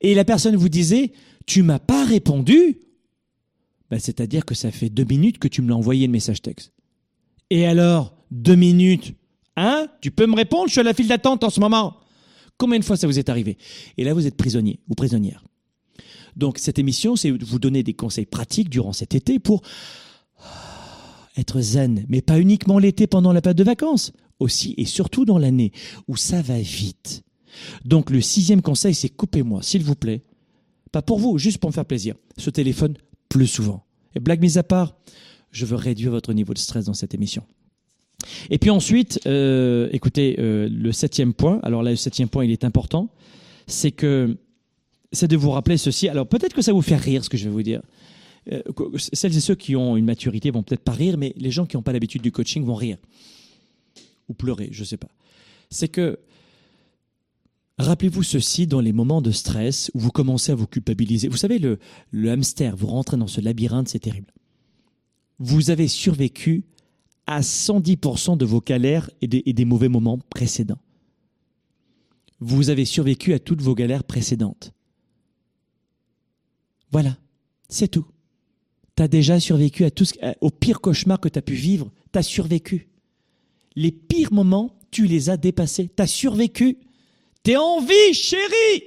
et 0.00 0.14
la 0.14 0.24
personne 0.24 0.56
vous 0.56 0.68
disait 0.68 1.12
Tu 1.46 1.62
m'as 1.62 1.78
pas 1.78 2.04
répondu 2.04 2.78
Ben, 3.90 3.98
C'est-à-dire 3.98 4.44
que 4.44 4.54
ça 4.54 4.70
fait 4.70 4.90
deux 4.90 5.04
minutes 5.04 5.38
que 5.38 5.48
tu 5.48 5.62
me 5.62 5.68
l'as 5.68 5.76
envoyé 5.76 6.06
le 6.06 6.12
message 6.12 6.42
texte. 6.42 6.72
Et 7.50 7.66
alors, 7.66 8.14
deux 8.30 8.56
minutes 8.56 9.14
Hein 9.56 9.86
Tu 10.00 10.10
peux 10.10 10.26
me 10.26 10.34
répondre 10.34 10.66
Je 10.66 10.72
suis 10.72 10.80
à 10.80 10.84
la 10.84 10.94
file 10.94 11.08
d'attente 11.08 11.44
en 11.44 11.50
ce 11.50 11.60
moment. 11.60 11.96
Combien 12.58 12.78
de 12.78 12.84
fois 12.84 12.96
ça 12.96 13.06
vous 13.06 13.18
est 13.18 13.28
arrivé? 13.28 13.56
Et 13.96 14.04
là, 14.04 14.14
vous 14.14 14.26
êtes 14.26 14.36
prisonnier 14.36 14.78
ou 14.88 14.94
prisonnière. 14.94 15.44
Donc, 16.36 16.58
cette 16.58 16.78
émission, 16.78 17.16
c'est 17.16 17.30
vous 17.30 17.58
donner 17.58 17.82
des 17.82 17.94
conseils 17.94 18.26
pratiques 18.26 18.68
durant 18.68 18.92
cet 18.92 19.14
été 19.14 19.38
pour 19.38 19.62
être 21.36 21.60
zen, 21.60 22.04
mais 22.08 22.22
pas 22.22 22.38
uniquement 22.38 22.78
l'été 22.78 23.06
pendant 23.06 23.32
la 23.32 23.40
période 23.40 23.58
de 23.58 23.64
vacances, 23.64 24.12
aussi 24.38 24.74
et 24.76 24.84
surtout 24.84 25.24
dans 25.24 25.38
l'année 25.38 25.72
où 26.06 26.16
ça 26.16 26.42
va 26.42 26.58
vite. 26.58 27.24
Donc, 27.84 28.10
le 28.10 28.20
sixième 28.20 28.62
conseil, 28.62 28.94
c'est 28.94 29.08
coupez-moi, 29.08 29.62
s'il 29.62 29.82
vous 29.82 29.94
plaît. 29.94 30.22
Pas 30.92 31.02
pour 31.02 31.18
vous, 31.18 31.38
juste 31.38 31.58
pour 31.58 31.70
me 31.70 31.74
faire 31.74 31.84
plaisir. 31.84 32.14
Ce 32.38 32.50
téléphone 32.50 32.94
plus 33.28 33.46
souvent. 33.46 33.84
Et 34.14 34.20
blague 34.20 34.40
mise 34.40 34.58
à 34.58 34.62
part, 34.62 34.96
je 35.50 35.66
veux 35.66 35.76
réduire 35.76 36.10
votre 36.10 36.32
niveau 36.32 36.54
de 36.54 36.58
stress 36.58 36.84
dans 36.84 36.94
cette 36.94 37.14
émission. 37.14 37.44
Et 38.50 38.58
puis 38.58 38.70
ensuite, 38.70 39.20
euh, 39.26 39.88
écoutez, 39.92 40.36
euh, 40.38 40.68
le 40.70 40.92
septième 40.92 41.34
point, 41.34 41.60
alors 41.62 41.82
là, 41.82 41.90
le 41.90 41.96
septième 41.96 42.28
point, 42.28 42.44
il 42.44 42.50
est 42.50 42.64
important, 42.64 43.10
c'est 43.66 43.90
que 43.90 44.36
c'est 45.12 45.28
de 45.28 45.36
vous 45.36 45.50
rappeler 45.50 45.76
ceci. 45.76 46.08
Alors 46.08 46.26
peut-être 46.26 46.54
que 46.54 46.62
ça 46.62 46.72
vous 46.72 46.82
fait 46.82 46.96
rire 46.96 47.24
ce 47.24 47.28
que 47.28 47.36
je 47.36 47.44
vais 47.44 47.50
vous 47.50 47.62
dire. 47.62 47.82
Euh, 48.52 48.62
celles 48.98 49.36
et 49.36 49.40
ceux 49.40 49.54
qui 49.54 49.74
ont 49.74 49.96
une 49.96 50.04
maturité 50.04 50.50
vont 50.50 50.62
peut-être 50.62 50.82
pas 50.82 50.92
rire, 50.92 51.16
mais 51.16 51.32
les 51.36 51.50
gens 51.50 51.66
qui 51.66 51.76
n'ont 51.76 51.82
pas 51.82 51.92
l'habitude 51.92 52.22
du 52.22 52.32
coaching 52.32 52.64
vont 52.64 52.74
rire. 52.74 52.98
Ou 54.28 54.34
pleurer, 54.34 54.68
je 54.70 54.80
ne 54.80 54.86
sais 54.86 54.96
pas. 54.96 55.08
C'est 55.70 55.88
que, 55.88 56.18
rappelez-vous 57.78 58.22
ceci 58.22 58.66
dans 58.66 58.80
les 58.80 58.92
moments 58.92 59.22
de 59.22 59.30
stress 59.30 59.90
où 59.94 60.00
vous 60.00 60.10
commencez 60.10 60.52
à 60.52 60.54
vous 60.54 60.66
culpabiliser. 60.66 61.28
Vous 61.28 61.36
savez, 61.36 61.58
le, 61.58 61.78
le 62.10 62.30
hamster, 62.30 62.76
vous 62.76 62.86
rentrez 62.86 63.16
dans 63.16 63.26
ce 63.26 63.40
labyrinthe, 63.40 63.88
c'est 63.88 63.98
terrible. 63.98 64.32
Vous 65.38 65.70
avez 65.70 65.88
survécu 65.88 66.64
à 67.26 67.40
110% 67.40 68.36
de 68.36 68.44
vos 68.44 68.60
galères 68.60 69.10
et 69.20 69.26
des, 69.26 69.64
mauvais 69.64 69.88
moments 69.88 70.18
précédents. 70.30 70.78
Vous 72.40 72.70
avez 72.70 72.84
survécu 72.84 73.32
à 73.32 73.38
toutes 73.38 73.62
vos 73.62 73.74
galères 73.74 74.04
précédentes. 74.04 74.72
Voilà, 76.90 77.16
c'est 77.68 77.88
tout. 77.88 78.06
Tu 78.96 79.02
as 79.02 79.08
déjà 79.08 79.40
survécu 79.40 79.84
à 79.84 79.90
au 80.40 80.50
pire 80.50 80.80
cauchemar 80.80 81.18
que 81.18 81.28
tu 81.28 81.38
as 81.38 81.42
pu 81.42 81.54
vivre, 81.54 81.90
tu 82.12 82.18
as 82.18 82.22
survécu. 82.22 82.88
Les 83.74 83.90
pires 83.90 84.32
moments, 84.32 84.78
tu 84.90 85.06
les 85.06 85.30
as 85.30 85.36
dépassés, 85.36 85.90
tu 85.94 86.02
as 86.02 86.06
survécu. 86.06 86.78
T'es 87.44 87.56
en 87.56 87.80
vie, 87.80 88.12
chérie 88.14 88.82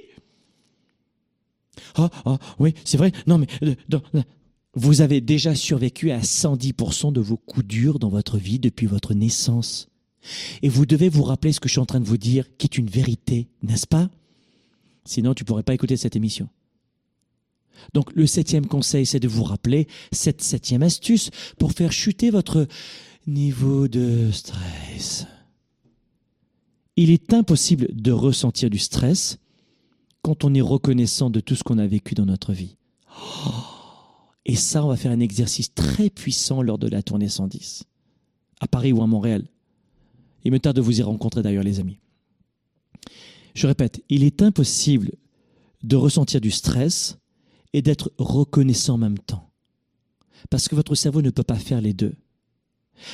ah, 1.94 2.38
oui, 2.60 2.74
c'est 2.84 2.96
vrai. 2.96 3.12
Non, 3.26 3.38
mais 3.38 3.46
euh, 3.62 3.74
dans- 3.88 4.02
vous 4.74 5.00
avez 5.00 5.20
déjà 5.20 5.54
survécu 5.54 6.10
à 6.12 6.20
110% 6.20 7.12
de 7.12 7.20
vos 7.20 7.36
coups 7.36 7.66
durs 7.66 7.98
dans 7.98 8.08
votre 8.08 8.36
vie 8.36 8.58
depuis 8.60 8.86
votre 8.86 9.14
naissance. 9.14 9.88
Et 10.62 10.68
vous 10.68 10.86
devez 10.86 11.08
vous 11.08 11.24
rappeler 11.24 11.52
ce 11.52 11.58
que 11.60 11.68
je 11.68 11.72
suis 11.72 11.80
en 11.80 11.86
train 11.86 12.00
de 12.00 12.06
vous 12.06 12.18
dire, 12.18 12.44
qui 12.58 12.66
est 12.66 12.78
une 12.78 12.88
vérité, 12.88 13.48
n'est-ce 13.62 13.86
pas? 13.86 14.10
Sinon, 15.04 15.34
tu 15.34 15.44
pourrais 15.44 15.62
pas 15.62 15.74
écouter 15.74 15.96
cette 15.96 16.16
émission. 16.16 16.48
Donc, 17.94 18.12
le 18.14 18.26
septième 18.26 18.66
conseil, 18.66 19.06
c'est 19.06 19.20
de 19.20 19.28
vous 19.28 19.44
rappeler 19.44 19.88
cette 20.12 20.42
septième 20.42 20.82
astuce 20.82 21.30
pour 21.58 21.72
faire 21.72 21.92
chuter 21.92 22.30
votre 22.30 22.66
niveau 23.26 23.88
de 23.88 24.30
stress. 24.32 25.26
Il 27.00 27.12
est 27.12 27.32
impossible 27.32 27.86
de 27.92 28.10
ressentir 28.10 28.70
du 28.70 28.78
stress 28.78 29.38
quand 30.20 30.42
on 30.42 30.52
est 30.52 30.60
reconnaissant 30.60 31.30
de 31.30 31.38
tout 31.38 31.54
ce 31.54 31.62
qu'on 31.62 31.78
a 31.78 31.86
vécu 31.86 32.16
dans 32.16 32.26
notre 32.26 32.52
vie. 32.52 32.76
Et 34.44 34.56
ça, 34.56 34.84
on 34.84 34.88
va 34.88 34.96
faire 34.96 35.12
un 35.12 35.20
exercice 35.20 35.72
très 35.72 36.10
puissant 36.10 36.60
lors 36.60 36.76
de 36.76 36.88
la 36.88 37.04
tournée 37.04 37.28
110, 37.28 37.84
à 38.58 38.66
Paris 38.66 38.90
ou 38.90 39.00
à 39.00 39.06
Montréal. 39.06 39.46
Il 40.42 40.50
me 40.50 40.58
tarde 40.58 40.74
de 40.74 40.80
vous 40.80 40.98
y 40.98 41.02
rencontrer 41.04 41.40
d'ailleurs, 41.40 41.62
les 41.62 41.78
amis. 41.78 42.00
Je 43.54 43.68
répète, 43.68 44.02
il 44.08 44.24
est 44.24 44.42
impossible 44.42 45.12
de 45.84 45.94
ressentir 45.94 46.40
du 46.40 46.50
stress 46.50 47.16
et 47.74 47.80
d'être 47.80 48.12
reconnaissant 48.18 48.94
en 48.94 48.98
même 48.98 49.20
temps. 49.20 49.52
Parce 50.50 50.66
que 50.66 50.74
votre 50.74 50.96
cerveau 50.96 51.22
ne 51.22 51.30
peut 51.30 51.44
pas 51.44 51.60
faire 51.60 51.80
les 51.80 51.92
deux. 51.92 52.16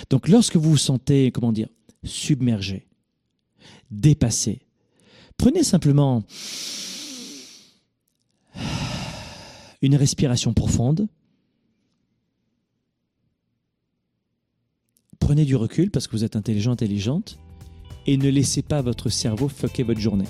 Donc 0.09 0.27
lorsque 0.27 0.57
vous 0.57 0.71
vous 0.71 0.79
sentez, 0.79 1.31
comment 1.33 1.53
dire, 1.53 1.69
submergé, 2.03 2.89
dépassé, 3.91 4.61
prenez 5.37 5.63
simplement 5.63 6.23
une 9.83 9.97
respiration 9.97 10.55
profonde. 10.55 11.07
Prenez 15.19 15.45
du 15.45 15.57
recul 15.57 15.91
parce 15.91 16.07
que 16.07 16.17
vous 16.17 16.25
êtes 16.25 16.37
intelligent, 16.37 16.73
intelligente, 16.73 17.39
et 18.07 18.17
ne 18.17 18.29
laissez 18.29 18.63
pas 18.63 18.83
votre 18.83 19.09
cerveau 19.09 19.49
fucker 19.49 19.83
votre 19.83 20.01
journée. 20.01 20.29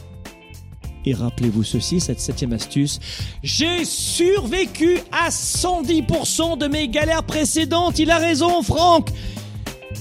Et 1.06 1.12
rappelez-vous 1.12 1.64
ceci, 1.64 2.00
cette 2.00 2.20
septième 2.20 2.52
astuce. 2.52 2.98
J'ai 3.42 3.84
survécu 3.84 4.98
à 5.12 5.28
110% 5.28 6.58
de 6.58 6.66
mes 6.66 6.88
galères 6.88 7.24
précédentes. 7.24 7.98
Il 7.98 8.10
a 8.10 8.18
raison, 8.18 8.62
Franck. 8.62 9.10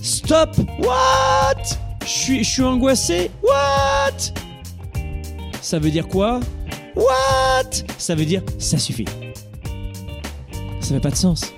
Stop. 0.02 0.58
What? 0.80 1.83
Je 2.06 2.44
suis, 2.44 2.64
angoissé. 2.64 3.32
What? 3.44 4.18
Ça 5.62 5.80
veut 5.80 5.90
dire 5.92 6.08
quoi? 6.08 6.40
What? 6.96 7.72
Ça 7.98 8.16
veut 8.16 8.26
dire 8.26 8.42
ça 8.60 8.78
suffit. 8.78 9.06
Ça 10.82 10.94
n'a 10.94 11.00
pas 11.00 11.10
de 11.12 11.16
sens. 11.16 11.54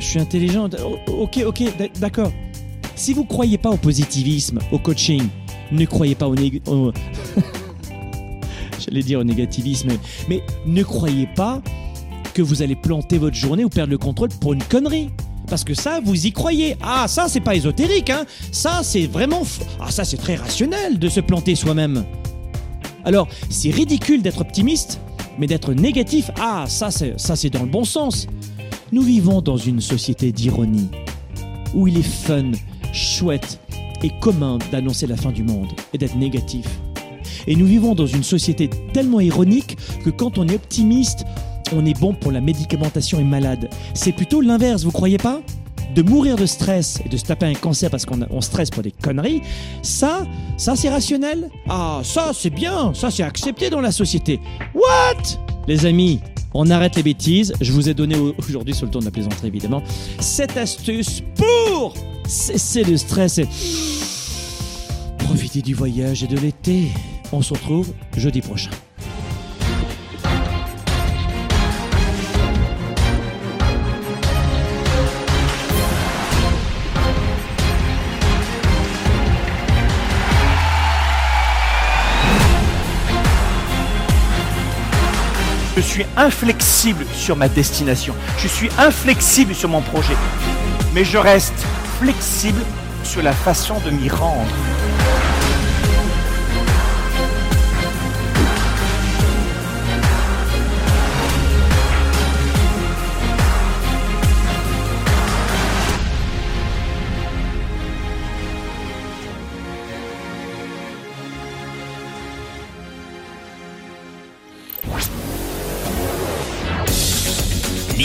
Je 0.00 0.04
suis 0.04 0.20
intelligente. 0.20 0.76
O- 0.84 0.98
Ok, 1.22 1.40
ok, 1.46 1.62
d'accord. 2.00 2.32
Si 2.96 3.12
vous 3.14 3.24
croyez 3.24 3.58
pas 3.58 3.70
au 3.70 3.76
positivisme, 3.76 4.58
au 4.70 4.78
coaching, 4.78 5.22
ne 5.70 5.84
croyez 5.84 6.14
pas 6.14 6.28
au, 6.28 6.34
au- 6.66 6.92
J'allais 8.78 9.02
dire 9.02 9.20
au 9.20 9.24
négativisme, 9.24 9.90
mais 10.28 10.42
ne 10.66 10.82
croyez 10.82 11.28
pas 11.36 11.62
que 12.34 12.42
vous 12.42 12.62
allez 12.62 12.74
planter 12.76 13.18
votre 13.18 13.36
journée 13.36 13.64
ou 13.64 13.68
perdre 13.68 13.90
le 13.92 13.98
contrôle 13.98 14.30
pour 14.40 14.54
une 14.54 14.62
connerie. 14.64 15.10
Parce 15.52 15.64
que 15.64 15.74
ça, 15.74 16.00
vous 16.02 16.26
y 16.26 16.32
croyez. 16.32 16.76
Ah, 16.80 17.06
ça, 17.08 17.26
c'est 17.28 17.42
pas 17.42 17.54
ésotérique, 17.54 18.08
hein. 18.08 18.24
Ça, 18.52 18.80
c'est 18.82 19.06
vraiment. 19.06 19.42
Ah, 19.78 19.90
ça, 19.90 20.02
c'est 20.02 20.16
très 20.16 20.34
rationnel 20.34 20.98
de 20.98 21.10
se 21.10 21.20
planter 21.20 21.56
soi-même. 21.56 22.06
Alors, 23.04 23.28
c'est 23.50 23.68
ridicule 23.68 24.22
d'être 24.22 24.40
optimiste, 24.40 24.98
mais 25.38 25.46
d'être 25.46 25.74
négatif, 25.74 26.30
ah, 26.40 26.64
ça, 26.68 26.90
c'est, 26.90 27.20
ça, 27.20 27.36
c'est 27.36 27.50
dans 27.50 27.64
le 27.64 27.68
bon 27.68 27.84
sens. 27.84 28.28
Nous 28.92 29.02
vivons 29.02 29.42
dans 29.42 29.58
une 29.58 29.82
société 29.82 30.32
d'ironie, 30.32 30.88
où 31.74 31.86
il 31.86 31.98
est 31.98 32.02
fun, 32.02 32.52
chouette 32.94 33.60
et 34.02 34.10
commun 34.22 34.56
d'annoncer 34.70 35.06
la 35.06 35.18
fin 35.18 35.32
du 35.32 35.42
monde 35.42 35.68
et 35.92 35.98
d'être 35.98 36.16
négatif. 36.16 36.64
Et 37.46 37.56
nous 37.56 37.66
vivons 37.66 37.94
dans 37.94 38.06
une 38.06 38.24
société 38.24 38.70
tellement 38.94 39.20
ironique 39.20 39.76
que 40.02 40.08
quand 40.08 40.38
on 40.38 40.48
est 40.48 40.54
optimiste, 40.54 41.26
on 41.72 41.84
est 41.86 41.98
bon 41.98 42.14
pour 42.14 42.32
la 42.32 42.40
médicamentation 42.40 43.18
et 43.18 43.24
malade. 43.24 43.68
C'est 43.94 44.12
plutôt 44.12 44.40
l'inverse, 44.40 44.84
vous 44.84 44.90
croyez 44.92 45.18
pas? 45.18 45.40
De 45.94 46.02
mourir 46.02 46.36
de 46.36 46.46
stress 46.46 47.00
et 47.04 47.08
de 47.10 47.16
se 47.18 47.24
taper 47.24 47.44
un 47.46 47.54
cancer 47.54 47.90
parce 47.90 48.06
qu'on 48.06 48.20
on 48.30 48.40
stresse 48.40 48.70
pour 48.70 48.82
des 48.82 48.92
conneries, 48.92 49.42
ça, 49.82 50.26
ça 50.56 50.74
c'est 50.74 50.88
rationnel? 50.88 51.50
Ah, 51.68 52.00
ça 52.02 52.32
c'est 52.34 52.48
bien, 52.50 52.94
ça 52.94 53.10
c'est 53.10 53.22
accepté 53.22 53.68
dans 53.68 53.82
la 53.82 53.92
société. 53.92 54.40
What? 54.74 55.38
Les 55.68 55.84
amis, 55.84 56.20
on 56.54 56.70
arrête 56.70 56.96
les 56.96 57.02
bêtises. 57.02 57.52
Je 57.60 57.72
vous 57.72 57.90
ai 57.90 57.94
donné 57.94 58.16
au- 58.16 58.34
aujourd'hui, 58.38 58.74
sur 58.74 58.86
le 58.86 58.92
ton 58.92 59.00
de 59.00 59.04
la 59.04 59.10
plaisanterie 59.10 59.48
évidemment, 59.48 59.82
cette 60.18 60.56
astuce 60.56 61.22
pour 61.34 61.92
cesser 62.26 62.84
le 62.84 62.96
stress 62.96 63.36
et 63.36 63.48
profiter 65.18 65.60
du 65.60 65.74
voyage 65.74 66.22
et 66.22 66.26
de 66.26 66.38
l'été. 66.38 66.88
On 67.32 67.42
se 67.42 67.52
retrouve 67.52 67.92
jeudi 68.16 68.40
prochain. 68.40 68.70
Je 85.74 85.80
suis 85.80 86.04
inflexible 86.18 87.06
sur 87.14 87.34
ma 87.34 87.48
destination. 87.48 88.14
Je 88.36 88.46
suis 88.46 88.68
inflexible 88.76 89.54
sur 89.54 89.70
mon 89.70 89.80
projet. 89.80 90.14
Mais 90.94 91.02
je 91.02 91.16
reste 91.16 91.54
flexible 91.98 92.60
sur 93.04 93.22
la 93.22 93.32
façon 93.32 93.80
de 93.80 93.90
m'y 93.90 94.10
rendre. 94.10 94.50